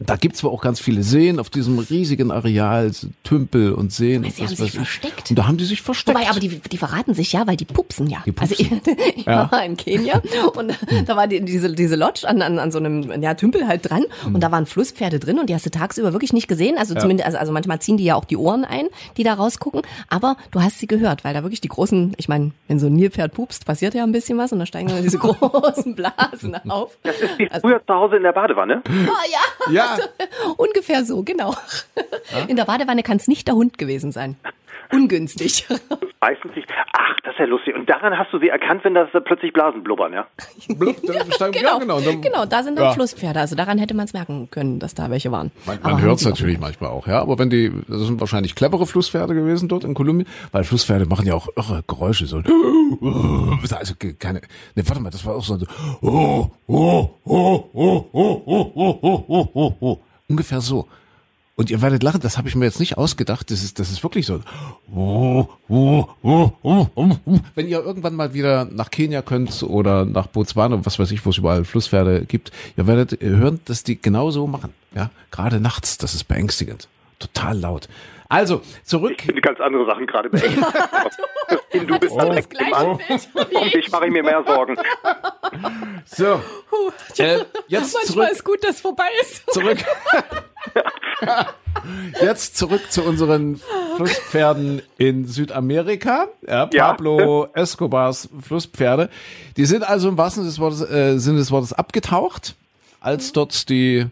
Da 0.00 0.16
gibt's 0.16 0.40
zwar 0.40 0.50
auch 0.50 0.60
ganz 0.60 0.80
viele 0.80 1.04
Seen 1.04 1.38
auf 1.38 1.50
diesem 1.50 1.78
riesigen 1.78 2.32
Areal, 2.32 2.90
Tümpel 3.22 3.72
und 3.72 3.92
Seen. 3.92 4.24
Sie 4.24 4.42
und 4.42 4.48
haben 4.48 4.56
sich 4.56 4.66
ich. 4.68 4.72
versteckt. 4.74 5.30
Und 5.30 5.38
da 5.38 5.46
haben 5.46 5.56
die 5.56 5.64
sich 5.64 5.82
versteckt. 5.82 6.18
Wobei, 6.18 6.28
aber 6.28 6.40
die, 6.40 6.48
die 6.48 6.78
verraten 6.78 7.14
sich 7.14 7.32
ja, 7.32 7.46
weil 7.46 7.56
die 7.56 7.64
pupsen 7.64 8.08
ja. 8.08 8.18
Die 8.26 8.32
pupsen. 8.32 8.80
Also 8.80 8.90
ich, 8.90 9.16
ich 9.18 9.24
Ja. 9.26 9.50
war 9.52 9.64
in 9.64 9.76
Kenia 9.76 10.20
und 10.56 10.76
da 11.06 11.16
war 11.16 11.28
die, 11.28 11.40
diese, 11.44 11.72
diese 11.72 11.94
Lodge 11.94 12.26
an, 12.28 12.42
an, 12.42 12.58
an 12.58 12.72
so 12.72 12.78
einem 12.78 13.22
ja, 13.22 13.34
Tümpel 13.34 13.68
halt 13.68 13.88
dran 13.88 14.04
Mhm. 14.26 14.34
und 14.34 14.40
da 14.42 14.50
waren 14.50 14.66
Flusspferde 14.66 15.18
drin 15.20 15.38
und 15.38 15.48
die 15.48 15.54
hast 15.54 15.64
du 15.66 15.70
tagsüber 15.70 16.12
wirklich 16.12 16.32
nicht 16.32 16.48
gesehen. 16.48 16.76
Also 16.76 16.94
zumindest, 16.96 17.26
also, 17.26 17.38
also 17.38 17.52
manchmal 17.52 17.80
ziehen 17.80 17.96
die 17.96 18.04
ja 18.04 18.16
auch 18.16 18.24
die 18.24 18.36
Ohren 18.36 18.64
ein, 18.64 18.86
die 19.16 19.22
da 19.22 19.34
rausgucken, 19.34 19.82
aber 20.08 20.36
du 20.50 20.60
hast 20.60 20.78
sie 20.80 20.86
gehört, 20.88 21.22
weil 21.24 21.34
da 21.34 21.42
wirklich 21.44 21.60
die 21.60 21.68
großen, 21.68 22.14
ich 22.16 22.28
meine, 22.28 22.50
wenn 22.68 22.78
so 22.80 22.86
ein 22.88 22.94
Nilpferd 22.94 23.32
pupst, 23.32 23.64
passiert 23.64 23.94
ja 23.94 24.02
ein 24.02 24.12
bisschen 24.12 24.38
was 24.38 24.52
und 24.52 24.58
da 24.58 24.66
steigen 24.66 24.88
dann 24.88 25.02
diese 25.02 25.18
großen 25.20 25.94
Blasen 25.94 26.56
auf. 26.68 26.98
Das 27.04 27.20
ist 27.20 27.38
wie 27.38 27.48
Also- 27.50 27.68
früher 27.68 27.80
zu 27.86 27.94
Hause 27.94 28.16
in 28.16 28.22
der 28.24 28.32
Badewanne. 28.32 28.82
Oh 28.88 28.90
ja, 29.70 29.72
Ja. 29.72 29.83
ungefähr 30.56 31.04
so, 31.04 31.22
genau. 31.22 31.54
In 32.48 32.56
der 32.56 32.64
Badewanne 32.64 33.02
kann 33.02 33.18
es 33.18 33.28
nicht 33.28 33.46
der 33.48 33.54
Hund 33.54 33.78
gewesen 33.78 34.12
sein. 34.12 34.36
Ungünstig. 34.94 35.66
Meistens 36.20 36.54
nicht. 36.56 36.68
Ach, 36.96 37.16
das 37.24 37.34
ist 37.34 37.38
ja 37.40 37.44
lustig. 37.46 37.74
Und 37.74 37.88
daran 37.90 38.16
hast 38.16 38.32
du 38.32 38.38
sie 38.38 38.48
erkannt, 38.48 38.82
wenn 38.84 38.94
das 38.94 39.12
äh, 39.14 39.20
plötzlich 39.20 39.52
Blasen 39.52 39.82
blubbern, 39.82 40.12
ja? 40.12 40.26
Blub, 40.78 40.96
dann 41.06 41.30
steigen- 41.32 41.62
ja, 41.62 41.78
genau. 41.78 41.96
Und 41.98 42.06
dann- 42.06 42.20
genau, 42.22 42.46
da 42.46 42.62
sind 42.62 42.76
dann 42.78 42.86
Ja. 42.86 42.92
Flusspferde. 42.92 43.40
Also 43.40 43.56
daran 43.56 43.78
hätte 43.78 43.94
man 43.94 44.06
es 44.06 44.12
merken 44.12 44.48
können, 44.50 44.78
dass 44.78 44.94
da 44.94 45.10
welche 45.10 45.30
waren. 45.32 45.50
Man, 45.66 45.78
man 45.82 46.00
hört 46.00 46.18
es 46.20 46.24
natürlich 46.24 46.58
manchmal 46.58 46.90
auch, 46.90 47.06
ja. 47.06 47.20
Aber 47.20 47.38
wenn 47.38 47.50
die, 47.50 47.70
das 47.88 48.02
sind 48.02 48.20
wahrscheinlich 48.20 48.54
clevere 48.54 48.86
Flusspferde 48.86 49.34
gewesen 49.34 49.68
dort 49.68 49.84
in 49.84 49.94
Kolumbien, 49.94 50.28
weil 50.52 50.64
Flusspferde 50.64 51.06
machen 51.06 51.26
ja 51.26 51.34
auch 51.34 51.48
irre 51.56 51.82
Geräusche, 51.86 52.26
so. 52.26 52.38
Also 52.38 53.94
keine, 54.18 54.40
ne, 54.74 54.82
warte 54.88 55.00
mal, 55.02 55.10
das 55.10 55.24
war 55.26 55.34
auch 55.36 55.42
so, 55.44 55.56
so 55.58 55.66
oh, 56.02 56.50
oh, 56.66 57.10
oh, 57.24 57.70
oh, 57.72 58.06
oh, 58.12 58.42
oh, 58.46 58.72
oh, 58.74 59.24
oh, 59.28 59.48
oh, 59.54 59.74
oh. 59.80 59.98
ungefähr 60.28 60.60
so. 60.60 60.86
Und 61.56 61.70
ihr 61.70 61.80
werdet 61.82 62.02
lachen, 62.02 62.20
das 62.20 62.36
habe 62.36 62.48
ich 62.48 62.56
mir 62.56 62.64
jetzt 62.64 62.80
nicht 62.80 62.98
ausgedacht, 62.98 63.48
das 63.50 63.62
ist, 63.62 63.78
das 63.78 63.92
ist 63.92 64.02
wirklich 64.02 64.26
so. 64.26 64.40
Wenn 67.54 67.68
ihr 67.68 67.78
irgendwann 67.78 68.16
mal 68.16 68.34
wieder 68.34 68.64
nach 68.64 68.90
Kenia 68.90 69.22
könnt 69.22 69.62
oder 69.62 70.04
nach 70.04 70.26
Botswana, 70.26 70.84
was 70.84 70.98
weiß 70.98 71.12
ich, 71.12 71.24
wo 71.24 71.30
es 71.30 71.38
überall 71.38 71.64
Flusspferde 71.64 72.26
gibt, 72.26 72.50
ihr 72.76 72.88
werdet 72.88 73.20
hören, 73.22 73.60
dass 73.66 73.84
die 73.84 74.00
genau 74.00 74.32
so 74.32 74.48
machen. 74.48 74.72
Ja, 74.96 75.10
gerade 75.30 75.60
nachts, 75.60 75.96
das 75.96 76.14
ist 76.14 76.24
beängstigend. 76.24 76.88
Total 77.20 77.56
laut. 77.56 77.88
Also, 78.34 78.62
zurück. 78.82 79.14
Ich 79.18 79.22
finde 79.26 79.40
ganz 79.40 79.60
andere 79.60 79.86
Sachen 79.86 80.06
gerade 80.06 80.28
beängstigend. 80.28 80.66
du 81.88 81.98
bist 82.00 82.16
dann 82.16 82.28
das 82.28 82.36
weg 82.36 82.56
im 82.58 82.74
An. 82.74 82.86
Um 82.86 83.70
dich 83.70 83.90
mache 83.92 84.06
ich 84.06 84.12
mir 84.12 84.22
mehr 84.24 84.42
Sorgen. 84.44 84.76
So, 86.06 86.40
äh, 87.18 87.38
jetzt 87.68 87.94
Manchmal 87.94 88.04
zurück. 88.04 88.28
ist 88.32 88.44
gut, 88.44 88.64
dass 88.64 88.80
vorbei 88.80 89.08
ist. 89.20 89.50
zurück. 89.52 89.78
Jetzt 92.20 92.56
zurück 92.56 92.90
zu 92.90 93.02
unseren 93.02 93.60
Flusspferden 93.96 94.82
in 94.98 95.26
Südamerika. 95.26 96.28
Ja, 96.46 96.68
Ja. 96.72 96.88
Pablo 96.88 97.48
Escobars 97.52 98.28
Flusspferde. 98.40 99.10
Die 99.56 99.64
sind 99.66 99.88
also 99.88 100.08
im 100.08 100.18
wahrsten 100.18 100.42
Sinne 100.42 100.50
des 100.50 100.58
Wortes, 100.58 100.90
äh, 100.90 101.18
Sinne 101.18 101.38
des 101.38 101.50
Wortes 101.50 101.72
abgetaucht, 101.72 102.54
als 103.04 103.32
dort 103.32 103.68
die, 103.68 104.06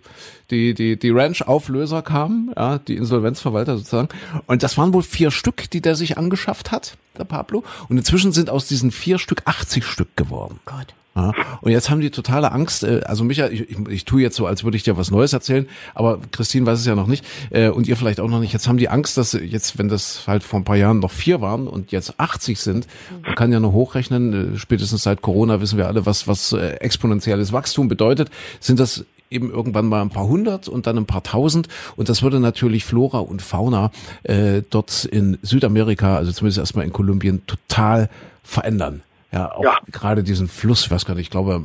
die, 0.51 0.75
die, 0.75 0.99
die 0.99 1.11
Ranch-Auflöser 1.11 2.03
kamen, 2.03 2.53
ja, 2.57 2.79
die 2.79 2.97
Insolvenzverwalter 2.97 3.77
sozusagen. 3.77 4.09
Und 4.47 4.63
das 4.63 4.77
waren 4.77 4.93
wohl 4.93 5.03
vier 5.03 5.31
Stück, 5.31 5.71
die 5.71 5.81
der 5.81 5.97
sich 5.97 6.19
angeschafft 6.19 6.73
hat, 6.73 6.97
der 7.19 7.25
Pablo. 7.25 7.65
Und 7.89 7.99
inzwischen 7.99 8.33
sind 8.33 8.51
aus 8.51 8.67
diesen 8.69 8.91
vier 8.91 9.19
Stück 9.19 9.43
80 9.45 9.85
Stück 9.85 10.17
geworden. 10.17 10.61
Gott. 10.65 10.95
Ja, 11.15 11.33
und 11.61 11.71
jetzt 11.73 11.91
haben 11.91 12.01
die 12.01 12.11
totale 12.11 12.53
Angst. 12.53 12.85
äh, 12.85 13.03
Also 13.05 13.23
Micha, 13.25 13.49
ich, 13.49 13.69
ich, 13.71 13.77
ich 13.89 14.05
tue 14.07 14.23
jetzt 14.23 14.35
so, 14.37 14.47
als 14.47 14.65
würde 14.65 14.79
ich 14.79 14.83
dir 14.83 14.97
was 14.97 15.11
Neues 15.11 15.33
erzählen, 15.35 15.69
aber 15.95 16.19
Christine 16.31 16.65
weiß 16.65 16.79
es 16.79 16.87
ja 16.87 16.95
noch 16.95 17.07
nicht 17.07 17.25
äh, 17.51 17.69
und 17.69 17.87
ihr 17.87 17.97
vielleicht 17.99 18.19
auch 18.19 18.29
noch 18.29 18.41
nicht. 18.41 18.53
Jetzt 18.55 18.67
haben 18.67 18.79
die 18.79 18.89
Angst, 18.89 19.19
dass 19.19 19.33
jetzt, 19.35 19.79
wenn 19.79 19.89
das 19.89 20.27
halt 20.27 20.43
vor 20.43 20.59
ein 20.61 20.65
paar 20.65 20.77
Jahren 20.77 21.01
noch 21.01 21.11
vier 21.11 21.43
waren 21.43 21.69
und 21.69 21.93
jetzt 21.93 22.19
80 22.19 22.59
sind, 22.59 22.87
man 23.25 23.35
kann 23.35 23.53
ja 23.53 23.61
nur 23.61 23.73
hochrechnen. 23.73 24.55
äh, 24.55 24.59
Spätestens 24.59 25.03
seit 25.03 25.21
Corona 25.21 25.61
wissen 25.61 25.77
wir 25.77 25.87
alle, 25.87 26.07
was 26.07 26.27
was 26.29 26.53
äh, 26.53 26.77
exponentielles 26.77 27.53
Wachstum 27.53 27.89
bedeutet. 27.89 28.31
Sind 28.61 28.81
das 28.81 29.05
eben 29.29 29.51
irgendwann 29.51 29.87
mal 29.87 30.01
ein 30.03 30.11
paar 30.11 30.27
hundert 30.27 30.69
und 30.69 30.87
dann 30.87 30.97
ein 30.99 31.07
paar 31.07 31.23
tausend 31.23 31.69
und 31.97 32.09
das 32.09 32.23
würde 32.23 32.39
natürlich 32.41 32.85
Flora 32.85 33.19
und 33.19 33.43
Fauna 33.43 33.91
äh, 34.25 34.63
dort 34.71 35.05
in 35.07 35.39
Südamerika, 35.43 36.17
also 36.17 36.33
zumindest 36.33 36.59
erstmal 36.59 36.85
in 36.85 36.93
Kolumbien, 36.93 37.43
total 37.47 38.09
verändern. 38.43 39.03
Ja, 39.33 39.53
auch 39.53 39.65
Ja. 39.65 39.79
gerade 39.91 40.23
diesen 40.23 40.49
Fluss, 40.49 40.85
ich 40.85 40.91
weiß 40.91 41.05
gar 41.07 41.15
nicht, 41.15 41.25
ich 41.25 41.31
glaube 41.31 41.63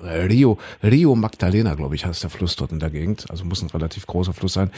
Rio, 0.00 0.58
Rio 0.82 1.16
Magdalena, 1.16 1.74
glaube 1.74 1.96
ich, 1.96 2.06
heißt 2.06 2.22
der 2.22 2.30
Fluss 2.30 2.54
dort 2.54 2.70
in 2.70 2.78
der 2.78 2.90
Gegend. 2.90 3.26
Also 3.30 3.44
muss 3.44 3.62
ein 3.62 3.70
relativ 3.70 4.06
großer 4.06 4.32
Fluss 4.32 4.52
sein. 4.52 4.70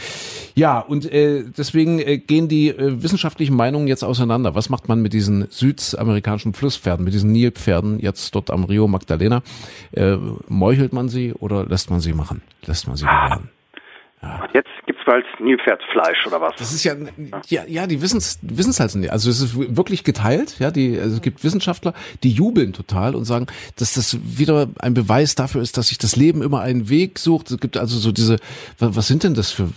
Ja, 0.55 0.79
und 0.81 1.05
äh, 1.13 1.45
deswegen 1.57 1.99
äh, 1.99 2.17
gehen 2.17 2.49
die 2.49 2.69
äh, 2.71 3.03
wissenschaftlichen 3.03 3.55
Meinungen 3.55 3.87
jetzt 3.87 4.03
auseinander. 4.03 4.55
Was 4.55 4.71
macht 4.71 4.89
man 4.89 5.03
mit 5.03 5.13
diesen 5.13 5.47
südamerikanischen 5.51 6.55
Flusspferden, 6.55 7.05
mit 7.05 7.13
diesen 7.13 7.33
Nilpferden 7.33 8.01
jetzt 8.01 8.35
dort 8.35 8.51
am 8.51 8.65
Rio 8.65 8.89
Magdalena? 8.89 9.43
Äh, 9.93 10.17
meuchelt 10.49 10.95
man 10.95 11.11
sie 11.11 11.35
oder 11.35 11.67
lässt 11.67 11.91
man 11.91 12.01
sie 12.01 12.15
machen? 12.15 12.41
Lässt 12.65 12.87
man 12.89 12.97
sie 12.97 13.05
gewähren? 13.05 13.51
Und 14.23 14.55
jetzt 14.55 14.69
gibt's 15.01 15.05
bald 15.07 15.25
Nilpferdfleisch 15.41 16.27
oder 16.27 16.41
was? 16.41 16.55
Das 16.59 16.73
ist 16.73 16.85
ja, 16.85 16.95
ja, 17.49 17.65
ja, 17.67 17.87
die 17.87 18.01
wissen 18.03 18.19
es 18.19 18.81
halt 18.81 18.95
nicht. 18.95 19.13
Also 19.13 19.31
es 19.31 19.41
ist 19.41 19.77
wirklich 19.77 20.05
geteilt, 20.05 20.57
ja, 20.59 20.71
die, 20.71 20.99
also 20.99 21.17
es 21.17 21.23
gibt 21.23 21.43
Wissenschaftler, 21.45 21.95
die 22.23 22.31
jubeln 22.31 22.73
total 22.73 23.15
und 23.15 23.25
sagen, 23.25 23.47
dass 23.77 23.95
das 23.95 24.19
wieder 24.23 24.69
ein 24.81 24.95
Beweis 24.95 25.35
dafür 25.35 25.63
ist, 25.63 25.77
dass 25.77 25.89
sich 25.89 25.99
das 25.99 26.17
Leben 26.17 26.43
immer 26.43 26.61
einen 26.61 26.89
Weg 26.89 27.19
sucht. 27.19 27.51
Es 27.51 27.59
gibt 27.59 27.77
also 27.77 27.99
so 27.99 28.13
diese, 28.13 28.37
was, 28.79 29.07
sind 29.07 29.25
denn 29.25 29.35
das 29.35 29.51
für, 29.51 29.69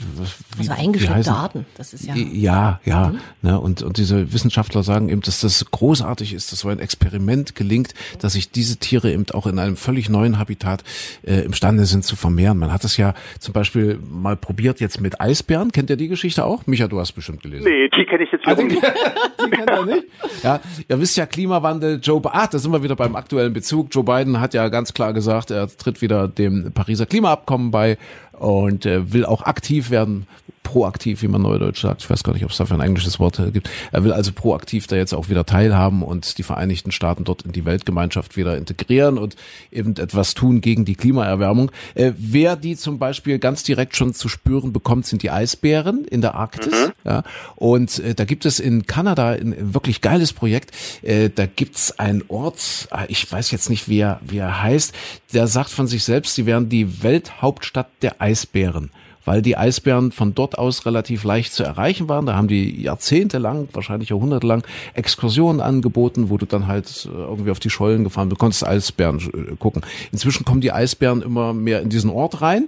wie, 0.58 0.70
Also 0.70 0.74
heißen- 0.74 1.34
Arten. 1.34 1.66
Das 1.78 1.94
ist 1.94 2.06
ja. 2.06 2.16
Ja, 2.16 2.80
ja, 2.86 3.14
ne, 3.42 3.60
und, 3.60 3.82
und 3.82 3.98
diese 3.98 4.34
Wissenschaftler 4.34 4.84
sagen 4.84 5.10
eben, 5.10 5.22
dass 5.22 5.42
das 5.42 5.66
großartig 5.72 6.34
ist, 6.34 6.52
dass 6.52 6.60
so 6.60 6.70
ein 6.70 6.80
Experiment 6.80 7.56
gelingt, 7.56 7.94
dass 8.20 8.34
sich 8.34 8.52
diese 8.52 8.78
Tiere 8.78 9.12
eben 9.12 9.26
auch 9.32 9.48
in 9.48 9.60
einem 9.60 9.78
völlig 9.78 10.10
neuen 10.10 10.38
Habitat 10.38 10.84
äh, 11.26 11.42
imstande 11.42 11.86
sind 11.86 12.04
zu 12.04 12.16
vermehren. 12.16 12.58
Man 12.58 12.72
hat 12.72 12.84
es 12.84 12.98
ja 12.98 13.14
zum 13.40 13.54
Beispiel 13.54 14.00
mal 14.10 14.36
probiert 14.36 14.80
jetzt 14.80 15.00
mit 15.02 15.13
Eisbären. 15.20 15.72
Kennt 15.72 15.90
ihr 15.90 15.96
die 15.98 16.08
Geschichte 16.08 16.44
auch? 16.46 16.66
Micha, 16.68 16.88
du 16.88 17.00
hast 17.00 17.12
bestimmt 17.14 17.42
gelesen. 17.44 17.64
Nee, 17.66 17.90
die 17.90 18.06
kenne 18.06 18.24
ich 18.24 18.32
jetzt 18.32 18.48
Also, 18.48 18.64
nicht. 18.64 18.82
die 19.46 19.50
kennt 19.50 19.70
ihr 19.70 19.86
nicht? 19.86 20.04
Ja, 20.44 20.60
ihr 20.88 21.00
wisst 21.00 21.18
ja, 21.18 21.26
Klimawandel, 21.26 22.00
Joe, 22.02 22.20
Bi- 22.22 22.30
ah, 22.32 22.48
da 22.48 22.58
sind 22.60 22.72
wir 22.72 22.84
wieder 22.84 22.96
beim 22.96 23.16
aktuellen 23.16 23.54
Bezug. 23.54 23.88
Joe 23.92 24.04
Biden 24.04 24.40
hat 24.40 24.54
ja 24.54 24.68
ganz 24.70 24.94
klar 24.94 25.14
gesagt, 25.14 25.52
er 25.52 25.68
tritt 25.68 26.02
wieder 26.02 26.28
dem 26.28 26.72
Pariser 26.74 27.06
Klimaabkommen 27.06 27.72
bei 27.72 27.98
und 28.34 28.86
äh, 28.86 29.12
will 29.14 29.26
auch 29.26 29.44
aktiv 29.44 29.90
werden, 29.90 30.28
proaktiv, 30.64 31.22
wie 31.22 31.28
man 31.28 31.42
neudeutsch 31.42 31.82
sagt. 31.82 32.02
Ich 32.02 32.10
weiß 32.10 32.24
gar 32.24 32.34
nicht, 32.34 32.44
ob 32.46 32.52
es 32.52 32.58
dafür 32.58 32.78
ein 32.78 32.82
englisches 32.82 33.20
Wort 33.20 33.40
äh, 33.40 33.52
gibt. 33.52 33.70
Er 33.92 34.04
will 34.04 34.14
also 34.14 34.32
proaktiv 34.32 34.88
da 34.88 34.96
jetzt 34.96 35.14
auch 35.14 35.30
wieder 35.30 35.46
teilhaben 35.46 36.02
und 36.02 36.38
die 36.38 36.44
Vereinigten 36.44 36.92
Staaten 36.92 37.26
dort 37.26 37.44
in 37.44 37.52
die 37.52 37.66
Weltgemeinschaft 37.66 38.38
wieder 38.38 38.58
integrieren 38.58 39.18
und 39.18 39.36
eben 39.72 39.96
etwas 39.98 40.34
tun 40.34 40.62
gegen 40.62 40.86
die 40.86 40.96
Klimaerwärmung. 40.96 41.72
Äh, 41.96 42.14
wer 42.18 42.56
die 42.56 42.76
zum 42.76 42.98
Beispiel 42.98 43.40
ganz 43.40 43.64
direkt 43.64 43.96
schon 43.96 44.14
zu 44.14 44.30
spüren 44.30 44.74
bekommt, 44.74 45.06
sind 45.06 45.22
die 45.22 45.30
Eisbären 45.30 46.06
in 46.06 46.22
der 46.22 46.36
Arktis. 46.36 46.74
Ja, 47.04 47.24
und 47.56 48.00
äh, 48.00 48.16
da 48.16 48.24
gibt 48.24 48.46
es 48.46 48.60
in 48.60 48.86
Kanada 48.86 49.32
ein, 49.32 49.54
ein 49.54 49.74
wirklich 49.74 50.02
geiles 50.02 50.34
Projekt. 50.34 50.72
Äh, 51.02 51.30
da 51.30 51.46
gibt's 51.46 52.00
einen 52.00 52.24
Ort, 52.30 52.88
ah, 52.92 53.04
ich 53.10 53.30
weiß 53.30 53.52
jetzt 53.52 53.70
nicht, 53.70 53.90
wie 53.90 54.00
er, 54.00 54.22
wie 54.26 54.38
er 54.38 54.64
heißt, 54.64 54.94
der 55.34 55.48
sagt 55.48 55.70
von 55.70 55.88
sich 55.88 56.04
selbst, 56.04 56.36
sie 56.36 56.46
wären 56.46 56.70
die 56.70 57.04
Welthauptstadt 57.04 57.90
der 58.02 58.22
Eisbären 58.22 58.90
weil 59.26 59.42
die 59.42 59.58
Eisbären 59.58 60.12
von 60.12 60.36
dort 60.36 60.58
aus 60.58 60.86
relativ 60.86 61.24
leicht 61.24 61.54
zu 61.54 61.64
erreichen 61.64 62.10
waren. 62.10 62.26
Da 62.26 62.36
haben 62.36 62.48
die 62.48 62.82
jahrzehntelang, 62.82 63.70
wahrscheinlich 63.74 64.10
jahrhundertelang 64.10 64.64
Exkursionen 64.94 65.62
angeboten, 65.62 66.30
wo 66.30 66.38
du 66.38 66.46
dann 66.46 66.68
halt 66.68 67.08
äh, 67.12 67.18
irgendwie 67.18 67.52
auf 67.52 67.60
die 67.60 67.70
Schollen 67.70 68.04
gefahren, 68.04 68.30
du 68.30 68.36
konntest 68.36 68.66
Eisbären 68.66 69.20
äh, 69.20 69.56
gucken. 69.56 69.84
Inzwischen 70.12 70.46
kommen 70.46 70.62
die 70.62 70.72
Eisbären 70.72 71.22
immer 71.22 71.54
mehr 71.54 71.82
in 71.82 71.90
diesen 71.90 72.10
Ort 72.10 72.42
rein. 72.42 72.68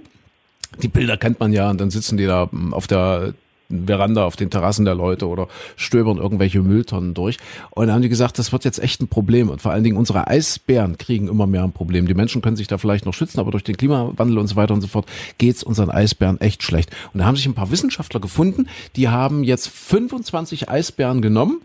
Die 0.82 0.88
Bilder 0.88 1.16
kennt 1.16 1.40
man 1.40 1.52
ja 1.52 1.70
und 1.70 1.80
dann 1.80 1.90
sitzen 1.90 2.16
die 2.16 2.26
da 2.26 2.48
mm, 2.50 2.74
auf 2.74 2.86
der 2.86 3.34
Veranda 3.68 4.24
auf 4.24 4.36
den 4.36 4.50
Terrassen 4.50 4.84
der 4.84 4.94
Leute 4.94 5.28
oder 5.28 5.48
stöbern 5.76 6.18
irgendwelche 6.18 6.62
Mülltonnen 6.62 7.14
durch. 7.14 7.38
Und 7.70 7.86
dann 7.86 7.96
haben 7.96 8.02
die 8.02 8.08
gesagt, 8.08 8.38
das 8.38 8.52
wird 8.52 8.64
jetzt 8.64 8.78
echt 8.78 9.00
ein 9.00 9.08
Problem. 9.08 9.50
Und 9.50 9.60
vor 9.60 9.72
allen 9.72 9.84
Dingen 9.84 9.96
unsere 9.96 10.26
Eisbären 10.26 10.98
kriegen 10.98 11.28
immer 11.28 11.46
mehr 11.46 11.64
ein 11.64 11.72
Problem. 11.72 12.06
Die 12.06 12.14
Menschen 12.14 12.42
können 12.42 12.56
sich 12.56 12.68
da 12.68 12.78
vielleicht 12.78 13.06
noch 13.06 13.14
schützen, 13.14 13.40
aber 13.40 13.50
durch 13.50 13.64
den 13.64 13.76
Klimawandel 13.76 14.38
und 14.38 14.46
so 14.46 14.56
weiter 14.56 14.74
und 14.74 14.80
so 14.80 14.88
fort 14.88 15.06
geht's 15.38 15.62
unseren 15.62 15.90
Eisbären 15.90 16.40
echt 16.40 16.62
schlecht. 16.62 16.94
Und 17.12 17.20
da 17.20 17.26
haben 17.26 17.36
sich 17.36 17.46
ein 17.46 17.54
paar 17.54 17.70
Wissenschaftler 17.70 18.20
gefunden, 18.20 18.68
die 18.96 19.08
haben 19.08 19.44
jetzt 19.44 19.68
25 19.68 20.68
Eisbären 20.68 21.22
genommen 21.22 21.60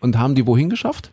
und 0.00 0.18
haben 0.18 0.34
die 0.34 0.46
wohin 0.46 0.70
geschafft? 0.70 1.10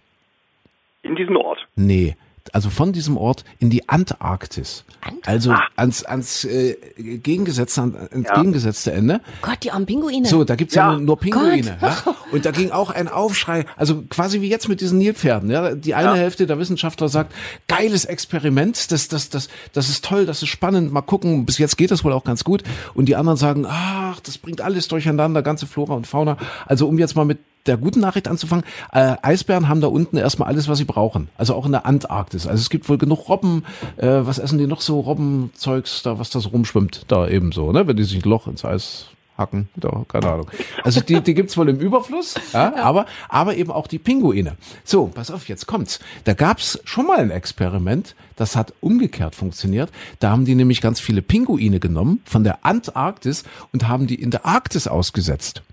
In 1.04 1.15
diesen 1.15 1.36
Ort. 1.38 1.60
Nee, 1.75 2.15
also 2.54 2.69
von 2.69 2.91
diesem 2.93 3.17
Ort 3.17 3.43
in 3.60 3.69
die 3.69 3.88
Antarktis. 3.89 4.84
Antarktis? 5.01 5.27
Also 5.27 5.54
ans, 5.75 6.04
ans 6.04 6.45
äh, 6.45 6.75
entgegengesetzte, 6.97 7.82
an, 7.82 7.95
entgegengesetzte 8.12 8.91
Ende. 8.91 9.21
Gott, 9.41 9.58
die 9.63 9.71
armen 9.71 9.86
Pinguine. 9.86 10.27
So, 10.27 10.43
da 10.43 10.56
gibt's 10.56 10.75
ja, 10.75 10.88
Ja. 10.88 10.93
nur, 10.93 11.01
nur 11.01 11.19
Pinguine. 11.19 11.77
Ja? 11.82 11.97
Und 12.32 12.45
da 12.45 12.51
ging 12.51 12.71
auch 12.71 12.89
ein 12.89 13.08
Aufschrei, 13.08 13.65
also 13.77 14.04
quasi 14.10 14.41
wie 14.41 14.49
jetzt 14.49 14.67
mit 14.69 14.82
diesen 14.82 14.97
Nilpferden. 14.97 15.49
Ja? 15.49 15.75
Die 15.75 15.95
eine 15.95 16.15
Hälfte 16.15 16.47
der 16.47 16.58
Wissenschaftler 16.60 17.10
sagt, 17.10 17.34
geiles 17.67 18.06
Experiment, 18.06 18.91
das, 18.91 19.08
das, 19.08 19.30
das, 19.30 19.49
das 19.73 19.89
ist 19.89 20.06
toll, 20.06 20.25
das 20.25 20.41
ist 20.41 20.49
spannend, 20.49 20.91
mal 20.91 21.01
gucken, 21.01 21.45
bis 21.45 21.58
jetzt 21.58 21.77
geht 21.77 21.91
das 21.91 22.04
wohl 22.04 22.13
auch 22.13 22.23
ganz 22.23 22.43
gut. 22.43 22.63
Und 22.93 23.06
die 23.06 23.15
anderen 23.15 23.38
sagen, 23.38 23.65
ach, 23.67 24.19
das 24.19 24.38
bringt 24.38 24.62
alles 24.62 24.88
durcheinander, 24.88 25.41
ganze 25.41 25.67
Flora 25.67 25.93
und 25.93 26.08
Fauna. 26.08 26.38
Also 26.65 26.88
um 26.88 26.97
jetzt 26.97 27.15
mal 27.15 27.25
mit 27.25 27.39
der 27.65 27.78
guten 27.78 28.00
Nachricht 28.00 28.28
anzufangen, 28.28 28.65
äh, 28.91 29.15
Eisbären 29.21 29.67
haben 29.67 29.82
da 29.82 29.88
unten 29.88 30.17
erstmal 30.17 30.47
alles, 30.47 30.67
was 30.67 30.78
sie 30.78 30.86
brauchen. 30.86 31.30
Also 31.38 31.56
auch 31.56 31.65
in 31.65 31.71
der 31.71 31.86
Antarktis. 31.86 32.47
Also 32.47 32.62
es 32.62 32.69
gibt 32.69 32.89
wohl 32.89 32.97
genug 32.97 33.30
Robben, 33.30 33.63
äh, 33.97 34.08
was 34.08 34.39
essen 34.39 34.58
die 34.58 34.67
noch 34.67 34.82
so? 34.82 35.00
Robbenzeugs, 35.00 36.04
da 36.04 36.19
was 36.19 36.30
da 36.30 36.39
so 36.39 36.50
rumschwimmt, 36.50 37.06
da 37.08 37.28
eben 37.28 37.52
so, 37.52 37.71
ne? 37.71 37.88
Wenn 37.88 37.97
die 37.97 38.04
sich 38.04 38.24
ein 38.24 38.30
Loch 38.30 38.47
ins 38.47 38.65
Eis 38.65 39.08
hacken, 39.38 39.69
da, 39.76 40.06
keine 40.08 40.32
Ahnung. 40.32 40.52
Also 40.84 41.02
die, 41.02 41.21
die 41.21 41.34
gibt's 41.34 41.58
wohl 41.58 41.69
im 41.69 41.80
Überfluss, 41.80 42.36
ja, 42.54 42.76
aber, 42.76 43.06
aber 43.28 43.56
eben 43.56 43.71
auch 43.71 43.88
die 43.88 44.00
Pinguine. 44.00 44.56
So, 44.84 45.08
pass 45.08 45.32
auf, 45.32 45.47
jetzt 45.47 45.67
kommt's. 45.67 46.00
Da 46.26 46.34
gab's 46.34 46.80
schon 46.86 47.08
mal 47.08 47.19
ein 47.19 47.32
Experiment, 47.32 48.15
das 48.36 48.56
hat 48.56 48.74
umgekehrt 48.82 49.36
funktioniert. 49.36 49.89
Da 50.19 50.32
haben 50.32 50.45
die 50.45 50.56
nämlich 50.56 50.82
ganz 50.82 51.00
viele 51.00 51.21
Pinguine 51.21 51.80
genommen 51.80 52.21
von 52.26 52.43
der 52.43 52.65
Antarktis 52.65 53.43
und 53.74 53.88
haben 53.88 54.08
die 54.08 54.15
in 54.15 54.32
der 54.32 54.45
Arktis 54.45 54.88
ausgesetzt. 54.88 55.63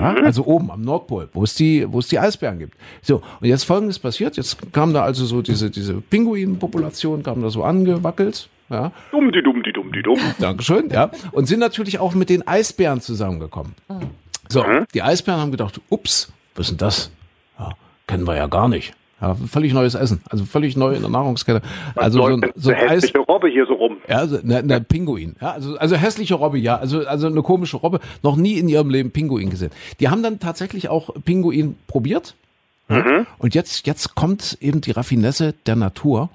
Ja, 0.00 0.14
also 0.24 0.44
oben 0.44 0.70
am 0.70 0.82
Nordpol, 0.82 1.28
wo 1.32 1.44
es 1.44 1.54
die, 1.54 1.86
wo 1.90 1.98
es 1.98 2.08
die 2.08 2.18
Eisbären 2.18 2.58
gibt. 2.58 2.76
So, 3.02 3.22
und 3.40 3.48
jetzt 3.48 3.64
folgendes 3.64 3.98
passiert, 3.98 4.36
jetzt 4.36 4.72
kam 4.72 4.92
da 4.92 5.02
also 5.02 5.24
so 5.24 5.42
diese, 5.42 5.70
diese 5.70 6.00
Pinguinpopulation, 6.00 7.22
kam 7.22 7.42
da 7.42 7.50
so 7.50 7.64
angewackelt, 7.64 8.48
ja. 8.70 8.92
Dumm, 9.10 9.30
die 9.32 9.42
dumm, 9.42 9.62
die 9.62 9.72
dumm, 9.72 9.92
die 9.92 10.02
dumm. 10.02 10.18
Dankeschön, 10.38 10.90
ja. 10.90 11.10
Und 11.32 11.46
sind 11.46 11.60
natürlich 11.60 11.98
auch 11.98 12.14
mit 12.14 12.30
den 12.30 12.46
Eisbären 12.46 13.00
zusammengekommen. 13.00 13.74
So, 14.48 14.64
die 14.92 15.02
Eisbären 15.02 15.40
haben 15.40 15.50
gedacht, 15.50 15.80
ups, 15.90 16.32
was 16.54 16.66
ist 16.66 16.70
denn 16.70 16.78
das? 16.78 17.10
Ja, 17.58 17.72
kennen 18.06 18.26
wir 18.26 18.36
ja 18.36 18.46
gar 18.46 18.68
nicht. 18.68 18.94
Ja, 19.24 19.34
völlig 19.50 19.72
neues 19.72 19.94
Essen, 19.94 20.20
also 20.28 20.44
völlig 20.44 20.76
neu 20.76 20.94
in 20.94 21.00
der 21.00 21.10
Nahrungskette. 21.10 21.62
Also 21.96 22.18
so, 22.18 22.24
ein- 22.26 22.50
so 22.56 22.70
eine 22.70 22.78
ein 22.78 22.84
Eis, 22.88 22.92
hässliche 23.04 23.18
Robbe 23.20 23.48
hier 23.48 23.64
so 23.66 23.72
rum. 23.74 23.96
ja, 24.06 24.16
also 24.18 24.38
eine, 24.38 24.58
eine 24.58 24.80
Pinguin. 24.82 25.34
Ja, 25.40 25.52
also, 25.52 25.76
also 25.78 25.96
hässliche 25.96 26.34
Robbe, 26.34 26.58
ja. 26.58 26.76
Also, 26.76 27.06
also 27.06 27.26
eine 27.28 27.40
komische 27.42 27.78
Robbe. 27.78 28.00
Noch 28.22 28.36
nie 28.36 28.54
in 28.58 28.68
ihrem 28.68 28.90
Leben 28.90 29.12
Pinguin 29.12 29.48
gesehen. 29.48 29.70
Die 30.00 30.08
haben 30.10 30.22
dann 30.22 30.40
tatsächlich 30.40 30.88
auch 30.90 31.08
Pinguin 31.24 31.76
probiert. 31.86 32.34
Und 33.38 33.54
jetzt, 33.54 33.86
jetzt 33.86 34.14
kommt 34.14 34.58
eben 34.60 34.82
die 34.82 34.90
Raffinesse 34.90 35.54
der 35.66 35.76
Natur. 35.76 36.28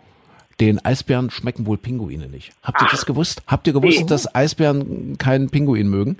Den 0.59 0.83
Eisbären 0.83 1.29
schmecken 1.29 1.67
wohl 1.67 1.77
Pinguine 1.77 2.27
nicht. 2.27 2.51
Habt 2.63 2.81
ihr 2.81 2.87
das 2.89 3.05
gewusst? 3.05 3.43
Habt 3.45 3.67
ihr 3.67 3.73
gewusst, 3.73 3.99
Nee. 3.99 4.05
dass 4.07 4.33
Eisbären 4.33 5.17
keinen 5.19 5.49
Pinguin 5.51 5.87
mögen? 5.89 6.17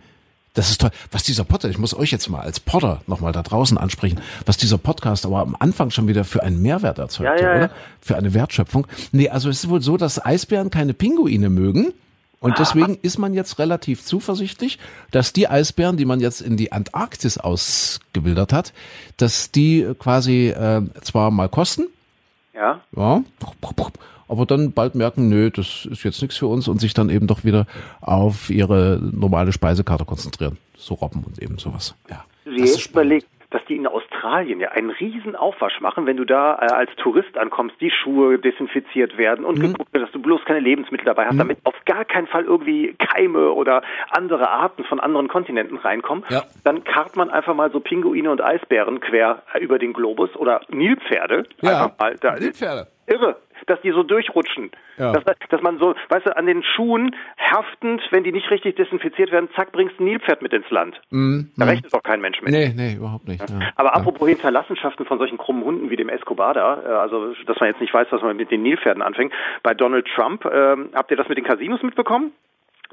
Das 0.60 0.72
ist 0.72 0.82
toll. 0.82 0.90
Was 1.12 1.24
dieser 1.24 1.46
Podcast, 1.46 1.72
ich 1.72 1.78
muss 1.78 1.94
euch 1.96 2.12
jetzt 2.12 2.28
mal 2.30 2.42
als 2.42 2.60
Potter 2.60 3.02
nochmal 3.08 3.32
da 3.32 3.44
draußen 3.44 3.78
ansprechen, 3.78 4.20
was 4.46 4.58
dieser 4.58 4.78
Podcast 4.78 5.26
aber 5.26 5.40
am 5.40 5.56
Anfang 5.58 5.90
schon 5.90 6.10
wieder 6.10 6.26
für 6.26 6.44
einen 6.44 6.62
Mehrwert 6.62 6.98
erzeugt, 7.00 7.40
Ja, 7.40 7.46
ja, 7.46 7.52
oder? 7.56 7.62
ja. 7.68 7.70
Für 8.02 8.18
eine 8.18 8.34
Wertschöpfung. 8.34 8.86
Nee, 9.14 9.30
also 9.30 9.50
es 9.50 9.64
ist 9.64 9.70
wohl 9.70 9.82
so, 9.82 9.96
dass 9.96 10.24
Eisbären 10.26 10.70
keine 10.70 10.94
Pinguine 10.94 11.50
mögen. 11.50 11.94
Und 12.42 12.60
deswegen 12.60 12.98
ist 13.02 13.18
man 13.18 13.34
jetzt 13.34 13.58
relativ 13.58 14.04
zuversichtlich, 14.04 14.80
dass 15.12 15.32
die 15.32 15.48
Eisbären, 15.48 15.96
die 15.96 16.04
man 16.04 16.20
jetzt 16.20 16.42
in 16.42 16.58
die 16.58 16.74
Antarktis 16.74 17.38
ausgewildert 17.38 18.52
hat, 18.52 18.74
dass 19.16 19.52
die 19.52 19.88
quasi 19.98 20.50
äh, 20.50 20.82
zwar 21.02 21.32
mal 21.32 21.48
kosten, 21.48 21.84
Ja. 22.54 22.82
ja, 22.98 23.24
aber 24.30 24.46
dann 24.46 24.72
bald 24.72 24.96
merken, 24.96 25.28
nö, 25.30 25.50
das 25.50 25.86
ist 25.92 26.04
jetzt 26.04 26.22
nichts 26.22 26.38
für 26.38 26.48
uns 26.48 26.68
und 26.68 26.80
sich 26.80 26.94
dann 26.94 27.10
eben 27.10 27.28
doch 27.28 27.44
wieder 27.44 27.66
auf 28.02 28.50
ihre 28.50 29.00
normale 29.02 29.52
Speisekarte 29.52 30.06
konzentrieren. 30.06 30.58
So 30.78 30.94
Robben 30.96 31.24
und 31.26 31.42
eben 31.42 31.58
sowas. 31.58 31.96
Ja. 32.10 32.24
Das 32.46 32.86
überlegt, 32.86 33.28
dass 33.52 33.62
die 33.68 33.76
in 33.76 33.88
Australien 33.88 34.60
ja 34.60 34.70
einen 34.70 34.92
riesen 34.92 35.36
Aufwasch 35.36 35.82
machen, 35.82 36.06
wenn 36.06 36.18
du 36.18 36.24
da 36.24 36.54
äh, 36.62 36.72
als 36.72 36.92
Tourist 36.98 37.36
ankommst, 37.36 37.76
die 37.82 37.90
Schuhe 37.90 38.38
desinfiziert 38.38 39.18
werden 39.18 39.42
Mhm. 39.42 39.48
und 39.48 39.60
geguckt 39.60 39.92
wird, 39.92 40.04
dass 40.04 40.12
du 40.12 40.22
bloß 40.22 40.42
keine 40.46 40.60
Lebensmittel 40.60 41.06
dabei 41.06 41.26
hast, 41.26 41.38
damit 41.40 41.58
auf 41.64 41.74
gar 41.86 42.06
keinen 42.06 42.28
Fall 42.28 42.44
irgendwie 42.44 42.94
Keime 43.00 43.52
oder 43.54 43.82
andere 44.12 44.50
Arten 44.50 44.84
von 44.84 45.00
anderen 45.00 45.28
Kontinenten 45.30 45.78
reinkommen. 45.78 46.24
Ja. 46.30 46.44
Dann 46.64 46.84
karrt 46.84 47.16
man 47.16 47.32
einfach 47.32 47.56
mal 47.56 47.72
so 47.72 47.80
Pinguine 47.80 48.30
und 48.30 48.40
Eisbären 48.42 49.00
quer 49.00 49.42
äh, 49.54 49.60
über 49.60 49.80
den 49.80 49.94
Globus 49.94 50.36
oder 50.36 50.62
Nilpferde. 50.70 51.44
Ja, 51.62 51.86
Einfach 51.86 51.98
mal 52.00 52.16
da, 52.22 52.36
Nilpferde. 52.36 52.88
Irre, 53.08 53.38
dass 53.70 53.82
die 53.82 53.92
so 53.92 54.04
durchrutschen. 54.04 54.72
Ja. 54.98 55.14
Dass, 55.14 55.24
dass 55.50 55.62
man 55.62 55.80
so, 55.80 55.96
weißt 56.10 56.26
du, 56.26 56.36
an 56.36 56.46
den 56.46 56.64
Schuhen 56.64 57.16
haftend, 57.38 58.02
wenn 58.12 58.24
die 58.24 58.32
nicht 58.32 58.50
richtig 58.52 58.76
desinfiziert 58.76 59.32
werden, 59.32 59.50
zack, 59.56 59.72
bringst 59.72 59.98
du 59.98 60.04
ein 60.04 60.08
Nilpferd 60.08 60.42
mit 60.42 60.54
ins 60.54 60.70
Land. 60.70 61.00
Da 61.56 61.66
rechnet 61.66 61.94
doch 61.94 62.04
kein 62.04 62.22
Mensch 62.22 62.42
mit. 62.42 62.52
Nee, 62.52 62.74
nee, 62.76 62.96
überhaupt 62.96 63.28
nicht. 63.28 63.48
Ja. 63.50 63.72
Aber 63.76 63.96
apropos 63.96 64.28
Hinterlassenschaften 64.28 65.06
von 65.06 65.18
solchen 65.18 65.38
krummen 65.38 65.64
Hunden 65.64 65.90
wie 65.90 65.96
dem 65.96 66.10
Escobar 66.10 66.54
da, 66.54 66.82
äh, 66.84 66.88
also 66.88 67.34
dass 67.46 67.60
man 67.60 67.70
jetzt 67.70 67.82
nicht 67.82 67.94
weiß, 67.94 68.08
was 68.12 68.22
man 68.22 68.36
mit 68.36 68.52
den 68.52 68.64
Nilpferden 68.64 69.02
anfängt, 69.02 69.34
bei 69.64 69.74
Donald 69.74 70.08
Trump, 70.16 70.46
ähm, 70.46 70.90
habt 70.94 71.12
ihr 71.12 71.18
das 71.18 71.30
mit 71.30 71.38
den 71.38 71.46
Casinos 71.46 71.82
mitbekommen? 71.84 72.32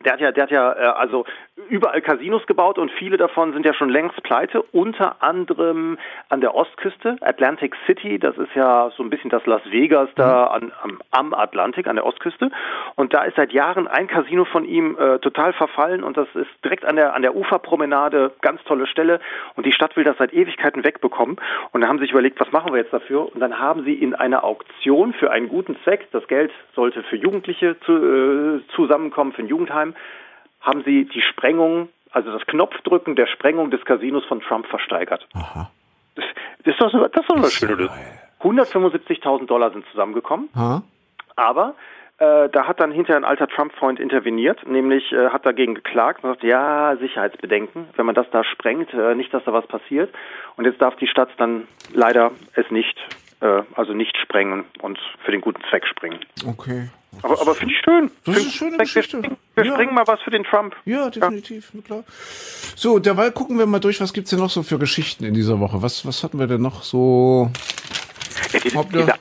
Der 0.05 0.13
hat 0.13 0.21
ja, 0.21 0.31
der 0.31 0.43
hat 0.43 0.51
ja 0.51 0.73
äh, 0.73 0.85
also 0.97 1.25
überall 1.71 2.03
Casinos 2.03 2.47
gebaut 2.47 2.79
und 2.79 2.91
viele 2.93 3.17
davon 3.17 3.55
sind 3.55 3.65
ja 3.65 3.73
schon 3.73 3.89
längst 3.89 4.23
pleite, 4.23 4.63
unter 4.63 5.23
anderem 5.23 5.99
an 6.29 6.43
der 6.43 6.55
Ostküste, 6.55 7.17
Atlantic 7.23 7.75
City, 7.87 8.19
das 8.19 8.37
ist 8.37 8.55
ja 8.55 8.91
so 8.97 9.03
ein 9.03 9.09
bisschen 9.09 9.31
das 9.31 9.45
Las 9.47 9.63
Vegas 9.71 10.11
da 10.17 10.49
an, 10.49 10.71
am, 10.83 11.01
am 11.11 11.35
Atlantik, 11.35 11.87
an 11.87 11.97
der 11.97 12.05
Ostküste. 12.05 12.51
Und 12.95 13.15
da 13.15 13.25
ist 13.25 13.37
seit 13.37 13.53
Jahren 13.53 13.89
ein 13.89 14.07
Casino 14.07 14.45
von 14.45 14.67
ihm 14.67 14.99
äh, 14.99 15.19
total 15.19 15.55
verfallen 15.55 16.05
und 16.05 16.17
das 16.17 16.29
ist 16.35 16.51
direkt 16.63 16.85
an 16.85 16.97
der, 16.97 17.15
an 17.15 17.23
der 17.23 17.35
Uferpromenade, 17.35 18.33
ganz 18.43 18.63
tolle 18.65 18.87
Stelle. 18.87 19.21
Und 19.55 19.65
die 19.65 19.73
Stadt 19.73 19.97
will 19.97 20.05
das 20.05 20.19
seit 20.19 20.35
Ewigkeiten 20.35 20.85
wegbekommen. 20.85 21.37
Und 21.73 21.81
da 21.81 21.89
haben 21.89 21.99
sie 21.99 22.05
sich 22.05 22.13
überlegt, 22.13 22.39
was 22.39 22.53
machen 22.53 22.73
wir 22.73 22.81
jetzt 22.81 22.93
dafür? 22.93 23.33
Und 23.33 23.41
dann 23.41 23.59
haben 23.59 23.85
sie 23.85 23.95
in 23.95 24.15
einer 24.15 24.45
Auktion 24.45 25.15
für 25.15 25.31
einen 25.31 25.49
guten 25.49 25.77
Zweck, 25.85 26.09
das 26.13 26.27
Geld 26.29 26.53
sollte 26.75 27.03
für 27.05 27.17
Jugendliche 27.17 27.79
zu, 27.81 27.93
äh, 27.93 28.61
zusammenkommen, 28.75 29.33
für 29.33 29.43
ein 29.43 29.49
Jugendheim, 29.49 29.86
haben 30.61 30.83
sie 30.85 31.05
die 31.05 31.23
Sprengung, 31.23 31.89
also 32.11 32.33
das 32.33 32.47
Knopfdrücken 32.47 33.15
der 33.17 33.27
Sprengung 33.27 33.71
des 33.71 33.85
Casinos 33.85 34.25
von 34.25 34.41
Trump 34.41 34.67
versteigert. 34.67 35.27
Aha. 35.35 35.71
Das, 36.15 36.25
das 36.65 36.75
ist 36.75 36.81
doch 36.81 36.91
so, 36.91 37.07
das 37.07 37.23
ist 37.23 37.31
doch 37.31 37.37
eine 37.37 37.51
schöne 37.51 37.73
ja 37.73 37.79
Lösung. 37.79 37.97
175.000 38.43 39.47
Dollar 39.47 39.71
sind 39.71 39.85
zusammengekommen. 39.91 40.49
Ha? 40.55 40.83
Aber 41.37 41.75
äh, 42.19 42.49
da 42.49 42.67
hat 42.67 42.81
dann 42.81 42.93
hinterher 42.93 43.19
ein 43.19 43.25
alter 43.25 43.47
Trump-Freund 43.47 44.01
interveniert, 44.01 44.67
nämlich 44.67 45.13
äh, 45.13 45.29
hat 45.29 45.45
dagegen 45.45 45.75
geklagt 45.75 46.25
und 46.25 46.31
sagt, 46.31 46.45
ja, 46.45 46.97
Sicherheitsbedenken, 46.97 47.89
wenn 47.97 48.07
man 48.07 48.15
das 48.15 48.27
da 48.31 48.43
sprengt, 48.43 48.93
äh, 48.95 49.15
nicht, 49.15 49.35
dass 49.35 49.45
da 49.45 49.53
was 49.53 49.67
passiert. 49.67 50.15
Und 50.57 50.65
jetzt 50.65 50.81
darf 50.81 50.97
die 50.97 51.09
Stadt 51.09 51.29
dann 51.37 51.69
leider 51.93 52.31
es 52.55 52.71
nicht, 52.71 52.97
äh, 53.41 53.63
also 53.75 53.93
nicht 53.93 54.17
sprengen 54.17 54.65
und 54.81 54.99
für 55.25 55.31
den 55.31 55.43
guten 55.43 55.63
Zweck 55.69 55.87
springen. 55.87 56.21
Okay. 56.47 56.89
Aber, 57.23 57.41
aber 57.41 57.55
finde 57.55 57.75
ich 57.75 57.81
schön. 57.85 58.11
Das 58.25 58.37
ist 58.37 58.43
eine 58.43 58.51
schöne 58.53 58.71
wir 58.73 58.79
Geschichte. 58.79 59.23
Wir 59.55 59.65
Ja. 59.65 59.73
springen 59.75 59.95
mal 59.95 60.07
was 60.07 60.21
für 60.21 60.31
den 60.31 60.45
Trump. 60.45 60.75
Ja, 60.85 61.09
definitiv, 61.11 61.71
na 61.73 61.83
klar. 61.83 62.05
So, 62.75 62.99
derweil 62.99 63.33
gucken 63.33 63.59
wir 63.59 63.67
mal 63.67 63.81
durch, 63.81 64.01
was 64.01 64.13
gibt's 64.13 64.31
denn 64.31 64.39
noch 64.41 64.51
so 64.51 64.63
für 64.63 64.79
Geschichten 64.79 65.25
in 65.25 65.35
dieser 65.35 65.59
Woche? 65.61 65.83
Was, 65.83 66.05
was 66.07 66.23
hatten 66.25 66.39
wir 66.39 66.47
denn 66.47 66.63
noch 66.63 66.83
so? 66.83 67.51
Ja, 68.53 69.15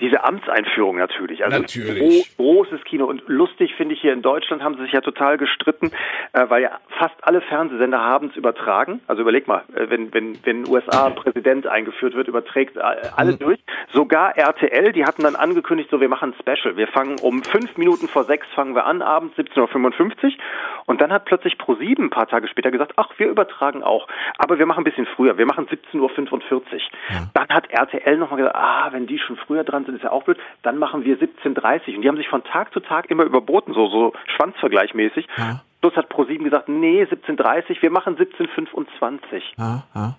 diese 0.00 0.09
Amtseinführung 0.30 0.96
natürlich. 0.96 1.44
Also 1.44 1.58
Natürlich. 1.58 2.36
Gro 2.36 2.60
großes 2.60 2.84
Kino. 2.84 3.06
Und 3.06 3.22
lustig 3.26 3.74
finde 3.76 3.94
ich 3.94 4.00
hier 4.00 4.12
in 4.12 4.22
Deutschland 4.22 4.62
haben 4.62 4.76
sie 4.76 4.82
sich 4.82 4.92
ja 4.92 5.00
total 5.00 5.38
gestritten, 5.38 5.90
äh, 6.32 6.46
weil 6.48 6.62
ja 6.62 6.78
fast 6.98 7.14
alle 7.22 7.40
Fernsehsender 7.40 8.00
haben 8.00 8.28
es 8.28 8.36
übertragen. 8.36 9.00
Also 9.06 9.22
überleg 9.22 9.48
mal, 9.48 9.62
äh, 9.74 9.90
wenn, 9.90 10.14
wenn, 10.14 10.38
wenn 10.44 10.68
USA 10.68 11.06
ein 11.06 11.14
Präsident 11.16 11.66
eingeführt 11.66 12.14
wird, 12.14 12.28
überträgt 12.28 12.76
äh, 12.76 12.80
alle 13.16 13.36
durch. 13.36 13.58
Sogar 13.92 14.36
RTL, 14.36 14.92
die 14.92 15.04
hatten 15.04 15.22
dann 15.22 15.34
angekündigt, 15.34 15.90
so 15.90 16.00
wir 16.00 16.08
machen 16.08 16.32
ein 16.32 16.34
Special. 16.40 16.76
Wir 16.76 16.86
fangen 16.86 17.18
um 17.20 17.42
fünf 17.42 17.76
Minuten 17.76 18.06
vor 18.06 18.24
sechs 18.24 18.46
fangen 18.54 18.74
wir 18.74 18.86
an, 18.86 19.02
abends 19.02 19.36
17.55 19.36 20.24
Uhr. 20.24 20.32
Und 20.86 21.00
dann 21.00 21.12
hat 21.12 21.24
plötzlich 21.24 21.58
ProSieben 21.58 22.06
ein 22.06 22.10
paar 22.10 22.28
Tage 22.28 22.48
später 22.48 22.70
gesagt, 22.70 22.92
ach, 22.96 23.10
wir 23.16 23.28
übertragen 23.28 23.82
auch. 23.82 24.06
Aber 24.38 24.58
wir 24.58 24.66
machen 24.66 24.80
ein 24.80 24.84
bisschen 24.84 25.06
früher. 25.06 25.38
Wir 25.38 25.46
machen 25.46 25.66
17.45 25.66 26.00
Uhr. 26.00 26.80
Dann 27.34 27.48
hat 27.48 27.70
RTL 27.70 28.16
nochmal 28.16 28.38
gesagt, 28.38 28.56
ah, 28.56 28.88
wenn 28.92 29.06
die 29.06 29.18
schon 29.18 29.36
früher 29.36 29.64
dran 29.64 29.84
sind, 29.84 29.96
ist 29.96 30.04
ja 30.04 30.12
auch 30.12 30.19
blöd. 30.24 30.38
Dann 30.62 30.78
machen 30.78 31.04
wir 31.04 31.18
17.30 31.18 31.88
Uhr. 31.88 31.96
Und 31.96 32.02
die 32.02 32.08
haben 32.08 32.16
sich 32.16 32.28
von 32.28 32.44
Tag 32.44 32.72
zu 32.72 32.80
Tag 32.80 33.10
immer 33.10 33.24
überboten, 33.24 33.74
so, 33.74 33.88
so 33.88 34.12
schwanzvergleichmäßig. 34.36 35.26
Ja. 35.36 35.62
Plus 35.80 35.96
hat 35.96 36.08
ProSieben 36.08 36.44
gesagt, 36.44 36.68
nee, 36.68 37.02
17.30 37.02 37.70
Uhr, 37.70 37.82
wir 37.82 37.90
machen 37.90 38.16
17.25 38.16 39.42
Ah, 39.56 39.82
ah? 39.94 40.14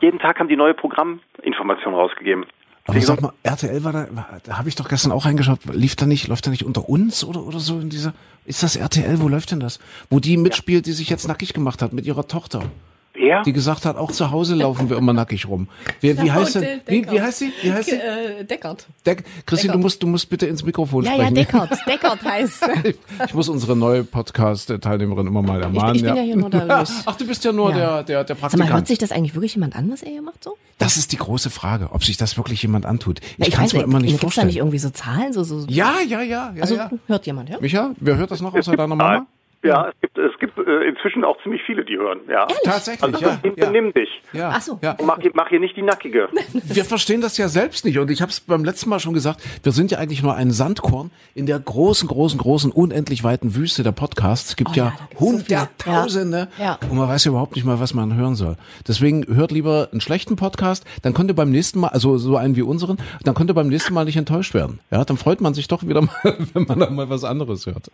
Jeden 0.00 0.18
Tag 0.18 0.40
haben 0.40 0.48
die 0.48 0.56
neue 0.56 0.74
Programminformation 0.74 1.94
rausgegeben. 1.94 2.46
Aber 2.88 3.00
sag 3.02 3.20
mal, 3.20 3.32
RTL 3.42 3.84
war 3.84 3.92
da, 3.92 4.06
da 4.42 4.58
habe 4.58 4.68
ich 4.70 4.74
doch 4.74 4.88
gestern 4.88 5.12
auch 5.12 5.26
reingeschaut, 5.26 5.58
lief 5.72 5.94
da 5.94 6.06
nicht, 6.06 6.26
läuft 6.26 6.46
da 6.46 6.50
nicht 6.50 6.64
unter 6.64 6.88
uns 6.88 7.22
oder, 7.22 7.42
oder 7.42 7.58
so 7.58 7.78
in 7.78 7.90
dieser, 7.90 8.14
ist 8.46 8.62
das 8.62 8.76
RTL, 8.76 9.20
wo 9.20 9.28
läuft 9.28 9.50
denn 9.50 9.60
das? 9.60 9.78
Wo 10.08 10.20
die 10.20 10.38
mitspielt, 10.38 10.86
die 10.86 10.92
sich 10.92 11.10
jetzt 11.10 11.28
nackig 11.28 11.52
gemacht 11.52 11.82
hat 11.82 11.92
mit 11.92 12.06
ihrer 12.06 12.26
Tochter. 12.26 12.62
Ja. 13.20 13.42
Die 13.42 13.52
gesagt 13.52 13.84
hat, 13.84 13.96
auch 13.96 14.12
zu 14.12 14.30
Hause 14.30 14.54
laufen 14.54 14.88
wir 14.90 14.96
immer 14.96 15.12
nackig 15.12 15.46
rum. 15.48 15.68
Wie, 16.00 16.16
wie 16.20 16.30
heißt 16.32 16.54
denn? 16.56 16.80
Wie, 16.86 17.10
wie 17.10 17.20
heißt 17.20 17.38
sie? 17.40 17.52
Wie 17.62 17.72
heißt 17.72 17.90
sie? 17.90 17.96
Äh, 17.96 18.44
Deckert. 18.44 18.86
Deck, 19.04 19.24
Christi, 19.44 19.68
du 19.68 19.78
musst, 19.78 20.02
du 20.02 20.06
musst 20.06 20.30
bitte 20.30 20.46
ins 20.46 20.62
Mikrofon 20.64 21.04
Ja, 21.04 21.10
ja, 21.10 21.16
sprechen. 21.16 21.34
Deckert. 21.34 21.70
Deckert 21.86 22.22
heißt. 22.24 22.68
Ich 23.26 23.34
muss 23.34 23.48
unsere 23.48 23.74
neue 23.76 24.04
Podcast-Teilnehmerin 24.04 25.26
immer 25.26 25.42
mal 25.42 25.60
ermahnen. 25.62 25.96
ich 25.96 26.02
bin 26.02 26.16
ja 26.16 26.22
hier 26.22 26.36
nur 26.36 26.50
der 26.50 26.68
Ach, 27.06 27.16
du 27.16 27.26
bist 27.26 27.44
ja 27.44 27.52
nur 27.52 27.70
Ja. 27.70 28.02
der, 28.02 28.02
der, 28.04 28.24
der 28.24 28.36
Sag 28.36 28.42
mal, 28.42 28.48
Praktikant. 28.48 28.72
hört 28.72 28.86
sich 28.88 28.98
das 28.98 29.12
eigentlich 29.12 29.34
wirklich 29.34 29.54
jemand 29.54 29.74
an, 29.76 29.90
was 29.90 30.02
er 30.02 30.10
hier 30.10 30.22
macht 30.22 30.44
so? 30.44 30.56
das 30.78 30.96
ist 30.96 31.10
die 31.10 31.16
große 31.16 31.50
Frage, 31.50 31.88
ob 31.92 32.04
sich 32.04 32.16
das 32.18 32.36
wirklich 32.36 32.62
jemand 32.62 32.86
antut. 32.86 33.18
Ich, 33.20 33.34
Na, 33.38 33.48
kann 33.48 33.64
es 33.64 33.72
mir 33.72 33.82
immer 33.82 33.98
nicht 33.98 34.10
Gibt's 34.10 34.20
da 34.20 34.26
vorstellen. 34.26 34.46
nicht 34.46 34.56
irgendwie 34.58 34.78
so 34.78 34.90
Zahlen? 34.90 35.32
So, 35.32 35.42
so, 35.42 35.64
ja, 35.68 35.94
ja, 36.08 36.22
ja, 36.22 36.52
ja, 36.54 36.62
also 36.62 36.76
ja. 36.76 36.88
hört 37.08 37.26
jemand, 37.26 37.48
ja? 37.50 37.58
Micha, 37.60 37.90
wer 37.98 38.16
hört 38.16 38.30
das 38.30 38.40
noch 38.40 38.54
außer 38.54 38.76
deiner 38.76 38.94
Mama? 38.94 39.26
Ja, 39.68 39.88
es 39.88 40.00
gibt, 40.00 40.18
es 40.18 40.38
gibt 40.40 40.58
äh, 40.58 40.88
inzwischen 40.88 41.24
auch 41.24 41.36
ziemlich 41.42 41.62
viele, 41.66 41.84
die 41.84 41.96
hören. 41.96 42.20
Ja. 42.28 42.46
Tatsächlich, 42.64 43.02
Also 43.14 43.24
ja. 43.24 43.38
nimm, 43.70 43.86
ja. 43.86 43.92
dich. 43.92 44.08
ja. 44.32 44.50
Ach 44.54 44.60
so. 44.60 44.78
Ja. 44.82 44.92
Und 44.92 45.06
mach, 45.06 45.18
hier- 45.20 45.30
mach 45.34 45.48
hier 45.48 45.60
nicht 45.60 45.76
die 45.76 45.82
Nackige. 45.82 46.28
Wir 46.64 46.84
verstehen 46.84 47.20
das 47.20 47.36
ja 47.38 47.48
selbst 47.48 47.84
nicht. 47.84 47.98
Und 47.98 48.10
ich 48.10 48.20
habe 48.22 48.30
es 48.30 48.40
beim 48.40 48.64
letzten 48.64 48.90
Mal 48.90 48.98
schon 49.00 49.14
gesagt, 49.14 49.40
wir 49.62 49.72
sind 49.72 49.90
ja 49.90 49.98
eigentlich 49.98 50.22
nur 50.22 50.34
ein 50.34 50.50
Sandkorn 50.50 51.10
in 51.34 51.46
der 51.46 51.58
großen, 51.58 52.08
großen, 52.08 52.38
großen, 52.38 52.70
unendlich 52.72 53.24
weiten 53.24 53.54
Wüste 53.54 53.82
der 53.82 53.92
Podcasts. 53.92 54.50
Es 54.50 54.56
gibt 54.56 54.70
Oh 54.70 54.74
ja, 54.74 54.84
ja, 54.84 54.90
da 54.90 55.04
gibt's 55.06 55.20
so. 55.20 55.26
Hunderttausende 55.26 56.48
Ja. 56.58 56.64
Ja. 56.64 56.78
und 56.90 56.96
man 56.98 57.08
weiß 57.08 57.24
ja 57.24 57.30
überhaupt 57.30 57.54
nicht 57.56 57.64
mal, 57.64 57.80
was 57.80 57.94
man 57.94 58.14
hören 58.16 58.34
soll. 58.34 58.56
Deswegen 58.86 59.26
hört 59.34 59.52
lieber 59.52 59.88
einen 59.92 60.00
schlechten 60.00 60.36
Podcast, 60.36 60.84
dann 61.02 61.14
könnt 61.14 61.30
ihr 61.30 61.34
beim 61.34 61.50
nächsten 61.50 61.80
Mal, 61.80 61.88
also 61.88 62.18
so 62.18 62.36
einen 62.36 62.56
wie 62.56 62.62
unseren, 62.62 62.98
dann 63.24 63.34
könnt 63.34 63.50
ihr 63.50 63.54
beim 63.54 63.68
nächsten 63.68 63.94
Mal 63.94 64.04
nicht 64.04 64.16
enttäuscht 64.16 64.54
werden. 64.54 64.80
Ja, 64.90 65.04
dann 65.04 65.16
freut 65.16 65.40
man 65.40 65.54
sich 65.54 65.68
doch 65.68 65.82
wieder 65.86 66.02
mal, 66.02 66.12
wenn 66.54 66.64
man 66.66 66.78
dann 66.78 66.94
mal 66.94 67.08
was 67.10 67.24
anderes 67.24 67.66
hört. 67.66 67.90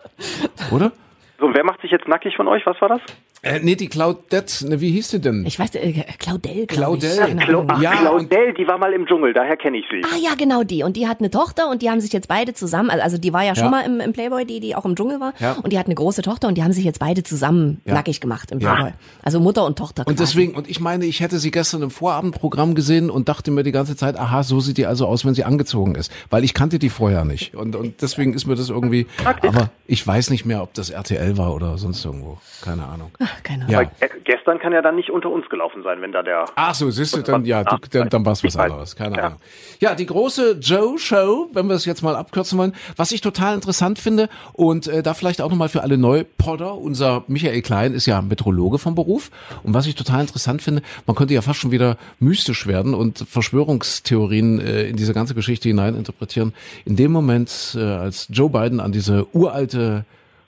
Oder? 0.70 0.92
So, 1.38 1.50
wer 1.52 1.64
macht 1.64 1.80
sich 1.82 1.90
jetzt 1.90 2.06
nackig 2.06 2.36
von 2.36 2.46
euch? 2.48 2.64
Was 2.64 2.80
war 2.80 2.88
das? 2.88 3.00
Äh, 3.42 3.60
nee, 3.62 3.74
die 3.74 3.88
Claudette, 3.88 4.66
ne, 4.66 4.80
wie 4.80 4.90
hieß 4.92 5.08
die 5.10 5.20
denn? 5.20 5.44
Ich 5.44 5.58
weiß, 5.58 5.74
äh, 5.74 5.92
Claudel. 6.18 6.66
Claudel. 6.66 7.10
Ich. 7.10 7.48
Ahnung. 7.48 7.66
Ach, 7.68 7.82
Ja, 7.82 7.90
Claudel, 7.92 8.54
die 8.54 8.66
war 8.66 8.78
mal 8.78 8.90
im 8.94 9.04
Dschungel, 9.06 9.34
daher 9.34 9.56
kenne 9.58 9.76
ich 9.78 9.84
sie. 9.90 10.00
Ah 10.04 10.16
ja, 10.16 10.34
genau 10.38 10.62
die. 10.62 10.82
Und 10.82 10.96
die 10.96 11.06
hat 11.08 11.18
eine 11.18 11.28
Tochter 11.28 11.68
und 11.68 11.82
die 11.82 11.90
haben 11.90 12.00
sich 12.00 12.10
jetzt 12.14 12.28
beide 12.28 12.54
zusammen, 12.54 12.88
also 12.88 13.18
die 13.18 13.34
war 13.34 13.42
ja 13.44 13.54
schon 13.54 13.64
Ja. 13.64 13.70
mal 13.70 13.80
im, 13.84 14.00
im 14.00 14.12
Playboy, 14.14 14.46
die, 14.46 14.60
die 14.60 14.74
auch 14.74 14.86
im 14.86 14.94
Dschungel 14.96 15.20
war. 15.20 15.34
Ja. 15.40 15.56
Und 15.62 15.74
die 15.74 15.78
hat 15.78 15.86
eine 15.86 15.94
große 15.94 16.22
Tochter 16.22 16.48
und 16.48 16.56
die 16.56 16.62
haben 16.62 16.72
sich 16.72 16.84
jetzt 16.86 17.00
beide 17.00 17.22
zusammen 17.22 17.82
Ja. 17.84 17.92
nackig 17.94 18.20
gemacht 18.22 18.50
im 18.50 18.60
Ja. 18.60 18.74
Playboy. 18.76 18.92
Also 19.22 19.40
Mutter 19.40 19.66
und 19.66 19.76
Tochter. 19.76 20.06
Und 20.06 20.14
quasi. 20.16 20.24
deswegen, 20.32 20.54
und 20.54 20.70
ich 20.70 20.80
meine, 20.80 21.04
ich 21.04 21.20
hätte 21.20 21.38
sie 21.38 21.50
gestern 21.50 21.82
im 21.82 21.90
Vorabendprogramm 21.90 22.74
gesehen 22.74 23.10
und 23.10 23.28
dachte 23.28 23.50
mir 23.50 23.62
die 23.62 23.72
ganze 23.72 23.94
Zeit, 23.96 24.16
aha, 24.18 24.42
so 24.42 24.60
sieht 24.60 24.78
die 24.78 24.86
also 24.86 25.06
aus, 25.06 25.26
wenn 25.26 25.34
sie 25.34 25.44
angezogen 25.44 25.96
ist. 25.96 26.10
Weil 26.30 26.44
ich 26.44 26.54
kannte 26.54 26.78
die 26.78 26.88
vorher 26.88 27.26
nicht. 27.26 27.54
Und, 27.54 27.76
und 27.76 28.00
deswegen 28.00 28.32
ist 28.32 28.46
mir 28.46 28.54
das 28.54 28.70
irgendwie, 28.70 29.06
aber 29.42 29.68
ich 29.86 30.06
weiß 30.06 30.30
nicht 30.30 30.46
mehr, 30.46 30.62
ob 30.62 30.72
das 30.72 30.88
RTL 30.88 31.23
war 31.36 31.54
oder 31.54 31.76
sonst 31.78 32.04
irgendwo. 32.04 32.38
Keine 32.62 32.84
Ahnung. 32.84 33.10
Ach, 33.18 33.42
keine 33.42 33.64
Ahnung. 33.66 33.90
Ja. 34.00 34.08
Gestern 34.24 34.58
kann 34.58 34.72
ja 34.72 34.80
dann 34.82 34.96
nicht 34.96 35.10
unter 35.10 35.30
uns 35.30 35.48
gelaufen 35.48 35.82
sein, 35.82 36.00
wenn 36.00 36.12
da 36.12 36.22
der. 36.22 36.46
Ach 36.54 36.74
so, 36.74 36.90
siehst 36.90 37.16
du, 37.16 37.22
dann, 37.22 37.44
ja, 37.44 37.62
du, 37.64 37.76
dann, 37.90 38.08
dann 38.08 38.24
war 38.24 38.32
es 38.32 38.42
was 38.44 38.56
anderes. 38.56 38.96
Keine 38.96 39.16
Ja. 39.16 39.22
Ahnung. 39.26 39.38
Ja, 39.80 39.94
die 39.94 40.06
große 40.06 40.58
Joe-Show, 40.60 41.50
wenn 41.52 41.66
wir 41.68 41.74
es 41.74 41.84
jetzt 41.84 42.02
mal 42.02 42.16
abkürzen 42.16 42.58
wollen, 42.58 42.74
was 42.96 43.12
ich 43.12 43.20
total 43.20 43.54
interessant 43.54 43.98
finde 43.98 44.28
und 44.52 44.86
äh, 44.86 45.02
da 45.02 45.14
vielleicht 45.14 45.40
auch 45.42 45.50
nochmal 45.50 45.68
für 45.68 45.82
alle 45.82 45.98
Neupodder, 45.98 46.74
unser 46.76 47.24
Michael 47.28 47.62
Klein 47.62 47.92
ist 47.92 48.06
ja 48.06 48.22
Metrologe 48.22 48.78
vom 48.78 48.94
Beruf 48.94 49.30
und 49.62 49.74
was 49.74 49.86
ich 49.86 49.94
total 49.94 50.22
interessant 50.22 50.62
finde, 50.62 50.82
man 51.06 51.16
könnte 51.16 51.34
ja 51.34 51.42
fast 51.42 51.60
schon 51.60 51.70
wieder 51.70 51.96
mystisch 52.18 52.66
werden 52.66 52.94
und 52.94 53.24
Verschwörungstheorien 53.28 54.60
äh, 54.60 54.84
in 54.84 54.96
diese 54.96 55.14
ganze 55.14 55.34
Geschichte 55.34 55.68
hinein 55.68 55.94
interpretieren. 55.94 56.54
In 56.84 56.96
dem 56.96 57.12
Moment, 57.12 57.76
äh, 57.76 57.80
als 57.82 58.28
Joe 58.30 58.50
Biden 58.50 58.80
an 58.80 58.92
diese 58.92 59.26
uralte 59.34 60.04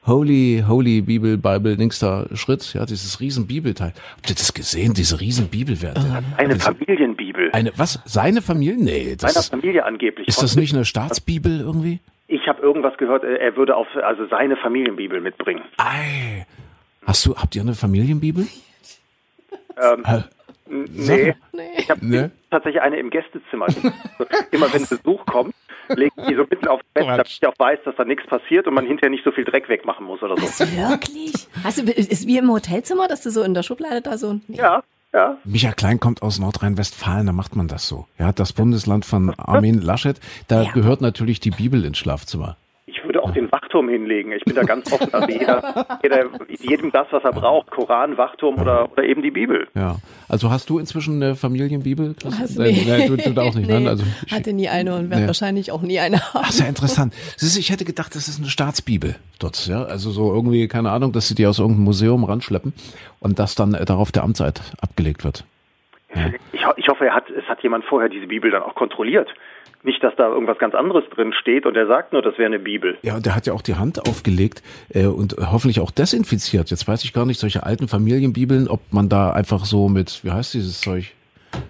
Holy, 0.06 0.62
Holy 0.66 1.00
Bibel, 1.00 1.36
Bible, 1.36 1.74
linkster 1.74 2.28
Schritt, 2.34 2.74
ja, 2.74 2.86
dieses 2.86 3.18
riesen 3.20 3.46
Bibelteil. 3.46 3.92
Habt 4.16 4.30
ihr 4.30 4.36
das 4.36 4.54
gesehen, 4.54 4.94
diese 4.94 5.20
riesen 5.20 5.48
Bibelwerte? 5.48 6.22
Eine 6.36 6.54
Das- 6.54 6.64
Familienbibel. 6.64 7.50
eine, 7.52 7.72
was? 7.76 8.00
Seine 8.04 8.40
Familie? 8.42 8.76
Nee, 8.76 9.16
das 9.18 9.32
Meiner 9.34 9.40
ist, 9.40 9.50
Familie 9.50 9.84
angeblich. 9.84 10.28
ist 10.28 10.42
das 10.42 10.54
nicht 10.56 10.74
eine 10.74 10.84
Staatsbibel 10.84 11.60
irgendwie? 11.60 12.00
Ich 12.28 12.46
habe 12.48 12.62
irgendwas 12.62 12.96
gehört, 12.98 13.24
äh, 13.24 13.36
er 13.36 13.56
würde 13.56 13.74
auf 13.76 13.88
also 14.02 14.26
seine 14.28 14.56
Familienbibel 14.56 15.20
mitbringen. 15.20 15.62
Ei. 15.78 16.46
Hast 17.04 17.26
du, 17.26 17.36
habt 17.36 17.54
ihr 17.56 17.62
eine 17.62 17.74
Familienbibel? 17.74 18.46
Ähm, 19.80 20.04
Äh, 20.04 20.22
nee, 20.68 21.34
ich 21.78 21.90
habe 21.90 22.04
Ne? 22.06 22.30
tatsächlich 22.50 22.80
eine 22.82 22.96
im 22.98 23.10
Gästezimmer. 23.10 23.66
Immer 24.50 24.72
wenn 24.72 24.86
Besuch 24.86 25.24
kommt, 25.26 25.54
legt 25.88 26.16
die 26.28 26.34
so 26.34 26.42
mitten 26.48 26.68
aufs 26.68 26.84
Bett, 26.94 27.06
damit 27.06 27.28
ich 27.28 27.46
auch 27.46 27.54
weiß, 27.58 27.78
dass 27.84 27.94
da 27.96 28.04
nichts 28.04 28.26
passiert 28.26 28.66
und 28.66 28.74
man 28.74 28.86
hinterher 28.86 29.10
nicht 29.10 29.24
so 29.24 29.30
viel 29.32 29.44
Dreck 29.44 29.68
wegmachen 29.68 30.06
muss 30.06 30.22
oder 30.22 30.36
so. 30.36 30.42
Wirklich? 30.64 31.32
Hast 31.64 31.78
du, 31.78 31.90
ist 31.90 32.26
wie 32.26 32.38
im 32.38 32.50
Hotelzimmer, 32.50 33.08
dass 33.08 33.22
du 33.22 33.30
so 33.30 33.42
in 33.42 33.54
der 33.54 33.62
Schublade 33.62 34.00
da 34.02 34.18
so. 34.18 34.40
Nee. 34.48 34.56
Ja, 34.58 34.82
ja. 35.12 35.36
Micha 35.44 35.72
Klein 35.72 36.00
kommt 36.00 36.22
aus 36.22 36.38
Nordrhein-Westfalen, 36.38 37.26
da 37.26 37.32
macht 37.32 37.56
man 37.56 37.68
das 37.68 37.86
so. 37.88 38.06
Ja, 38.18 38.32
das 38.32 38.52
Bundesland 38.52 39.04
von 39.04 39.30
Armin 39.38 39.80
Laschet, 39.80 40.18
da 40.48 40.62
Ja. 40.62 40.72
gehört 40.72 41.00
natürlich 41.00 41.40
die 41.40 41.50
Bibel 41.50 41.84
ins 41.84 41.98
Schlafzimmer. 41.98 42.56
Ich 43.06 43.14
würde 43.14 43.22
auch 43.22 43.30
den 43.30 43.52
Wachturm 43.52 43.88
hinlegen. 43.88 44.32
Ich 44.32 44.44
bin 44.44 44.56
da 44.56 44.64
ganz 44.64 44.92
offen. 44.92 45.14
Also 45.14 45.28
jeder, 45.28 45.86
jeder, 46.02 46.24
jedem 46.58 46.90
das, 46.90 47.06
was 47.12 47.22
er 47.22 47.32
braucht. 47.32 47.70
Koran, 47.70 48.18
Wachturm 48.18 48.60
oder, 48.60 48.90
oder 48.90 49.04
eben 49.04 49.22
die 49.22 49.30
Bibel. 49.30 49.68
Ja. 49.74 49.98
Also 50.28 50.50
hast 50.50 50.68
du 50.68 50.80
inzwischen 50.80 51.22
eine 51.22 51.36
Familienbibel? 51.36 52.16
Nee, 52.56 52.84
nee, 52.84 53.06
du, 53.06 53.16
du 53.16 53.40
auch 53.40 53.54
nicht. 53.54 53.68
Nee, 53.68 53.74
Nein, 53.74 53.86
also 53.86 54.02
ich, 54.26 54.32
hatte 54.32 54.52
nie 54.52 54.68
eine 54.68 54.96
und 54.96 55.08
werde 55.10 55.22
Nee. 55.22 55.26
wahrscheinlich 55.28 55.70
auch 55.70 55.82
nie 55.82 56.00
eine 56.00 56.18
haben. 56.18 56.42
Ach, 56.46 56.50
sehr 56.50 56.68
interessant. 56.68 57.14
Du, 57.38 57.46
ich 57.46 57.70
hätte 57.70 57.84
gedacht, 57.84 58.16
das 58.16 58.26
ist 58.26 58.40
eine 58.40 58.48
Staatsbibel 58.48 59.14
dort, 59.38 59.68
ja. 59.68 59.84
Also 59.84 60.10
so 60.10 60.34
irgendwie, 60.34 60.66
keine 60.66 60.90
Ahnung, 60.90 61.12
dass 61.12 61.28
sie 61.28 61.36
die 61.36 61.46
aus 61.46 61.60
irgendeinem 61.60 61.84
Museum 61.84 62.24
ranschleppen 62.24 62.72
und 63.20 63.38
das 63.38 63.54
dann 63.54 63.74
äh, 63.74 63.84
darauf 63.84 64.10
der 64.10 64.24
Amtseid 64.24 64.60
abgelegt 64.80 65.22
wird. 65.22 65.44
Ich, 66.52 66.66
ho 66.66 66.72
ich 66.76 66.88
hoffe, 66.88 67.06
er 67.06 67.14
hat, 67.14 67.30
es 67.30 67.44
hat 67.48 67.62
jemand 67.62 67.84
vorher 67.84 68.08
diese 68.08 68.26
Bibel 68.26 68.50
dann 68.50 68.62
auch 68.62 68.74
kontrolliert. 68.74 69.28
Nicht, 69.82 70.02
dass 70.02 70.14
da 70.16 70.28
irgendwas 70.28 70.58
ganz 70.58 70.74
anderes 70.74 71.04
drin 71.14 71.32
steht 71.32 71.64
und 71.66 71.76
er 71.76 71.86
sagt 71.86 72.12
nur, 72.12 72.22
das 72.22 72.36
wäre 72.38 72.46
eine 72.46 72.58
Bibel. 72.58 72.98
Ja, 73.02 73.14
und 73.16 73.24
der 73.26 73.34
hat 73.36 73.46
ja 73.46 73.52
auch 73.52 73.62
die 73.62 73.76
Hand 73.76 74.08
aufgelegt 74.08 74.62
äh, 74.88 75.06
und 75.06 75.36
hoffentlich 75.38 75.80
auch 75.80 75.90
desinfiziert. 75.90 76.70
Jetzt 76.70 76.88
weiß 76.88 77.04
ich 77.04 77.12
gar 77.12 77.24
nicht, 77.26 77.38
solche 77.38 77.62
alten 77.64 77.86
Familienbibeln, 77.88 78.68
ob 78.68 78.80
man 78.92 79.08
da 79.08 79.30
einfach 79.32 79.64
so 79.64 79.88
mit, 79.88 80.24
wie 80.24 80.30
heißt 80.32 80.54
dieses 80.54 80.80
Zeug? 80.80 81.12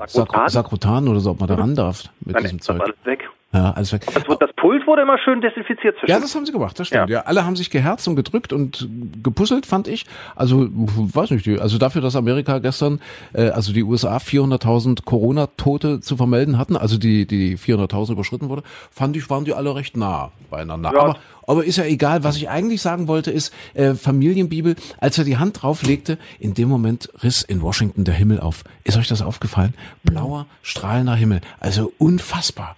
Sakrotan? 0.06 0.08
Sakro- 0.46 0.48
Sakrotan 0.50 1.08
oder 1.08 1.20
so, 1.20 1.30
ob 1.30 1.40
man 1.40 1.48
da 1.48 1.54
ran 1.56 1.74
darf 1.74 2.04
mit 2.24 2.34
Dann 2.36 2.42
diesem 2.42 2.60
Zeug. 2.60 2.80
alles 2.80 2.96
weg. 3.04 3.28
Ja, 3.52 3.70
alles 3.70 3.92
weg. 3.92 4.02
Das, 4.12 4.24
das 4.38 4.50
Pult 4.56 4.86
wurde 4.86 5.02
immer 5.02 5.18
schön 5.18 5.40
desinfiziert. 5.40 5.96
Ja, 6.06 6.18
das 6.18 6.34
haben 6.34 6.44
sie 6.44 6.52
gemacht, 6.52 6.78
das 6.78 6.88
stimmt. 6.88 7.08
Ja. 7.08 7.20
Ja. 7.20 7.22
alle 7.22 7.46
haben 7.46 7.56
sich 7.56 7.70
geherzt 7.70 8.06
und 8.08 8.16
gedrückt 8.16 8.52
und 8.52 8.88
gepuzzelt, 9.22 9.66
fand 9.66 9.88
ich. 9.88 10.04
Also, 10.34 10.66
weiß 10.68 11.30
nicht, 11.30 11.48
also 11.60 11.78
dafür, 11.78 12.02
dass 12.02 12.16
Amerika 12.16 12.58
gestern, 12.58 13.00
äh, 13.32 13.48
also 13.50 13.72
die 13.72 13.84
USA 13.84 14.16
400.000 14.16 15.04
Corona-Tote 15.04 16.00
zu 16.00 16.16
vermelden 16.16 16.58
hatten, 16.58 16.76
also 16.76 16.98
die, 16.98 17.26
die 17.26 17.56
400.000 17.56 18.12
überschritten 18.12 18.48
wurde, 18.48 18.62
fand 18.90 19.16
ich, 19.16 19.30
waren 19.30 19.44
die 19.44 19.54
alle 19.54 19.74
recht 19.74 19.96
nah 19.96 20.32
beieinander. 20.50 20.92
Ja. 20.92 21.00
Aber, 21.00 21.16
aber 21.46 21.64
ist 21.64 21.76
ja 21.76 21.84
egal. 21.84 22.24
Was 22.24 22.36
ich 22.36 22.50
eigentlich 22.50 22.82
sagen 22.82 23.08
wollte, 23.08 23.30
ist, 23.30 23.54
äh, 23.74 23.94
Familienbibel, 23.94 24.74
als 24.98 25.16
er 25.18 25.24
die 25.24 25.38
Hand 25.38 25.62
drauflegte, 25.62 26.18
in 26.40 26.54
dem 26.54 26.68
Moment 26.68 27.10
riss 27.22 27.42
in 27.42 27.62
Washington 27.62 28.04
der 28.04 28.14
Himmel 28.14 28.40
auf. 28.40 28.64
Ist 28.84 28.98
euch 28.98 29.08
das 29.08 29.22
aufgefallen? 29.22 29.72
Blauer, 30.02 30.46
strahlender 30.62 31.14
Himmel. 31.14 31.40
Also 31.60 31.92
unfassbar. 31.98 32.76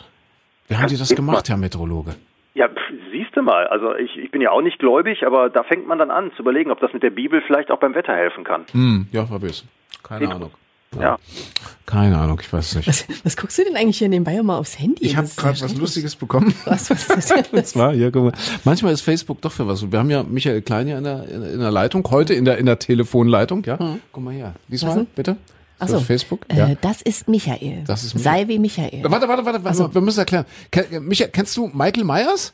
Wie 0.69 0.77
haben 0.77 0.89
die 0.89 0.97
das 0.97 1.15
gemacht, 1.15 1.49
Herr 1.49 1.57
Meteorologe? 1.57 2.15
Ja, 2.55 2.69
siehst 3.13 3.37
du 3.37 3.43
mal. 3.43 3.67
Also 3.69 3.95
ich, 3.95 4.17
ich 4.17 4.31
bin 4.31 4.41
ja 4.41 4.51
auch 4.51 4.63
nicht 4.63 4.79
gläubig, 4.79 5.25
aber 5.25 5.49
da 5.49 5.63
fängt 5.63 5.87
man 5.87 5.99
dann 5.99 6.11
an 6.11 6.33
zu 6.37 6.43
überlegen, 6.43 6.71
ob 6.71 6.81
das 6.81 6.93
mit 6.93 7.03
der 7.03 7.11
Bibel 7.11 7.43
vielleicht 7.47 7.71
auch 7.71 7.79
beim 7.79 7.95
Wetter 7.95 8.15
helfen 8.15 8.45
kann. 8.45 8.65
Hm, 8.73 9.07
ja, 9.13 9.27
wer 9.31 9.43
weiß. 9.43 9.65
Keine 10.03 10.31
Ahnung. 10.31 10.51
Ja. 10.99 11.19
Keine 11.85 12.19
Ahnung, 12.19 12.41
ich 12.41 12.51
weiß 12.53 12.71
es 12.71 12.77
nicht. 12.77 12.89
Was, 12.89 13.25
was 13.25 13.37
guckst 13.37 13.59
du 13.59 13.65
denn 13.65 13.77
eigentlich 13.77 13.99
hier 13.99 14.09
nebenbei 14.09 14.37
immer 14.37 14.57
aufs 14.57 14.79
Handy? 14.79 15.05
Ich 15.05 15.17
habe 15.17 15.29
gerade 15.37 15.59
ja 15.59 15.65
was. 15.65 15.77
Lustiges 15.77 16.17
bekommen. 16.17 16.55
Was, 16.65 16.91
was, 16.91 17.53
Und 17.53 17.67
zwar, 17.67 17.93
hier, 17.93 18.11
guck 18.11 18.25
mal. 18.25 18.33
Manchmal 18.65 18.93
ist 18.93 19.03
Facebook 19.03 19.41
doch 19.43 19.53
für 19.53 19.67
was. 19.67 19.91
Wir 19.91 19.99
haben 19.99 20.11
ja 20.11 20.23
Michael 20.23 20.63
Klein 20.63 20.87
hier 20.87 20.99
in 20.99 21.05
der, 21.05 21.29
in, 21.29 21.61
der 21.61 21.71
Leitung, 21.71 22.09
heute 22.11 22.35
in 22.35 22.45
der, 22.45 22.59
in 22.59 22.67
der 22.67 22.79
Telefonleitung, 22.79 23.65
ja. 23.65 23.79
Guck 24.13 24.25
mal 24.25 24.33
her. 24.33 24.55
Diesmal, 24.69 24.97
denn? 24.97 25.07
bitte. 25.15 25.37
Ach 25.79 25.87
Für 25.87 25.99
so. 25.99 26.01
Facebook. 26.01 26.41
Äh, 26.49 26.59
ja. 26.59 26.75
Das 26.81 27.03
ist 27.03 27.29
Michael. 27.29 27.85
Das 27.87 28.05
ist 28.05 28.15
Michael. 28.15 28.39
Sei 28.39 28.49
wie 28.49 28.59
Michael. 28.59 29.03
Warte, 29.05 29.29
warte, 29.29 29.45
warte, 29.45 29.65
warte. 29.65 29.95
Wir 29.95 30.01
müssen 30.01 30.19
erklären. 30.21 30.45
Ken, 30.71 30.85
Michael, 31.07 31.31
kennst 31.31 31.57
du 31.57 31.69
Michael 31.69 32.05
Myers? 32.05 32.53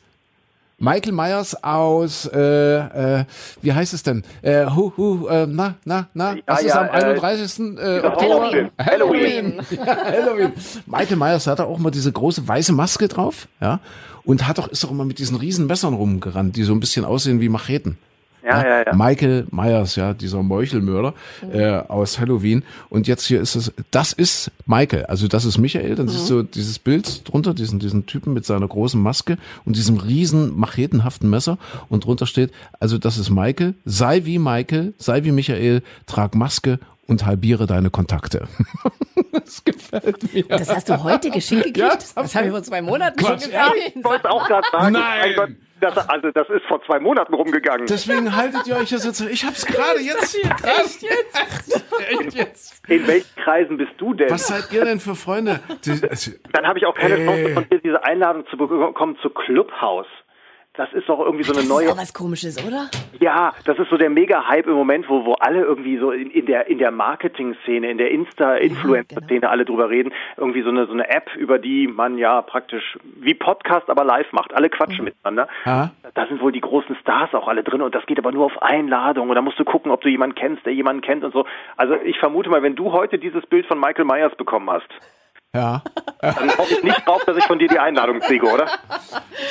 Michael 0.77 1.13
Myers 1.13 1.55
aus, 1.63 2.25
äh, 2.33 3.19
äh, 3.19 3.25
wie 3.61 3.71
heißt 3.71 3.93
es 3.93 4.03
denn? 4.03 4.23
Äh, 4.41 4.65
hu, 4.65 4.91
hu, 4.97 5.27
äh, 5.27 5.47
na, 5.47 5.75
na, 5.85 6.09
na, 6.13 6.35
was 6.45 6.61
Ja, 6.63 6.67
ist 6.67 6.75
ja, 6.75 6.81
am 6.81 6.87
äh, 6.87 7.19
31. 7.19 7.59
Äh, 7.77 7.99
Oktober? 8.01 8.35
Horrorfilm. 8.35 8.69
Halloween. 8.77 9.53
ja, 9.71 9.85
Halloween. 9.85 10.51
Michael 10.85 11.15
Myers 11.15 11.47
hat 11.47 11.61
auch 11.61 11.79
immer 11.79 11.91
diese 11.91 12.11
große 12.11 12.45
weiße 12.45 12.73
Maske 12.73 13.07
drauf, 13.07 13.47
ja, 13.61 13.79
und 14.25 14.47
hat 14.47 14.59
auch, 14.59 14.67
ist 14.67 14.83
auch 14.83 14.91
immer 14.91 15.05
mit 15.05 15.19
diesen 15.19 15.37
riesen 15.37 15.65
Messern 15.65 15.93
rumgerannt, 15.93 16.57
die 16.57 16.63
so 16.63 16.73
ein 16.73 16.81
bisschen 16.81 17.05
aussehen 17.05 17.39
wie 17.39 17.47
Macheten. 17.47 17.97
Ja, 18.45 18.63
ja, 18.63 18.83
ja. 18.85 18.93
Michael 18.93 19.47
Myers, 19.49 19.95
ja, 19.95 20.13
dieser 20.13 20.43
Meuchelmörder 20.43 21.13
äh, 21.51 21.77
aus 21.77 22.19
Halloween. 22.19 22.63
Und 22.89 23.07
jetzt 23.07 23.25
hier 23.25 23.41
ist 23.41 23.55
es, 23.55 23.73
das 23.91 24.13
ist 24.13 24.51
Michael, 24.65 25.05
also 25.07 25.27
das 25.27 25.45
ist 25.45 25.57
Michael. 25.57 25.95
Dann 25.95 26.07
siehst 26.07 26.29
du 26.29 26.43
dieses 26.43 26.77
Bild 26.77 27.27
drunter, 27.27 27.53
diesen 27.53 27.79
diesen 27.79 28.05
Typen 28.05 28.33
mit 28.33 28.45
seiner 28.45 28.67
großen 28.67 29.01
Maske 29.01 29.37
und 29.65 29.75
diesem 29.75 29.97
riesen 29.97 30.57
machetenhaften 30.57 31.29
Messer. 31.29 31.57
Und 31.89 32.05
drunter 32.05 32.27
steht, 32.27 32.51
also 32.79 32.97
das 32.97 33.17
ist 33.17 33.29
Michael. 33.29 33.73
Sei 33.85 34.25
wie 34.25 34.37
Michael, 34.37 34.93
sei 34.97 35.23
wie 35.23 35.31
Michael, 35.31 35.81
trag 36.05 36.35
Maske 36.35 36.79
und 37.07 37.25
halbiere 37.25 37.65
deine 37.67 37.89
Kontakte. 37.89 38.47
das 39.31 39.63
gefällt 39.63 40.33
mir. 40.33 40.43
Das 40.43 40.69
hast 40.69 40.89
du 40.89 41.03
heute 41.03 41.29
geschickt 41.29 41.63
gekriegt? 41.63 41.77
Ja, 41.77 41.95
das 41.95 42.13
das 42.13 42.35
habe 42.35 42.45
ich 42.45 42.51
vor 42.51 42.63
zwei 42.63 42.81
Monaten 42.81 43.19
schon 43.19 43.29
Quatsch, 43.29 43.45
gesagt. 43.45 43.73
Ich 43.95 44.03
wollte 44.03 44.29
auch 44.29 44.47
gerade 44.47 44.67
sagen, 44.71 44.93
Nein. 44.93 45.57
Das, 45.79 45.97
also 46.09 46.31
das 46.31 46.49
ist 46.49 46.65
vor 46.67 46.81
zwei 46.85 46.99
Monaten 46.99 47.33
rumgegangen. 47.33 47.87
Deswegen 47.87 48.35
haltet 48.35 48.67
ihr 48.67 48.77
euch 48.77 48.89
das 48.89 49.05
jetzt. 49.05 49.21
Ich 49.21 49.45
hab's 49.45 49.65
gerade 49.65 49.99
jetzt. 49.99 50.35
Echt 50.35 51.01
jetzt? 51.01 51.85
Echt 52.09 52.33
jetzt? 52.33 52.89
In 52.89 53.07
welchen 53.07 53.35
Kreisen 53.35 53.77
bist 53.77 53.91
du 53.97 54.13
denn? 54.13 54.29
Was 54.29 54.47
seid 54.47 54.71
ihr 54.71 54.85
denn 54.85 54.99
für 54.99 55.15
Freunde? 55.15 55.59
Dann 56.53 56.67
habe 56.67 56.79
ich 56.79 56.85
auch 56.85 56.95
keine 56.95 57.15
Ey. 57.15 57.25
Chance 57.25 57.53
von 57.53 57.69
dir, 57.69 57.79
diese 57.79 58.03
Einladung 58.03 58.45
zu 58.47 58.57
bekommen 58.57 59.17
zu 59.21 59.29
Clubhouse. 59.29 60.07
Das 60.77 60.91
ist 60.93 61.07
doch 61.07 61.19
irgendwie 61.19 61.43
so 61.43 61.53
eine 61.53 61.61
Das 61.61 61.69
neue. 61.69 61.85
ist 61.85 61.91
auch 61.93 61.97
was 61.97 62.13
komisches, 62.13 62.65
oder? 62.67 62.89
Ja, 63.19 63.53
das 63.65 63.79
ist 63.79 63.89
so 63.89 63.97
der 63.97 64.09
Mega-Hype 64.09 64.67
im 64.67 64.73
Moment, 64.73 65.07
wo, 65.09 65.25
wo 65.25 65.33
alle 65.33 65.61
irgendwie 65.61 65.97
so 65.97 66.11
in, 66.11 66.29
in 66.31 66.45
der 66.45 66.67
in 66.67 66.79
der 66.79 66.91
Marketing-Szene, 66.91 67.89
in 67.89 67.97
der 67.97 68.11
Insta-Influencer-Szene 68.11 69.49
alle 69.49 69.65
drüber 69.65 69.89
reden. 69.89 70.11
Irgendwie 70.37 70.61
so 70.63 70.69
eine 70.69 70.85
so 70.85 70.93
eine 70.93 71.09
App, 71.09 71.33
über 71.35 71.59
die 71.59 71.87
man 71.87 72.17
ja 72.17 72.41
praktisch 72.41 72.97
wie 73.21 73.33
Podcast, 73.33 73.89
aber 73.89 74.03
live 74.03 74.31
macht. 74.33 74.53
Alle 74.53 74.69
quatschen 74.69 75.05
miteinander. 75.05 75.47
Ja. 75.65 75.91
Da 76.13 76.27
sind 76.27 76.41
wohl 76.41 76.51
die 76.51 76.61
großen 76.61 76.95
Stars 76.97 77.33
auch 77.33 77.47
alle 77.47 77.63
drin 77.63 77.81
und 77.81 77.95
das 77.95 78.05
geht 78.05 78.17
aber 78.19 78.31
nur 78.31 78.45
auf 78.45 78.61
Einladung 78.61 79.29
und 79.29 79.35
da 79.35 79.41
musst 79.41 79.59
du 79.59 79.65
gucken, 79.65 79.91
ob 79.91 80.01
du 80.01 80.09
jemanden 80.09 80.35
kennst, 80.35 80.65
der 80.65 80.73
jemanden 80.73 81.01
kennt 81.01 81.23
und 81.23 81.33
so. 81.33 81.45
Also 81.77 81.95
ich 82.03 82.17
vermute 82.19 82.49
mal, 82.49 82.63
wenn 82.63 82.75
du 82.75 82.91
heute 82.91 83.17
dieses 83.17 83.45
Bild 83.45 83.65
von 83.65 83.79
Michael 83.79 84.05
Myers 84.05 84.35
bekommen 84.35 84.69
hast, 84.69 84.87
ja. 85.55 85.83
dann 86.21 86.57
hoffe 86.57 86.73
ich 86.75 86.83
nicht 86.83 87.05
drauf, 87.07 87.23
dass 87.25 87.37
ich 87.37 87.43
von 87.45 87.57
dir 87.59 87.67
die 87.67 87.79
Einladung 87.79 88.19
kriege, 88.19 88.45
oder? 88.51 88.67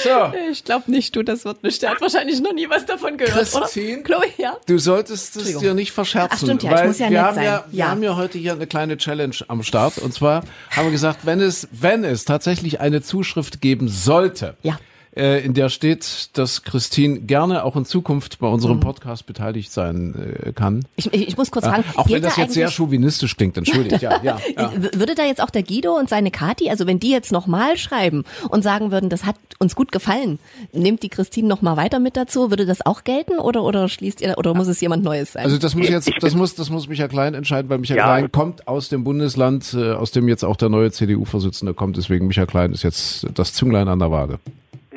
So. 0.03 0.33
Ich 0.51 0.64
glaube 0.64 0.90
nicht, 0.90 1.14
du, 1.17 1.23
das 1.23 1.45
wird 1.45 1.62
nicht. 1.62 1.83
Der 1.83 1.90
hat 1.90 2.01
wahrscheinlich 2.01 2.40
noch 2.40 2.53
nie 2.53 2.69
was 2.69 2.85
davon 2.87 3.17
gehört, 3.17 3.51
Christine? 3.53 3.99
oder? 3.99 4.03
Chloe, 4.05 4.27
ja? 4.38 4.57
Du 4.67 4.79
solltest 4.79 5.37
es 5.37 5.59
dir 5.59 5.75
nicht 5.75 5.93
verscherzen, 5.93 6.31
Ach, 6.33 6.38
stimmt 6.38 6.62
ja, 6.62 6.71
ich 6.71 6.77
weil 6.77 6.87
muss 6.88 6.99
ja 6.99 7.11
wir 7.11 7.17
nett 7.19 7.27
haben 7.27 7.35
sein. 7.37 7.45
ja, 7.45 7.64
wir 7.71 7.79
Ja. 7.79 7.88
haben 7.90 8.03
ja 8.03 8.17
heute 8.17 8.38
hier 8.38 8.53
eine 8.53 8.67
kleine 8.67 8.97
Challenge 8.97 9.37
am 9.49 9.62
Start 9.62 9.99
und 9.99 10.12
zwar 10.14 10.43
haben 10.71 10.85
wir 10.87 10.93
gesagt, 10.93 11.21
wenn 11.27 11.40
es 11.40 11.69
wenn 11.73 12.05
es 12.05 12.25
tatsächlich 12.25 12.81
eine 12.81 13.03
Zuschrift 13.03 13.61
geben 13.61 13.88
sollte, 13.88 14.57
Ja. 14.62 14.79
Äh, 15.16 15.44
in 15.44 15.55
der 15.55 15.68
steht, 15.68 16.31
dass 16.37 16.62
Christine 16.62 17.20
gerne 17.20 17.64
auch 17.64 17.77
in 17.77 17.85
Zukunft 17.85 18.38
bei 18.38 18.46
Mhm. 18.48 18.55
unserem 18.55 18.81
Podcast 18.81 19.27
beteiligt 19.27 19.72
sein 19.72 20.14
äh, 20.44 20.53
kann. 20.53 20.85
Ich, 20.96 21.12
ich, 21.12 21.29
ich 21.29 21.37
muss 21.37 21.50
kurz 21.50 21.66
fragen. 21.66 21.85
Auch 21.96 22.09
wenn 22.09 22.22
das 22.22 22.37
da 22.37 22.42
jetzt 22.42 22.55
sehr 22.55 22.68
chauvinistisch 22.70 23.37
klingt, 23.37 23.57
entschuldigt, 23.57 24.03
ja, 24.03 24.20
ja. 24.22 24.38
ja. 24.57 24.72
Würde 24.94 25.14
da 25.14 25.24
jetzt 25.24 25.40
auch 25.42 25.50
der 25.50 25.62
Guido 25.62 25.96
und 25.96 26.09
seine 26.09 26.31
Kati, 26.31 26.68
also 26.70 26.87
wenn 26.87 26.98
die 27.00 27.11
jetzt 27.11 27.33
nochmal 27.33 27.77
schreiben 27.77 28.24
und 28.48 28.62
sagen 28.62 28.90
würden, 28.90 29.09
das 29.11 29.24
hat 29.24 29.37
uns 29.61 29.74
gut 29.77 29.92
gefallen, 29.92 30.38
nehmt 30.72 31.03
die 31.03 31.09
Christine 31.09 31.46
nochmal 31.48 31.77
weiter 31.77 32.00
mit 32.00 32.16
dazu, 32.16 32.50
würde 32.50 32.66
das 32.66 32.85
auch 32.85 33.05
gelten 33.05 33.38
oder, 33.38 33.62
oder 33.62 33.88
schließt 33.88 34.20
ihr, 34.20 34.37
oder 34.37 34.53
muss 34.55 34.66
es 34.66 34.81
jemand 34.81 35.05
Neues 35.05 35.33
sein? 35.35 35.44
Also 35.44 35.59
das 35.59 35.74
muss 35.74 35.88
jetzt, 35.88 36.11
das 36.20 36.35
muss, 36.35 36.55
das 36.55 36.70
muss 36.70 36.88
Michael 36.88 37.09
Klein 37.09 37.35
entscheiden, 37.35 37.68
weil 37.70 37.79
Michael 37.79 37.98
Ja. 37.98 38.05
Klein 38.07 38.33
kommt 38.33 38.66
aus 38.66 38.88
dem 38.88 39.05
Bundesland, 39.05 39.74
äh, 39.74 39.92
aus 39.92 40.11
dem 40.11 40.29
jetzt 40.29 40.44
auch 40.44 40.57
der 40.57 40.68
neue 40.70 40.90
CDU-Vorsitzende 40.90 41.72
kommt. 41.74 41.96
Deswegen 41.96 42.27
Michael 42.27 42.46
Klein 42.48 42.72
ist 42.72 42.83
jetzt 42.83 43.27
das 43.35 43.53
Zünglein 43.55 43.88
an 43.88 43.98
der 44.00 44.11
Waage. 44.11 44.38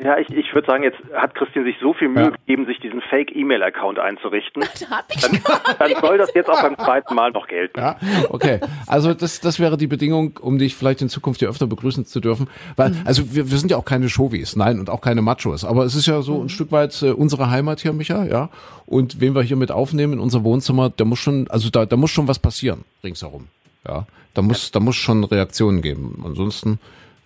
Ja, 0.02 0.16
ich, 0.18 0.28
ich 0.30 0.54
würde 0.54 0.66
sagen, 0.66 0.84
jetzt 0.84 0.98
hat 1.12 1.34
Christine 1.34 1.64
sich 1.64 1.76
so 1.80 1.92
viel 1.92 2.08
Mühe 2.08 2.24
Ja. 2.24 2.30
gegeben, 2.30 2.66
sich 2.66 2.78
diesen 2.78 3.00
Fake-E-Mail-Account 3.00 3.98
einzurichten. 3.98 4.62
hab 4.90 5.04
ich 5.12 5.20
Dann, 5.20 5.40
dann 5.78 6.00
soll 6.00 6.18
das 6.18 6.32
jetzt 6.34 6.48
auch 6.48 6.62
beim 6.62 6.76
zweiten 6.76 7.14
Mal 7.14 7.32
noch 7.32 7.48
gelten. 7.48 7.80
Ja, 7.80 7.96
okay. 8.28 8.60
Also 8.86 9.12
das, 9.14 9.40
das 9.40 9.58
wäre 9.58 9.76
die 9.76 9.86
Bedingung, 9.88 10.38
um 10.40 10.58
dich 10.58 10.76
vielleicht 10.76 11.02
in 11.02 11.08
Zukunft 11.08 11.40
hier 11.40 11.48
öfter 11.48 11.66
begrüßen 11.66 12.06
zu 12.06 12.20
dürfen. 12.20 12.48
Weil, 12.76 12.94
also 13.04 13.34
wir, 13.34 13.50
wir 13.50 13.58
sind 13.58 13.70
ja 13.70 13.76
auch 13.76 13.84
keine 13.84 14.08
Chauvis, 14.08 14.54
nein, 14.56 14.78
und 14.78 14.88
auch 14.88 15.00
keine 15.00 15.20
Machos. 15.22 15.64
Aber 15.64 15.84
es 15.84 15.94
ist 15.94 16.06
ja 16.06 16.22
so 16.22 16.42
ein 16.42 16.48
Stück 16.48 16.70
weit 16.70 17.02
äh, 17.02 17.10
unsere 17.10 17.50
Heimat 17.50 17.80
hier, 17.80 17.92
Micha, 17.92 18.24
ja. 18.24 18.50
Und 18.86 19.20
wen 19.20 19.34
wir 19.34 19.42
hier 19.42 19.56
mit 19.56 19.72
aufnehmen 19.72 20.14
in 20.14 20.18
unser 20.20 20.44
Wohnzimmer, 20.44 20.90
der 20.90 21.06
muss 21.06 21.18
schon, 21.18 21.48
also 21.50 21.70
da, 21.70 21.86
da 21.86 21.96
muss 21.96 22.10
schon 22.10 22.28
was 22.28 22.38
passieren 22.38 22.84
ringsherum. 23.02 23.48
Ja. 23.86 24.06
Da 24.34 24.42
muss, 24.42 24.70
da 24.70 24.78
muss 24.78 24.94
schon 24.96 25.24
Reaktionen 25.24 25.82
geben. 25.82 26.22
Ansonsten, 26.24 26.78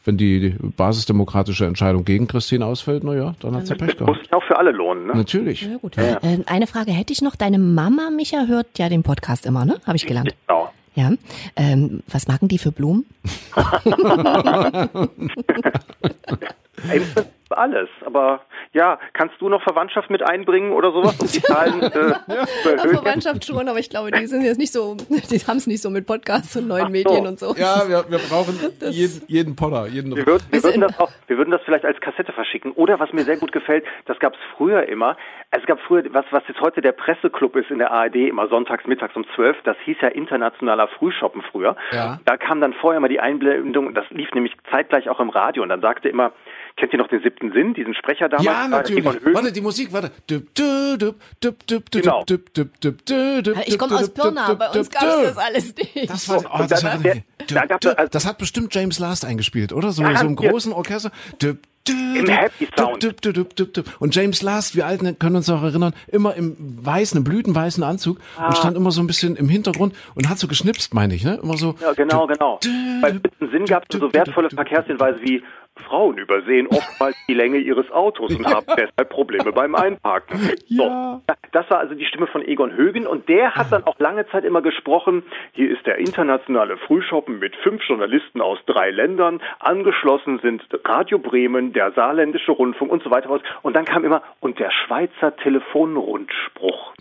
wenn 0.05 0.17
die 0.17 0.55
basisdemokratische 0.77 1.67
Entscheidung 1.67 2.05
gegen 2.05 2.27
Christine 2.27 2.67
ausfällt, 2.67 3.05
na 3.05 3.15
ja, 3.15 3.35
dann 3.41 3.55
hat 3.55 3.67
sie 3.67 3.75
Pech 3.75 3.99
Muss 3.99 3.99
gehabt. 3.99 4.23
sich 4.23 4.33
auch 4.33 4.43
für 4.45 4.59
alle 4.59 4.73
lohnen, 4.73 5.07
ne? 5.07 5.15
Natürlich. 5.15 5.62
Ja, 5.62 5.77
gut. 5.77 5.97
Äh, 5.97 6.17
eine 6.47 6.67
Frage 6.67 6.93
hätte 6.93 7.12
ich 7.12 7.23
noch. 7.23 7.37
Deine 7.37 7.59
Mama, 7.59 8.11
Micha, 8.11 8.47
hört 8.47 8.79
ja 8.79 8.88
den 8.88 9.03
Podcast 9.03 9.47
immer, 9.47 9.65
ne? 9.65 9.81
Habe 9.87 9.97
ich 9.97 10.07
gelernt. 10.07 10.35
Genau. 10.47 10.71
Ja. 10.95 11.11
Ähm, 11.57 12.03
was 12.09 12.29
machen 12.29 12.49
die 12.49 12.59
für 12.59 12.73
Blumen? 12.73 13.07
Im 16.85 17.03
Prinzip 17.03 17.33
alles. 17.53 17.88
Aber 18.05 18.42
ja, 18.73 18.99
kannst 19.12 19.40
du 19.40 19.49
noch 19.49 19.62
Verwandtschaft 19.62 20.11
mit 20.11 20.23
einbringen 20.23 20.73
oder 20.73 20.92
sowas, 20.92 21.18
um 21.21 21.27
die 21.27 21.42
Zahlen 21.42 21.83
äh, 21.83 21.87
erhöhen? 22.71 22.97
Verwandtschaft 22.97 23.45
schon, 23.45 23.68
aber 23.68 23.79
ich 23.79 23.90
glaube, 23.90 24.11
die 24.11 24.27
sind 24.27 24.42
jetzt 24.42 24.59
nicht 24.59 24.73
so, 24.73 24.97
die 25.09 25.38
haben 25.38 25.59
es 25.59 25.66
nicht 25.66 25.83
so 25.83 25.90
mit 25.90 26.07
Podcasts 26.07 26.57
und 26.57 26.68
neuen 26.68 26.87
so. 26.87 26.90
Medien 26.92 27.27
und 27.27 27.38
so. 27.38 27.55
Ja, 27.57 27.88
wir, 27.88 28.05
wir 28.09 28.18
brauchen 28.18 28.59
jeden, 28.90 29.23
jeden 29.27 29.57
Podder, 29.57 29.87
jeden 29.87 30.14
Wir 30.16 30.27
würden, 30.27 30.45
wir, 30.51 30.62
würden 30.62 30.81
das 30.81 30.99
auch, 30.99 31.11
wir 31.27 31.38
würden 31.38 31.51
das 31.51 31.62
vielleicht 31.64 31.85
als 31.85 32.01
Kassette 32.01 32.33
verschicken. 32.33 32.73
Oder 32.73 32.99
was 32.99 33.12
mir 33.12 33.25
sehr 33.25 33.37
gut 33.37 33.53
gefällt, 33.53 33.85
das 34.07 34.18
gab 34.18 34.35
es 34.35 34.40
früher 34.57 34.88
immer. 34.88 35.16
Es 35.51 35.64
gab 35.66 35.79
früher, 35.81 36.05
was, 36.12 36.25
was 36.31 36.42
jetzt 36.49 36.61
heute 36.61 36.81
der 36.81 36.92
Presseclub 36.92 37.57
ist 37.57 37.71
in 37.71 37.79
der 37.79 37.90
ARD, 37.90 38.16
immer 38.16 38.49
sonntags 38.49 38.87
mittags 38.87 39.14
um 39.14 39.27
12, 39.35 39.59
das 39.64 39.77
hieß 39.85 39.99
ja 40.01 40.09
internationaler 40.09 40.88
Frühshoppen 40.88 41.42
früher. 41.42 41.77
Ja. 41.92 42.21
Da 42.25 42.37
kam 42.37 42.61
dann 42.61 42.73
vorher 42.73 43.01
mal 43.01 43.09
die 43.09 43.21
Einblendung, 43.21 43.95
das 43.95 44.07
lief 44.11 44.33
nämlich 44.33 44.55
zeitgleich 44.71 45.09
auch 45.11 45.21
im 45.21 45.29
Radio 45.29 45.62
und 45.62 45.68
dann 45.68 45.83
sagte 45.83 46.09
immer, 46.09 46.33
kennt 46.77 46.93
ihr 46.93 46.99
noch 46.99 47.09
den 47.09 47.23
siebten 47.23 47.53
Sinn, 47.53 47.75
diesen 47.75 47.95
Sprecher 47.95 48.29
damals? 48.29 48.47
Ja, 48.47 48.65
Äh, 48.65 48.69
natürlich. 48.69 49.05
Warte, 49.05 49.53
die 49.53 49.61
Musik, 49.61 49.93
warte. 49.93 50.11
Genau. 50.27 52.25
Ich 53.67 53.79
komme 53.79 53.97
aus 53.97 54.11
Pirna, 54.11 54.55
bei 54.55 54.69
uns 54.71 54.91
gab 54.91 55.03
es 55.03 55.35
das 55.35 55.39
alles 55.39 55.75
nicht. 55.77 56.11
Das, 56.11 56.29
war, 56.29 56.39
oh, 56.53 56.65
das, 56.69 56.81
dann- 56.83 57.05
war, 57.05 57.13
der- 57.79 57.99
also- 57.99 58.11
das 58.11 58.27
hat 58.27 58.39
bestimmt 58.39 58.75
James 58.75 58.99
Last 58.99 59.25
eingespielt, 59.25 59.73
oder? 59.73 59.93
So, 59.93 60.03
Ja, 60.03 60.17
so 60.17 60.27
im 60.27 60.37
großen 60.37 60.73
Orchester. 60.73 61.11
Im 61.89 62.29
Happy 62.29 62.69
Sound. 62.79 63.05
Und 63.99 64.15
James 64.15 64.41
Last, 64.43 64.77
wir 64.77 64.87
Alten 64.87 65.19
können 65.19 65.35
uns 65.35 65.51
auch 65.51 65.65
erinnern, 65.65 65.93
immer 66.07 66.33
im 66.37 66.55
weißen, 66.59 67.19
im 67.19 67.25
blütenweißen 67.25 67.83
Anzug 67.83 68.19
Ah. 68.39 68.47
und 68.47 68.57
stand 68.57 68.77
immer 68.77 68.93
so 68.93 69.01
ein 69.01 69.09
bisschen 69.09 69.35
im 69.35 69.49
Hintergrund 69.49 69.93
und 70.15 70.29
hat 70.29 70.39
so 70.39 70.47
geschnipst, 70.47 70.95
meine 70.95 71.15
ich, 71.17 71.25
ne? 71.25 71.41
Immer 71.43 71.57
so. 71.57 71.75
Ja, 71.81 71.93
genau, 71.95 72.29
genau. 72.29 72.61
siebten 72.63 73.51
Sinn 73.51 73.65
gab 73.67 73.85
es 73.93 73.99
so 73.99 74.13
wertvolle. 74.15 74.51
Verkehrshinweise 74.51 75.19
wie 75.23 75.43
Frauen 75.77 76.19
übersehen 76.19 76.67
oftmals 76.67 77.17
die 77.29 77.35
Länge 77.35 77.59
ihres 77.59 77.91
Autos 77.91 78.35
und 78.35 78.47
haben 78.47 78.67
deshalb 78.69 79.09
Probleme 79.09 79.53
beim 79.53 79.75
Einparken. 79.75 80.39
Ja. 80.67 81.21
So, 81.27 81.35
das 81.53 81.69
war 81.71 81.79
also 81.79 81.95
die 81.95 82.05
Stimme 82.07 82.27
von 82.27 82.43
Egon 82.43 82.73
Högen 82.73 83.07
und 83.07 83.29
der 83.29 83.55
hat 83.55 83.73
dann 83.73 83.85
auch 83.85 83.99
lange 83.99 84.27
Zeit 84.29 84.45
immer 84.45 84.63
gesprochen, 84.63 85.23
hier 85.53 85.71
ist 85.71 85.87
der 85.87 85.99
internationale 85.99 86.77
Frühschoppen 86.77 87.39
mit 87.39 87.57
fünf 87.57 87.83
Journalisten 87.87 88.41
aus 88.41 88.59
drei 88.67 88.91
Ländern, 88.91 89.41
angeschlossen 89.59 90.39
sind 90.41 90.63
Radio 90.85 91.19
Bremen, 91.19 91.73
der 91.73 91.93
Saarländische 91.93 92.53
Rundfunk 92.53 92.91
und 92.91 93.03
so 93.03 93.11
weiter. 93.11 93.41
Und 93.63 93.75
dann 93.75 93.85
kam 93.85 94.05
immer, 94.05 94.23
und 94.41 94.59
der 94.59 94.71
Schweizer 94.71 95.37
Telefonrundspruch. 95.37 96.95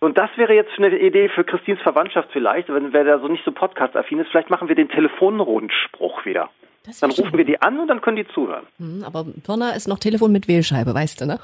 Und 0.00 0.16
das 0.16 0.30
wäre 0.36 0.54
jetzt 0.54 0.72
eine 0.78 0.98
Idee 0.98 1.28
für 1.28 1.44
Christins 1.44 1.80
Verwandtschaft 1.80 2.30
vielleicht, 2.32 2.68
wenn 2.72 2.92
wer 2.92 3.04
da 3.04 3.18
so 3.18 3.28
nicht 3.28 3.44
so 3.44 3.52
podcast-affin 3.52 4.18
ist, 4.20 4.30
vielleicht 4.30 4.50
machen 4.50 4.68
wir 4.68 4.74
den 4.74 4.88
Telefonrundspruch 4.88 6.24
wieder. 6.24 6.48
Das 6.84 7.00
Dann 7.00 7.10
rufen 7.10 7.36
wir 7.36 7.44
die 7.44 7.60
an 7.60 7.78
und 7.78 7.88
dann 7.88 8.00
können 8.00 8.16
die 8.16 8.26
zuhören. 8.28 8.66
Hm, 8.78 9.04
Aber 9.04 9.24
Pirna 9.24 9.70
ist 9.72 9.86
noch 9.86 9.98
Telefon 9.98 10.32
mit 10.32 10.48
Wählscheibe, 10.48 10.94
weißt 10.94 11.20
du, 11.20 11.26
ne? 11.26 11.38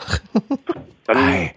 Dann, 1.07 1.17
Ei. 1.17 1.55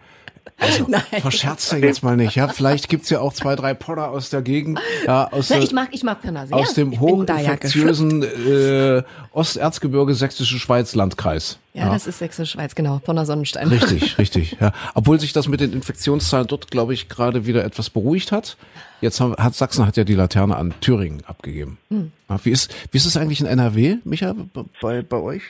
Also, 0.60 0.86
Nein. 0.90 1.02
verscherzt 1.22 1.72
er 1.74 1.80
jetzt 1.80 2.04
mal 2.04 2.16
nicht, 2.18 2.36
ja? 2.36 2.48
Vielleicht 2.48 2.90
gibt's 2.90 3.10
ja 3.10 3.20
auch 3.20 3.34
zwei, 3.34 3.56
drei 3.56 3.74
Podder 3.74 4.10
aus 4.12 4.30
der 4.30 4.42
Gegend, 4.42 4.80
ja, 5.06 5.28
aus 5.32 5.50
Na, 5.50 5.56
der, 5.58 5.64
ich 5.66 5.72
mag, 5.74 5.88
ich 5.92 6.04
mag 6.04 6.22
Pirna 6.22 6.46
sehr. 6.46 6.58
aus 6.58 6.74
dem 6.74 6.92
ja 6.92 7.00
hochinfektiösen 7.00 8.24
äh, 8.24 9.04
Osterzgebirge 9.32 10.14
Sächsische 10.14 10.60
Schweiz 10.60 10.96
Landkreis. 10.96 11.60
Ja, 11.74 11.90
das 11.90 12.08
ist 12.08 12.20
Sächsische 12.20 12.52
Schweiz, 12.54 12.76
genau. 12.76 13.00
Pirna 13.00 13.26
Sonnenstein. 13.26 13.68
Richtig, 13.70 14.18
richtig. 14.18 14.58
Ja. 14.60 14.72
Obwohl 14.96 15.20
sich 15.20 15.32
das 15.34 15.48
mit 15.48 15.62
den 15.62 15.72
Infektionszahlen 15.72 16.48
dort, 16.48 16.70
glaube 16.72 16.94
ich, 16.94 17.08
gerade 17.10 17.46
wieder 17.46 17.64
etwas 17.64 17.90
beruhigt 17.90 18.32
hat. 18.32 18.58
Jetzt 19.02 19.22
haben, 19.22 19.36
hat 19.38 19.56
Sachsen 19.56 19.86
hat 19.88 19.96
ja 19.96 20.04
die 20.04 20.16
Laterne 20.16 20.58
an 20.58 20.74
Thüringen 20.82 21.24
abgegeben. 21.26 21.78
Hm. 21.90 22.12
Ja, 22.30 22.38
wie 22.44 22.52
ist 22.52 22.74
wie 22.92 22.98
ist 22.98 23.06
es 23.06 23.16
eigentlich 23.16 23.40
in 23.40 23.46
NRW, 23.48 23.98
Micha, 24.04 24.36
bei 24.82 25.02
bei 25.04 25.18
euch? 25.18 25.42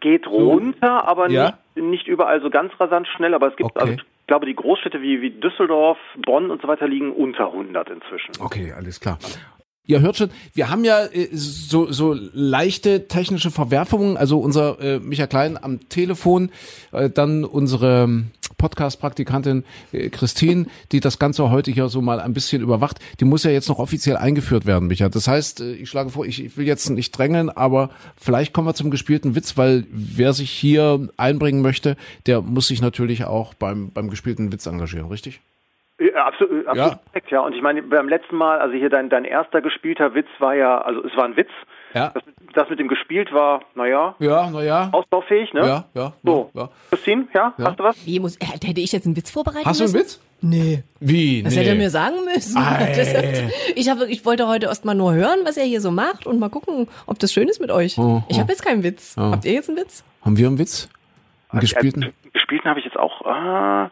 geht 0.00 0.26
runter, 0.26 1.06
aber 1.06 1.28
Ja? 1.30 1.58
nicht, 1.74 1.86
nicht 1.90 2.06
überall 2.06 2.40
so 2.40 2.50
ganz 2.50 2.72
rasant 2.80 3.06
schnell. 3.16 3.34
Aber 3.34 3.48
es 3.48 3.56
gibt, 3.56 3.70
Okay. 3.76 3.80
also 3.90 4.02
ich 4.24 4.28
glaube, 4.28 4.46
die 4.46 4.54
Großstädte 4.54 5.02
wie, 5.02 5.20
wie 5.20 5.32
Düsseldorf, 5.32 5.98
Bonn 6.16 6.50
und 6.50 6.62
so 6.62 6.66
weiter 6.66 6.88
liegen 6.88 7.12
unter 7.12 7.48
100 7.48 7.90
inzwischen. 7.90 8.32
Okay, 8.40 8.72
alles 8.72 8.98
klar. 8.98 9.18
Ihr 9.86 10.00
hört 10.00 10.16
schon, 10.16 10.30
wir 10.54 10.70
haben 10.70 10.84
ja 10.84 11.04
äh, 11.04 11.28
so, 11.32 11.92
so 11.92 12.14
leichte 12.14 13.06
technische 13.06 13.50
Verwerfungen. 13.50 14.16
Also 14.16 14.38
unser 14.38 14.80
äh, 14.80 14.98
Micha 14.98 15.26
Klein 15.26 15.62
am 15.62 15.88
Telefon, 15.90 16.50
äh, 16.92 17.10
dann 17.10 17.44
unsere 17.44 18.04
ähm, 18.04 18.30
Podcast-Praktikantin 18.56 19.64
äh, 19.92 20.08
Christine, 20.08 20.66
die 20.92 21.00
das 21.00 21.18
Ganze 21.18 21.50
heute 21.50 21.70
hier 21.70 21.90
so 21.90 22.00
mal 22.00 22.18
ein 22.18 22.32
bisschen 22.32 22.62
überwacht. 22.62 22.98
Die 23.20 23.26
muss 23.26 23.44
ja 23.44 23.50
jetzt 23.50 23.68
noch 23.68 23.78
offiziell 23.78 24.16
eingeführt 24.16 24.64
werden, 24.64 24.88
Micha. 24.88 25.10
Das 25.10 25.28
heißt, 25.28 25.60
äh, 25.60 25.74
ich 25.74 25.90
schlage 25.90 26.08
vor, 26.08 26.24
ich, 26.24 26.42
ich 26.42 26.56
will 26.56 26.66
jetzt 26.66 26.88
nicht 26.88 27.10
drängeln, 27.12 27.50
aber 27.50 27.90
vielleicht 28.16 28.54
kommen 28.54 28.66
wir 28.66 28.74
zum 28.74 28.90
gespielten 28.90 29.34
Witz, 29.34 29.58
weil 29.58 29.86
wer 29.90 30.32
sich 30.32 30.50
hier 30.50 31.08
einbringen 31.18 31.60
möchte, 31.60 31.96
der 32.24 32.40
muss 32.40 32.68
sich 32.68 32.80
natürlich 32.80 33.24
auch 33.24 33.52
beim, 33.52 33.90
beim 33.90 34.08
gespielten 34.08 34.50
Witz 34.50 34.64
engagieren, 34.64 35.08
richtig? 35.08 35.40
Ja, 36.12 36.26
absolut, 36.26 36.66
absolut 36.66 36.92
Ja. 36.92 37.00
korrekt, 37.08 37.30
ja. 37.30 37.40
Und 37.40 37.54
ich 37.54 37.62
meine, 37.62 37.82
beim 37.82 38.08
letzten 38.08 38.36
Mal, 38.36 38.58
also 38.58 38.74
hier 38.76 38.90
dein, 38.90 39.08
dein 39.08 39.24
erster 39.24 39.60
gespielter 39.62 40.14
Witz 40.14 40.28
war 40.38 40.54
ja, 40.54 40.78
also 40.82 41.02
es 41.04 41.16
war 41.16 41.24
ein 41.24 41.36
Witz. 41.36 41.48
Ja. 41.94 42.10
Das, 42.12 42.22
das 42.54 42.68
mit 42.70 42.78
dem 42.80 42.88
gespielt 42.88 43.32
war, 43.32 43.62
naja, 43.74 44.16
Ja, 44.18 44.50
naja. 44.50 44.88
ausbaufähig, 44.92 45.52
ne? 45.54 45.60
Ja, 45.60 45.84
ja. 45.94 46.12
So, 46.24 46.50
ja. 46.54 46.68
Christine, 46.90 47.26
ja, 47.32 47.54
Ja. 47.56 47.64
hast 47.66 47.78
du 47.78 47.84
was? 47.84 48.04
Wie 48.06 48.18
muss, 48.20 48.36
äh, 48.36 48.44
hätte 48.46 48.80
ich 48.80 48.90
jetzt 48.92 49.06
einen 49.06 49.16
Witz 49.16 49.30
vorbereiten 49.30 49.64
Hast 49.64 49.78
du 49.80 49.84
einen 49.84 49.92
müssen? 49.92 50.04
Witz? 50.04 50.20
Nee. 50.40 50.82
Wie? 51.00 51.42
Das 51.42 51.54
nee. 51.54 51.60
hätte 51.60 51.70
er 51.70 51.76
mir 51.76 51.90
sagen 51.90 52.16
müssen. 52.24 52.58
Hat, 52.68 52.88
ich, 53.76 53.88
habe, 53.88 54.06
ich 54.08 54.26
wollte 54.26 54.46
heute 54.48 54.66
erst 54.66 54.84
mal 54.84 54.94
nur 54.94 55.14
hören, 55.14 55.38
was 55.44 55.56
er 55.56 55.64
hier 55.64 55.80
so 55.80 55.90
macht 55.90 56.26
und 56.26 56.38
mal 56.38 56.50
gucken, 56.50 56.88
ob 57.06 57.18
das 57.18 57.32
schön 57.32 57.48
ist 57.48 57.60
mit 57.60 57.70
euch. 57.70 57.96
Oh, 57.98 58.22
Ich 58.28 58.38
habe 58.40 58.50
jetzt 58.52 58.64
keinen 58.64 58.82
Witz. 58.82 59.14
Habt 59.16 59.44
ihr 59.44 59.52
jetzt 59.52 59.68
einen 59.68 59.78
Witz? 59.78 60.04
Haben 60.24 60.36
wir 60.36 60.46
einen 60.48 60.58
Witz? 60.58 60.88
Einen 61.54 61.60
gespielten? 61.60 62.12
Gespielten 62.32 62.68
habe 62.68 62.78
ich 62.78 62.84
jetzt 62.84 62.98
auch. 62.98 63.24
Ah, 63.24 63.90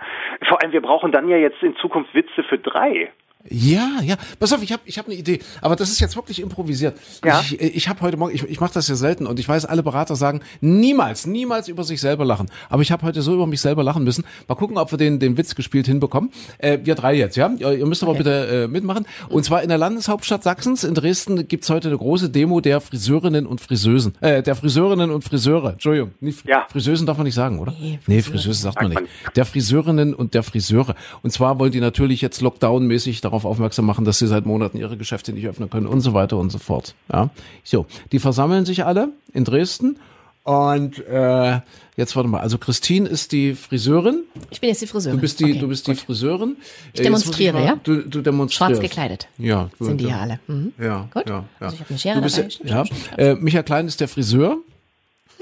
vor 0.49 0.63
allem, 0.63 0.73
wir 0.73 0.83
brauchen 0.83 1.13
dann 1.13 1.29
ja 1.29 1.37
jetzt 1.37 1.63
in 1.63 1.77
Zukunft 1.77 2.15
Witze 2.15 2.43
für 2.45 2.59
drei. 2.59 3.11
Ja, 3.49 4.01
ja. 4.03 4.17
Pass 4.39 4.53
auf, 4.53 4.63
ich 4.63 4.73
habe 4.73 4.83
ich 4.85 4.99
hab 4.99 5.07
eine 5.07 5.15
Idee. 5.15 5.41
Aber 5.61 5.77
das 5.77 5.91
ist 5.91 6.01
jetzt 6.01 6.17
wirklich 6.17 6.41
improvisiert. 6.41 6.97
Ja. 7.25 7.41
Ich, 7.41 7.61
ich 7.61 7.89
habe 7.89 8.01
heute 8.01 8.17
Morgen, 8.17 8.35
ich, 8.35 8.45
ich 8.45 8.61
mache 8.61 8.73
das 8.73 8.87
ja 8.89 8.95
selten 8.95 9.27
und 9.27 9.39
ich 9.39 9.49
weiß, 9.49 9.65
alle 9.65 9.83
Berater 9.83 10.17
sagen, 10.17 10.41
niemals, 10.61 11.27
niemals 11.27 11.69
über 11.69 11.85
sich 11.85 12.01
selber 12.01 12.25
lachen. 12.25 12.49
Aber 12.69 12.83
ich 12.83 12.93
habe 12.93 13.05
heute 13.05 13.21
so 13.23 13.35
über 13.35 13.47
mich 13.47 13.61
selber 13.61 13.83
lachen 13.83 14.05
müssen. 14.05 14.25
Mal 14.47 14.55
gucken, 14.55 14.79
ob 14.79 14.93
wir 14.93 14.99
den, 14.99 15.19
den 15.19 15.37
Witz 15.37 15.55
gespielt 15.55 15.87
hinbekommen. 15.87 16.31
Äh, 16.59 16.79
wir 16.85 16.95
drei 16.95 17.15
jetzt, 17.15 17.37
ja? 17.37 17.51
Ihr, 17.59 17.87
müsst 17.87 18.03
aber 18.03 18.15
bitte 18.15 18.65
äh, 18.65 18.69
mitmachen. 18.69 19.07
Und 19.29 19.45
zwar 19.45 19.63
in 19.63 19.69
der 19.69 19.79
Landeshauptstadt 19.79 20.43
Sachsens, 20.45 20.85
in 20.85 20.95
Dresden, 20.95 21.49
gibt's 21.49 21.69
heute 21.69 21.89
eine 21.89 21.99
große 21.99 22.31
Demo 22.31 22.61
der 22.61 22.81
Friseurinnen 22.81 23.47
und 23.47 23.61
Friseusen. 23.61 24.15
Äh, 24.21 24.43
der 24.43 24.55
Friseurinnen 24.55 25.11
und 25.11 25.25
Friseure. 25.25 25.73
Entschuldigung. 25.73 26.13
Nicht, 26.21 26.47
Ja. 26.47 26.67
Friseusen 26.71 27.07
darf 27.07 27.17
man 27.17 27.25
nicht 27.25 27.35
sagen, 27.35 27.59
oder? 27.59 27.75
Nee, 27.81 27.99
nee 28.07 28.23
Friseusen 28.23 28.63
sagt 28.63 28.81
man 28.81 28.91
nicht. 28.91 29.03
Der 29.37 29.45
Friseurinnen 29.45 30.15
und 30.15 30.35
der 30.35 30.43
Friseure. 30.43 30.95
Und 31.23 31.33
zwar 31.33 31.59
wollen 31.59 31.73
die 31.73 31.81
natürlich 31.81 32.21
jetzt 32.21 32.41
Lockdown-mäßig 32.41 33.21
darauf 33.33 33.47
aufmerksam 33.47 33.87
machen, 33.87 34.05
dass 34.05 34.19
sie 34.19 34.27
seit 34.27 34.45
Monaten 34.45 34.77
ihre 34.79 34.97
Geschäfte 34.99 35.33
nicht 35.33 35.47
öffnen 35.49 35.71
können 35.71 35.87
und 35.87 36.03
so 36.03 36.13
weiter 36.13 36.37
und 36.37 36.53
so 36.53 36.59
fort. 36.59 36.95
Ja, 37.11 37.31
so. 37.65 37.87
Die 38.13 38.19
versammeln 38.19 38.67
sich 38.67 38.85
alle 38.85 39.09
in 39.33 39.45
Dresden 39.45 39.97
und 40.45 40.99
äh, 41.07 41.61
jetzt 41.97 42.15
warte 42.15 42.29
mal. 42.29 42.41
Also 42.41 42.59
Christine 42.59 43.09
ist 43.09 43.33
die 43.33 43.55
Friseurin. 43.55 44.25
Ich 44.51 44.61
bin 44.61 44.69
jetzt 44.69 44.83
die 44.83 44.87
Friseurin. 44.87 45.17
Du 45.17 45.21
bist 45.23 45.41
die, 45.41 45.45
Okay, 45.45 45.59
du 45.59 45.69
bist 45.69 45.87
die. 45.87 45.95
Friseurin. 45.95 46.57
Ich 46.93 47.01
demonstriere, 47.01 47.55
mal- 47.59 47.65
ja? 47.65 47.77
Du, 47.83 48.03
du 48.03 48.21
demonstrierst. 48.21 48.73
Schwarz 48.73 48.81
gekleidet. 48.81 49.29
Ja. 49.39 49.71
Du, 49.79 49.87
Sind 49.87 50.01
die 50.01 50.07
ja 50.09 50.19
alle. 50.21 50.39
Mhm. 50.47 50.73
Ja, 50.79 51.09
Gut. 51.15 51.29
ja, 51.29 51.35
ja. 51.37 51.45
Also 51.61 51.75
ich 51.75 51.81
habe 51.81 51.91
eine 51.91 51.99
Schere 51.99 52.17
du 52.17 52.23
bist, 52.23 52.61
dabei. 52.65 52.91
Ja, 53.17 53.25
äh, 53.31 53.35
Michael 53.37 53.65
Klein 53.65 53.87
ist 53.87 54.01
der 54.01 54.09
Friseur. 54.09 54.59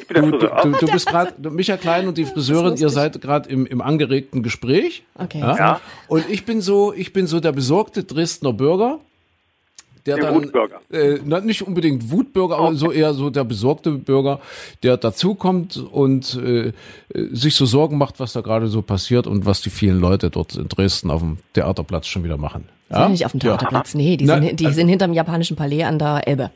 Ich 0.00 0.06
bin 0.06 0.14
der 0.14 0.22
Du, 0.22 0.30
du, 0.38 0.38
Friseur. 0.48 0.62
du, 0.62 0.86
du 0.86 0.92
bist 0.92 1.06
gerade, 1.10 1.50
Micha 1.50 1.76
Klein 1.76 2.08
und 2.08 2.18
die 2.18 2.24
Friseurin, 2.24 2.76
ihr 2.76 2.88
seid 2.88 3.20
gerade 3.20 3.48
im, 3.48 3.66
im 3.66 3.80
angeregten 3.80 4.42
Gespräch. 4.42 5.02
Okay. 5.14 5.40
Ja? 5.40 5.56
Ja. 5.56 5.80
Und 6.08 6.28
ich 6.28 6.44
bin 6.44 6.60
so, 6.60 6.92
ich 6.92 7.12
bin 7.12 7.26
so 7.26 7.40
der 7.40 7.52
besorgte 7.52 8.04
Dresdner 8.04 8.52
Bürger. 8.52 8.98
Der, 10.06 10.16
Der 10.16 10.24
dann, 10.26 10.34
Wutbürger. 10.36 10.80
Äh, 10.90 11.18
nicht 11.42 11.62
unbedingt 11.62 12.10
Wutbürger, 12.10 12.56
aber 12.56 12.74
so 12.74 12.90
eher 12.90 13.12
so 13.12 13.28
der 13.28 13.44
besorgte 13.44 13.90
Bürger, 13.92 14.40
der 14.82 14.96
dazukommt 14.96 15.76
und 15.76 16.40
äh, 16.42 16.68
äh, 16.68 16.72
sich 17.32 17.54
so 17.54 17.66
Sorgen 17.66 17.98
macht, 17.98 18.18
was 18.18 18.32
da 18.32 18.40
gerade 18.40 18.68
so 18.68 18.80
passiert 18.80 19.26
und 19.26 19.44
was 19.44 19.60
die 19.60 19.68
vielen 19.68 20.00
Leute 20.00 20.30
dort 20.30 20.56
in 20.56 20.68
Dresden 20.68 21.10
auf 21.10 21.20
dem 21.20 21.36
Theaterplatz 21.52 22.06
schon 22.06 22.24
wieder 22.24 22.38
machen. 22.38 22.64
Die 22.88 22.94
sind 22.94 23.10
nicht 23.12 23.26
auf 23.26 23.32
dem 23.32 23.40
Theaterplatz. 23.40 23.94
Nee, 23.94 24.16
die, 24.16 24.24
Na, 24.24 24.40
sind, 24.40 24.58
die 24.58 24.72
sind 24.72 24.88
hinterm 24.88 25.12
japanischen 25.12 25.56
Palais 25.56 25.84
an 25.84 25.98
der 25.98 26.26
Elbe. 26.26 26.50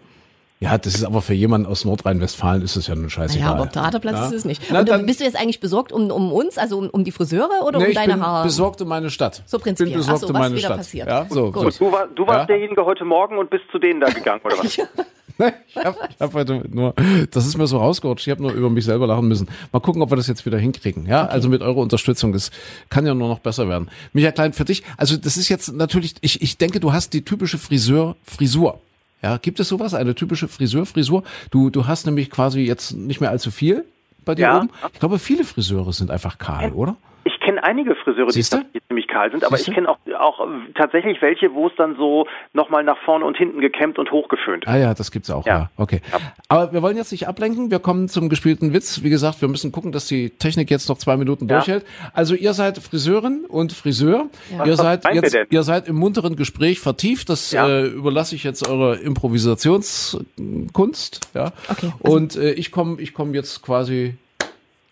Ja, 0.65 0.79
das 0.79 0.95
ist 0.95 1.05
aber 1.05 1.21
für 1.23 1.35
jemanden 1.35 1.67
aus 1.67 1.85
Nordrhein-Westfalen 1.85 2.63
ist 2.63 2.77
es 2.77 2.87
ja 2.87 2.95
nun 2.95 3.11
scheißegal. 3.11 3.47
Ja, 3.49 3.55
aber 3.55 3.71
Theaterplatz 3.71 4.17
Ja. 4.17 4.27
ist 4.27 4.33
es 4.33 4.45
nicht. 4.45 4.63
Na, 4.71 4.81
und 4.81 4.89
dann- 4.89 5.05
bist 5.07 5.21
du 5.21 5.25
jetzt 5.25 5.37
eigentlich 5.37 5.61
besorgt 5.61 5.93
um, 5.93 6.11
um 6.11 6.33
uns, 6.33 6.57
also 6.59 6.79
um, 6.79 6.89
um 6.89 7.05
die 7.05 7.13
Friseure 7.13 7.65
oder 7.67 7.79
Nee, 7.79 7.85
um 7.85 7.91
ich 7.91 7.97
deine 7.97 8.15
bin 8.15 8.23
Haare? 8.23 8.45
besorgt 8.45 8.81
um 8.81 8.89
meine 8.89 9.11
Stadt. 9.11 9.43
So 9.47 9.59
prinzipiell. 9.59 9.91
Bin 9.93 9.99
besorgt 9.99 10.23
Ach 10.25 10.27
so, 10.27 10.29
um 10.29 10.35
was 10.35 10.41
meine 10.41 10.55
wieder 10.57 10.67
Stadt. 10.69 10.77
passiert. 10.79 11.09
Ja, 11.09 11.27
so, 11.29 11.53
Gut. 11.53 11.65
gut. 11.65 11.81
Du, 11.81 11.93
war, 11.93 12.07
du 12.09 12.27
warst 12.27 12.39
Ja. 12.41 12.47
derjenige 12.47 12.85
heute 12.85 13.05
Morgen 13.05 13.37
und 13.39 13.51
bist 13.51 13.65
zu 13.71 13.79
denen 13.79 14.01
da 14.01 14.09
gegangen, 14.09 14.41
oder 14.45 14.57
was? 14.59 14.79
Ich 15.67 15.77
habe 15.85 15.97
hab 16.21 16.33
heute 16.35 16.63
nur, 16.71 16.95
das 17.33 17.45
ist 17.45 17.59
mir 17.59 17.67
so 17.67 17.79
rausgerutscht. 17.79 18.25
Ich 18.27 18.31
habe 18.31 18.41
nur 18.41 18.53
über 18.53 18.71
mich 18.71 18.85
selber 18.85 19.09
lachen 19.09 19.27
müssen. 19.27 19.49
Mal 19.73 19.81
gucken, 19.81 20.01
ob 20.01 20.11
wir 20.13 20.17
das 20.17 20.29
jetzt 20.29 20.47
wieder 20.47 20.59
hinkriegen. 20.59 21.07
Ja, 21.07 21.27
also 21.27 21.49
mit 21.49 21.61
eurer 21.61 21.79
Unterstützung, 21.79 22.33
das 22.33 22.53
kann 22.89 23.05
ja 23.05 23.15
nur 23.15 23.27
noch 23.29 23.41
besser 23.41 23.69
werden. 23.69 23.91
Michael 24.13 24.33
Klein, 24.33 24.53
für 24.53 24.65
dich, 24.65 24.85
also 24.97 25.17
das 25.17 25.37
ist 25.37 25.49
jetzt 25.49 25.73
natürlich, 25.73 26.15
ich, 26.21 26.41
ich 26.41 26.57
denke, 26.57 26.79
du 26.79 26.93
hast 26.93 27.13
die 27.15 27.25
typische 27.25 27.59
Friseur, 27.59 28.15
Frisur. 28.23 28.79
Ja, 29.25 29.39
gibt 29.39 29.59
es 29.59 29.69
sowas? 29.69 29.95
Eine 29.95 30.15
typische 30.15 30.49
Friseur, 30.49 30.85
Frisur? 30.85 31.23
Du, 31.51 31.71
du 31.71 31.87
hast 31.87 32.05
nämlich 32.05 32.29
quasi 32.29 32.61
jetzt 32.61 32.93
nicht 32.93 33.23
mehr 33.23 33.31
allzu 33.31 33.51
viel 33.51 33.87
bei 34.27 34.35
dir 34.35 34.43
Ja. 34.43 34.59
oben. 34.59 34.69
Ich 34.93 35.01
glaube, 35.01 35.19
viele 35.19 35.45
Friseure 35.45 35.95
sind 35.95 36.11
einfach 36.11 36.37
kahl, 36.37 36.73
oder? 36.73 36.97
Ich 37.45 37.51
kenne 37.51 37.63
einige 37.63 37.95
Friseure, 37.95 38.29
die 38.31 38.41
tatsächlich 38.43 38.83
ziemlich 38.89 39.07
kahl 39.07 39.31
sind, 39.31 39.45
aber 39.45 39.59
Siehste? 39.59 39.73
ich 39.73 39.75
kenne 39.75 39.91
auch, 39.91 39.99
auch 40.19 40.41
äh, 40.41 40.45
tatsächlich 40.75 41.21
welche, 41.21 41.53
wo 41.53 41.67
es 41.67 41.75
dann 41.77 41.95
so 41.97 42.27
nochmal 42.55 42.83
nach 42.85 42.97
vorne 43.05 43.27
und 43.27 43.37
hinten 43.37 43.61
gekämmt 43.61 43.99
und 43.99 44.11
hochgeföhnt. 44.11 44.67
Ah 44.67 44.79
ja, 44.79 44.95
das 44.95 45.11
gibt's 45.11 45.29
auch. 45.29 45.45
Ja. 45.45 45.59
Ja. 45.59 45.71
Okay. 45.77 46.01
Aber 46.49 46.73
wir 46.73 46.81
wollen 46.81 46.97
jetzt 46.97 47.13
nicht 47.13 47.29
ablenken. 47.29 47.71
Wir 47.71 47.81
kommen 47.81 48.09
zum 48.09 48.31
gespielten 48.31 48.73
Witz. 48.73 49.03
Wie 49.03 49.11
gesagt, 49.11 49.43
wir 49.43 49.49
müssen 49.49 49.73
gucken, 49.73 49.93
dass 49.93 50.07
die 50.07 50.31
Technik 50.31 50.71
jetzt 50.71 50.89
noch 50.89 50.97
zwei 50.97 51.19
Minuten 51.19 51.47
Ja. 51.47 51.57
durchhält. 51.57 51.85
Also 52.15 52.35
ihr 52.35 52.55
seid 52.55 52.79
Friseurin 52.79 53.45
und 53.47 53.75
Friseur. 53.75 54.31
Ihr 54.65 54.77
seid 54.77 55.05
jetzt, 55.13 55.35
denn? 55.35 55.47
ihr 55.51 55.65
seid 55.65 55.87
im 55.87 55.97
munteren 55.97 56.37
Gespräch 56.37 56.81
vertieft. 56.81 57.29
Das 57.29 57.53
Ja. 57.53 57.69
äh, 57.69 57.85
überlasse 57.89 58.37
ich 58.37 58.45
jetzt 58.45 58.67
eurer 58.67 58.99
Improvisationskunst. 59.01 61.29
Ja. 61.35 61.53
Okay, 61.69 61.93
also- 62.03 62.17
Und 62.17 62.37
äh, 62.37 62.53
ich 62.53 62.73
komme, 62.73 63.03
ich 63.03 63.13
komme 63.13 63.35
jetzt 63.35 63.61
quasi 63.61 64.15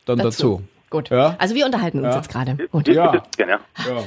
dann 0.05 0.19
dazu. 0.19 0.61
Gut. 0.93 1.09
Ja. 1.09 1.35
Also 1.39 1.55
wir 1.55 1.65
unterhalten 1.65 1.99
uns 1.99 2.09
Ja. 2.09 2.17
jetzt 2.17 2.29
gerade. 2.29 2.57
Gut. 2.71 2.87
Ja. 2.87 3.23
Ja. 3.39 3.59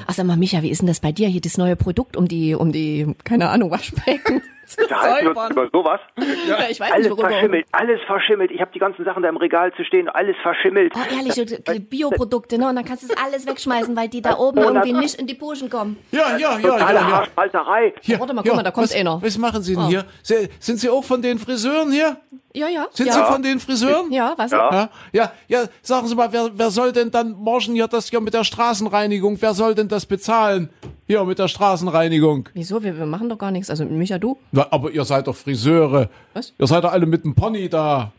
Ach 0.08 0.14
sag 0.14 0.26
mal, 0.28 0.38
Micha, 0.38 0.62
wie 0.62 0.70
ist 0.70 0.82
denn 0.82 0.88
das 0.88 1.00
bei 1.00 1.12
dir 1.12 1.28
hier, 1.28 1.42
das 1.42 1.58
neue 1.58 1.76
Produkt 1.76 2.16
um 2.16 2.28
die, 2.28 2.54
um 2.54 2.72
die, 2.72 3.16
keine 3.24 3.50
Ahnung, 3.50 3.72
Waschbecken 3.72 4.42
zu 4.68 4.88
Da 4.88 5.02
halten 5.02 5.34
wir 5.36 5.42
uns 5.42 5.52
über 5.52 5.70
sowas. 5.72 6.00
Ja, 6.48 6.58
ich 6.70 6.80
weiß 6.80 6.92
Alles 6.92 7.08
nicht, 7.08 7.12
worüber. 7.18 7.30
verschimmelt, 7.30 7.66
alles 7.72 8.02
verschimmelt. 8.08 8.52
Ich 8.52 8.62
habe 8.62 8.72
die 8.74 8.80
ganzen 8.80 9.06
Sachen 9.06 9.24
da 9.24 9.30
im 9.30 9.38
Regal 9.38 9.74
zu 9.76 9.84
stehen, 9.84 10.10
alles 10.10 10.36
verschimmelt. 10.42 10.94
Oh, 10.96 11.16
ehrlich, 11.16 11.90
Bioprodukte, 11.90 12.58
ne? 12.58 12.70
Und 12.70 12.76
dann 12.76 12.86
kannst 12.86 13.04
du 13.04 13.08
es 13.14 13.18
alles 13.18 13.46
wegschmeißen, 13.48 13.96
weil 13.96 14.10
die 14.10 14.22
da 14.22 14.38
oben 14.38 14.60
irgendwie 14.60 14.94
nicht 14.94 15.16
in 15.16 15.28
die 15.28 15.36
Puschen 15.36 15.70
kommen. 15.70 15.98
Ja, 16.12 16.38
ja, 16.38 16.38
ja, 16.38 16.60
ja, 16.60 16.70
Totale 16.72 17.00
ja. 17.00 17.12
Haarspalterei. 17.12 17.94
Hier, 18.02 18.20
Warte 18.20 18.34
mal, 18.34 18.44
guck 18.44 18.56
mal, 18.56 18.64
da 18.64 18.72
kommt 18.72 18.86
was, 18.88 18.96
einer. 18.96 19.22
Was 19.22 19.38
machen 19.38 19.62
Sie 19.62 19.76
denn 19.76 19.84
Oh. 19.86 19.88
hier? 19.88 20.06
Sie, 20.24 20.50
sind 20.60 20.80
Sie 20.80 20.90
auch 20.90 21.04
von 21.04 21.22
den 21.22 21.38
Friseuren 21.40 21.92
hier? 21.92 22.18
Ja, 22.54 22.68
ja. 22.70 22.88
Sind 22.92 23.08
ja. 23.08 23.14
Sie 23.14 23.24
von 23.26 23.44
den 23.44 23.60
Friseuren? 23.60 24.12
Ja, 24.12 24.34
was? 24.38 24.52
Ja. 24.52 24.72
Ja, 24.72 24.90
ja, 25.12 25.32
ja, 25.50 25.64
sagen 25.82 26.08
Sie 26.08 26.16
mal, 26.16 26.32
wer, 26.32 26.50
wer 26.54 26.72
soll 26.72 26.94
denn 26.94 27.12
dann 27.12 27.32
morgen 27.34 27.74
hier 27.74 27.88
das 27.88 28.10
hier 28.10 28.22
mit 28.22 28.34
der 28.34 28.44
Straßenreinigung, 28.46 29.42
wer 29.42 29.54
soll 29.54 29.76
denn 29.76 29.90
das 29.90 30.06
bezahlen? 30.06 30.70
Hier 31.08 31.24
mit 31.24 31.38
der 31.38 31.48
Straßenreinigung. 31.48 32.50
Wieso? 32.54 32.82
Wir, 32.84 32.98
wir 32.98 33.06
machen 33.06 33.30
doch 33.30 33.38
gar 33.38 33.52
nichts. 33.52 33.70
Also 33.70 33.86
Micha, 33.86 34.18
du? 34.18 34.40
Na, 34.52 34.66
aber 34.72 34.90
ihr 34.90 35.06
seid 35.06 35.28
doch 35.28 35.36
Friseure. 35.36 36.10
Was? 36.34 36.52
Ihr 36.58 36.66
seid 36.66 36.84
doch 36.84 36.92
alle 36.92 37.06
mit 37.06 37.24
dem 37.24 37.36
Pony 37.36 37.70
da. 37.70 38.12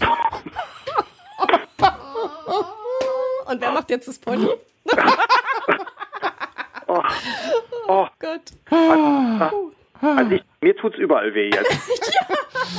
Und 3.46 3.60
wer 3.60 3.72
macht 3.72 3.90
jetzt 3.90 4.08
das 4.08 4.18
Pony? 4.18 4.48
Oh, 7.86 8.06
Gott. 8.18 8.52
Also 10.00 10.30
ich, 10.32 10.42
mir 10.60 10.76
tut's 10.76 10.96
überall 10.98 11.34
weh 11.34 11.50
jetzt. 11.50 11.70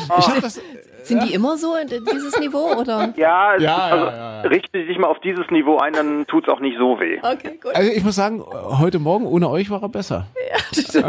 Ich 0.08 0.28
hab 0.28 0.42
das, 0.42 0.62
Sind 1.04 1.24
die 1.24 1.34
immer 1.34 1.58
so, 1.58 1.76
in 1.76 1.88
dieses 1.88 2.38
Niveau, 2.40 2.74
oder? 2.76 3.14
Ja, 3.16 3.56
Ja, 3.58 3.78
also, 3.78 4.06
ja, 4.06 4.12
ja, 4.12 4.42
ja. 4.44 4.50
richte 4.50 4.84
dich 4.86 4.98
mal 4.98 5.08
auf 5.08 5.20
dieses 5.20 5.50
Niveau 5.52 5.78
ein, 5.78 5.94
dann 5.94 6.26
tut's 6.28 6.50
auch 6.50 6.60
nicht 6.60 6.78
so 6.78 7.00
weh. 7.00 7.18
Okay, 7.22 7.60
gut. 7.62 7.74
also 7.76 7.92
ich 7.92 8.04
muss 8.04 8.16
sagen, 8.16 8.44
heute 8.44 9.00
Morgen 9.00 9.26
ohne 9.26 9.50
euch 9.50 9.70
war 9.70 9.82
er 9.82 9.90
besser. 9.90 10.28
Der 10.94 11.04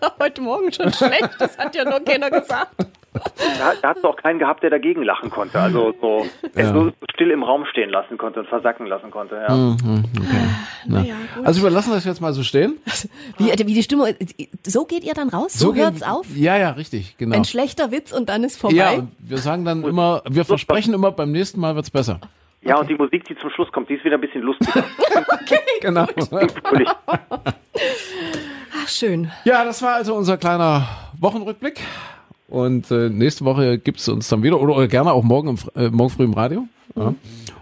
war 0.00 0.14
heute 0.20 0.40
Morgen 0.40 0.72
schon 0.72 0.92
schlecht. 0.92 1.30
Das 1.38 1.58
hat 1.58 1.74
ja 1.74 1.84
nur 1.84 2.00
keiner 2.00 2.30
gesagt. 2.30 2.74
Da, 3.14 3.72
da 3.82 3.88
hast 3.90 4.02
du 4.02 4.08
auch 4.08 4.16
keinen 4.16 4.38
gehabt, 4.38 4.62
der 4.62 4.70
dagegen 4.70 5.02
lachen 5.02 5.28
konnte. 5.30 5.58
Also 5.60 5.92
so, 6.00 6.26
der 6.56 6.72
so 6.72 6.92
still 7.12 7.30
im 7.30 7.42
Raum 7.42 7.66
stehen 7.66 7.90
lassen 7.90 8.16
konnte 8.16 8.40
und 8.40 8.48
versacken 8.48 8.86
lassen 8.86 9.10
konnte. 9.10 9.34
Ja. 9.46 9.54
Mhm. 9.54 10.04
Naja, 10.86 11.14
gut. 11.36 11.44
Also 11.46 11.62
wir 11.62 11.70
lassen 11.70 11.90
das 11.90 12.04
jetzt 12.06 12.20
mal 12.22 12.32
so 12.32 12.42
stehen. 12.42 12.78
Wie, 13.38 13.50
wie 13.50 13.74
die 13.74 13.82
Stimmung, 13.82 14.08
so 14.66 14.84
geht 14.86 15.04
ihr 15.04 15.12
dann 15.14 15.28
raus? 15.28 15.52
So, 15.52 15.72
gehen- 15.72 15.82
hört's 15.84 16.02
auf? 16.02 16.26
Ja, 16.34 16.56
ja, 16.56 16.70
richtig, 16.70 17.16
genau. 17.18 17.36
Ein 17.36 17.44
schlechter 17.44 17.90
Witz 17.90 18.12
und 18.12 18.28
dann 18.30 18.44
ist 18.44 18.58
vorbei? 18.58 18.76
Ja, 18.76 19.06
wir 19.18 19.38
sagen 19.38 19.64
dann 19.64 19.82
immer, 19.84 20.22
wir 20.28 20.44
versprechen 20.44 20.94
immer, 20.94 21.12
beim 21.12 21.32
nächsten 21.32 21.60
Mal 21.60 21.74
wird's 21.76 21.90
besser. 21.90 22.18
Ja, 22.62 22.76
und 22.78 22.88
die 22.88 22.94
Musik, 22.94 23.24
die 23.24 23.36
zum 23.36 23.50
Schluss 23.50 23.70
kommt, 23.72 23.88
die 23.90 23.94
ist 23.94 24.04
wieder 24.04 24.16
ein 24.16 24.20
bisschen 24.20 24.42
lustiger. 24.42 24.84
Genau. 25.80 26.06
Fröhlich. 26.06 26.88
Ach, 28.74 28.88
schön. 28.88 29.30
Ja, 29.44 29.64
das 29.64 29.82
war 29.82 29.94
also 29.94 30.14
unser 30.14 30.36
kleiner 30.36 30.86
Wochenrückblick. 31.18 31.80
Und 32.52 32.90
äh, 32.90 33.08
nächste 33.08 33.46
Woche 33.46 33.78
gibt's 33.78 34.06
uns 34.10 34.28
dann 34.28 34.42
wieder, 34.42 34.60
oder, 34.60 34.76
oder 34.76 34.86
gerne 34.86 35.10
auch 35.10 35.22
morgen, 35.22 35.48
im, 35.48 35.56
äh, 35.74 35.88
morgen 35.88 36.10
früh 36.10 36.24
im 36.24 36.34
Radio. 36.34 36.68
Ja. 36.94 37.14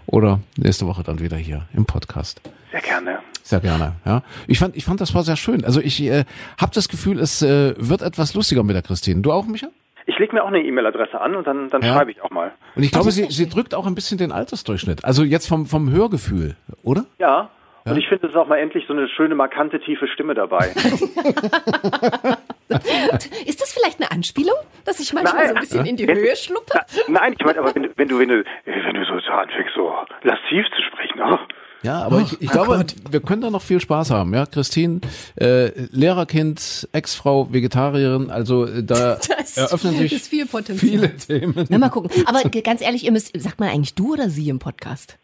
Oder 0.05 0.41
nächste 0.57 0.85
Woche 0.85 1.01
dann 1.01 1.21
wieder 1.21 1.37
hier 1.37 1.65
im 1.73 1.85
Podcast. 1.85 2.41
Sehr 2.71 2.81
gerne. 2.81 3.19
Sehr 3.41 3.61
gerne, 3.61 3.93
ja. 4.05 4.21
Ich 4.47 4.59
fand, 4.59 4.75
ich 4.75 4.83
fand, 4.83 4.99
das 4.99 5.15
war 5.15 5.23
sehr 5.23 5.37
schön. 5.37 5.63
Also 5.63 5.79
ich 5.79 6.01
äh, 6.01 6.25
habe 6.59 6.73
das 6.75 6.89
Gefühl, 6.89 7.19
es 7.19 7.41
äh, 7.41 7.73
wird 7.77 8.01
etwas 8.01 8.33
lustiger 8.33 8.63
mit 8.63 8.75
der 8.75 8.81
Christine. 8.83 9.21
Du 9.21 9.31
auch, 9.31 9.45
Micha? 9.45 9.67
Ich 10.07 10.19
lege 10.19 10.35
mir 10.35 10.43
auch 10.43 10.49
eine 10.49 10.59
E-Mail-Adresse 10.61 11.21
an 11.21 11.37
und 11.37 11.47
dann, 11.47 11.69
dann 11.69 11.81
Ja. 11.83 11.93
schreibe 11.93 12.11
ich 12.11 12.21
auch 12.21 12.29
mal. 12.29 12.51
Und 12.75 12.83
ich 12.83 12.91
glaube, 12.91 13.11
sie, 13.11 13.27
sie 13.29 13.47
drückt 13.47 13.73
auch 13.73 13.87
ein 13.87 13.95
bisschen 13.95 14.17
den 14.17 14.33
Altersdurchschnitt. 14.33 15.05
Also 15.05 15.23
jetzt 15.23 15.47
vom, 15.47 15.67
vom 15.67 15.89
Hörgefühl, 15.89 16.57
oder? 16.83 17.05
Ja, 17.17 17.49
Und 17.85 17.95
ich 17.97 18.09
finde, 18.09 18.27
es 18.27 18.33
ist 18.33 18.37
auch 18.37 18.49
mal 18.49 18.57
endlich 18.57 18.83
so 18.87 18.93
eine 18.93 19.07
schöne, 19.07 19.35
markante, 19.35 19.79
tiefe 19.79 20.07
Stimme 20.09 20.33
dabei. 20.33 20.73
Ist 23.45 23.61
das 23.61 23.73
vielleicht 23.73 23.99
eine 23.99 24.11
Anspielung, 24.11 24.55
dass 24.85 24.99
ich 24.99 25.13
manchmal 25.13 25.47
so 25.49 25.53
ein 25.55 25.61
bisschen 25.61 25.85
in 25.85 25.97
die 25.97 26.07
Höhe 26.07 26.35
schluppe? 26.35 26.79
Nein, 27.07 27.35
ich 27.37 27.45
meine, 27.45 27.59
aber 27.59 27.73
wenn, 27.75 27.83
du- 27.83 27.89
wenn 27.95 28.07
du, 28.07 28.19
wenn 28.19 28.29
du, 28.29 28.43
wenn 28.65 28.93
du 28.95 29.05
so 29.05 29.13
anfängst, 29.31 29.73
so 29.75 29.91
lassiv 30.23 30.65
zu 30.75 30.81
sprechen, 30.83 31.21
oh, 31.23 31.37
Ja, 31.83 32.01
aber 32.03 32.19
ich, 32.21 32.41
ich 32.41 32.49
glaube, 32.51 32.85
wir 33.09 33.21
können 33.21 33.41
da 33.41 33.49
noch 33.49 33.61
viel 33.61 33.79
Spaß 33.79 34.11
haben. 34.11 34.33
Ja, 34.33 34.45
Christine, 34.45 35.01
äh, 35.39 35.71
Lehrerkind, 35.91 36.87
Ex-Frau, 36.91 37.51
Vegetarierin, 37.51 38.29
also 38.29 38.65
äh, 38.65 38.83
da 38.83 39.17
Das 39.37 39.57
eröffnen 39.57 39.95
sich 39.97 40.13
ist 40.13 40.27
viel 40.27 40.45
Potenzial. 40.45 41.09
viele 41.09 41.17
Themen. 41.17 41.65
Na, 41.69 41.77
mal 41.77 41.89
gucken. 41.89 42.09
Aber 42.25 42.41
ganz 42.49 42.81
ehrlich, 42.81 43.03
ihr 43.05 43.11
müsst, 43.11 43.31
sagt 43.41 43.59
man 43.59 43.69
eigentlich 43.69 43.95
du 43.95 44.13
oder 44.13 44.29
sie 44.29 44.49
im 44.49 44.59
Podcast? 44.59 45.17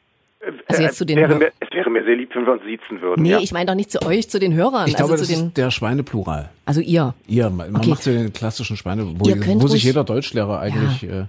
Also 0.68 0.82
jetzt 0.82 0.98
zu 0.98 1.06
den 1.06 1.18
wäre 1.18 1.36
mir, 1.36 1.52
es 1.60 1.70
wäre 1.72 1.90
mir 1.90 2.04
sehr 2.04 2.16
lieb, 2.16 2.30
wenn 2.34 2.46
wir 2.46 2.54
uns 2.54 2.64
siezen 2.64 3.02
würden. 3.02 3.22
Nee, 3.22 3.32
ja. 3.32 3.40
ich 3.40 3.52
meine 3.52 3.66
doch 3.66 3.76
nicht 3.76 3.92
zu 3.92 4.02
euch, 4.04 4.30
zu 4.30 4.40
den 4.40 4.54
Hörern. 4.54 4.88
Ich 4.88 4.96
glaube, 4.96 5.14
also 5.14 5.24
das 5.24 5.32
ist 5.32 5.58
der 5.58 5.72
Schweineplural. 5.72 6.50
also 6.66 6.82
ihr. 6.82 7.14
Ihr, 7.28 7.50
man, 7.50 7.76
Okay. 7.76 7.90
macht 7.90 8.04
so 8.04 8.12
den 8.12 8.32
klassischen 8.34 8.78
Schweine, 8.78 9.06
wo, 9.18 9.26
wo 9.26 9.68
sich 9.68 9.84
jeder 9.84 10.04
Deutschlehrer 10.04 10.60
eigentlich 10.60 11.04
äh, 11.04 11.26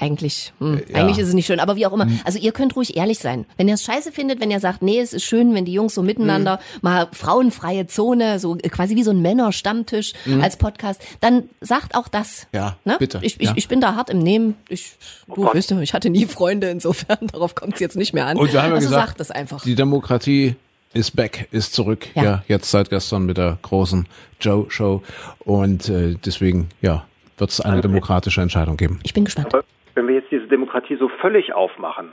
Eigentlich, 0.00 0.52
hm, 0.60 0.80
ja. 0.88 0.96
eigentlich 0.96 1.18
ist 1.18 1.28
es 1.28 1.34
nicht 1.34 1.46
schön, 1.46 1.58
aber 1.58 1.74
wie 1.74 1.84
auch 1.84 1.92
immer. 1.92 2.06
Also 2.24 2.38
ihr 2.38 2.52
könnt 2.52 2.76
ruhig 2.76 2.96
ehrlich 2.96 3.18
sein. 3.18 3.46
Wenn 3.56 3.66
ihr 3.66 3.74
es 3.74 3.82
scheiße 3.82 4.12
findet, 4.12 4.40
wenn 4.40 4.50
ihr 4.50 4.60
sagt, 4.60 4.80
nee, 4.80 5.00
es 5.00 5.12
ist 5.12 5.24
schön, 5.24 5.54
wenn 5.54 5.64
die 5.64 5.72
Jungs 5.72 5.94
so 5.94 6.02
miteinander 6.02 6.60
mal 6.82 7.08
frauenfreie 7.12 7.88
Zone, 7.88 8.38
so 8.38 8.56
äh, 8.56 8.68
quasi 8.68 8.94
wie 8.94 9.02
so 9.02 9.10
ein 9.10 9.20
Männerstammtisch 9.20 10.12
als 10.40 10.56
Podcast, 10.56 11.02
dann 11.20 11.44
sagt 11.60 11.96
auch 11.96 12.06
das. 12.06 12.46
Ja, 12.52 12.76
ne? 12.84 12.96
bitte, 12.98 13.18
Ich, 13.22 13.40
ich, 13.40 13.48
ja. 13.48 13.52
ich 13.56 13.66
bin 13.66 13.80
da 13.80 13.96
hart 13.96 14.10
im 14.10 14.20
Nehmen. 14.20 14.54
Ich, 14.68 14.92
du 15.26 15.34
Gott. 15.34 15.56
weißt 15.56 15.72
ja, 15.72 15.80
ich 15.80 15.94
hatte 15.94 16.10
nie 16.10 16.26
Freunde, 16.26 16.70
insofern 16.70 17.18
darauf 17.32 17.56
kommt 17.56 17.74
es 17.74 17.80
jetzt 17.80 17.96
nicht 17.96 18.12
mehr 18.12 18.26
an. 18.26 18.36
Und 18.36 18.52
wir 18.52 18.62
haben 18.62 18.70
ja 18.70 18.76
also 18.76 18.88
gesagt, 18.88 19.08
sagt 19.08 19.20
das 19.20 19.30
einfach. 19.32 19.62
die 19.64 19.74
Demokratie 19.74 20.54
ist 20.94 21.16
back, 21.16 21.48
ist 21.50 21.74
zurück. 21.74 22.06
Ja. 22.14 22.22
Ja. 22.22 22.44
jetzt 22.46 22.70
seit 22.70 22.90
gestern 22.90 23.26
mit 23.26 23.36
der 23.36 23.58
großen 23.62 24.06
Joe-Show. 24.40 25.02
Und 25.40 25.88
äh, 25.88 26.14
deswegen, 26.24 26.68
ja, 26.80 27.04
wird 27.38 27.50
es 27.50 27.60
eine 27.60 27.80
demokratische 27.80 28.40
Entscheidung 28.40 28.76
geben. 28.76 29.00
Ich 29.02 29.14
bin 29.14 29.24
gespannt. 29.24 29.54
Aber 29.54 29.64
wenn 29.94 30.08
wir 30.08 30.16
jetzt 30.16 30.30
diese 30.30 30.46
Demokratie 30.46 30.96
so 30.96 31.08
völlig 31.20 31.52
aufmachen, 31.52 32.12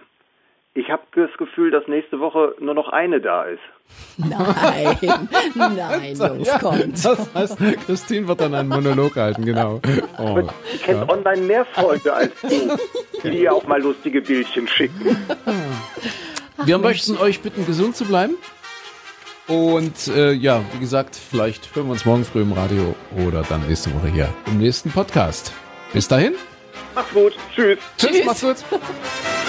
ich 0.78 0.90
habe 0.90 1.04
das 1.16 1.30
Gefühl, 1.38 1.72
dass 1.72 1.88
nächste 1.88 2.20
Woche 2.20 2.54
nur 2.60 2.74
noch 2.74 2.90
eine 2.90 3.22
da 3.22 3.44
ist. 3.44 3.62
Nein, 4.18 4.98
nein, 5.56 6.16
Jungs, 6.16 6.60
kommt. 6.60 7.06
Das 7.06 7.34
heißt, 7.34 7.58
Christine 7.86 8.28
wird 8.28 8.42
dann 8.42 8.54
einen 8.54 8.68
Monolog 8.68 9.16
halten, 9.16 9.46
genau. 9.46 9.80
Oh, 10.18 10.42
Die 10.74 10.78
kennt 10.80 11.10
online 11.10 11.42
mehr 11.44 11.64
Freunde 11.66 12.14
als 12.14 12.34
du, 12.42 12.78
die 13.24 13.44
ihr 13.44 13.54
auch 13.54 13.66
mal 13.66 13.82
lustige 13.82 14.22
Bildchen 14.22 14.68
schicken. 14.68 15.16
Wir 16.66 16.78
möchten 16.78 17.18
euch 17.18 17.42
bitten, 17.42 17.66
gesund 17.66 17.96
zu 17.96 18.04
bleiben. 18.04 18.36
Und 19.48 20.08
äh, 20.08 20.32
ja, 20.32 20.64
wie 20.74 20.80
gesagt, 20.80 21.16
vielleicht 21.16 21.76
hören 21.76 21.88
wir 21.88 21.92
uns 21.94 22.06
morgen 22.06 22.26
früh 22.26 22.42
im 22.42 22.54
Radio 22.54 22.96
oder 23.28 23.44
dann 23.44 23.68
nächste 23.68 23.94
Woche 23.94 24.08
hier 24.08 24.34
im 24.48 24.58
nächsten 24.58 24.92
Podcast. 24.92 25.54
Bis 25.94 26.08
dahin. 26.08 26.34
Macht's 26.96 27.14
gut. 27.14 27.34
Tschüss. 27.54 27.78
Tschüss, 27.98 28.26
macht's 28.26 28.42
gut. 28.42 28.58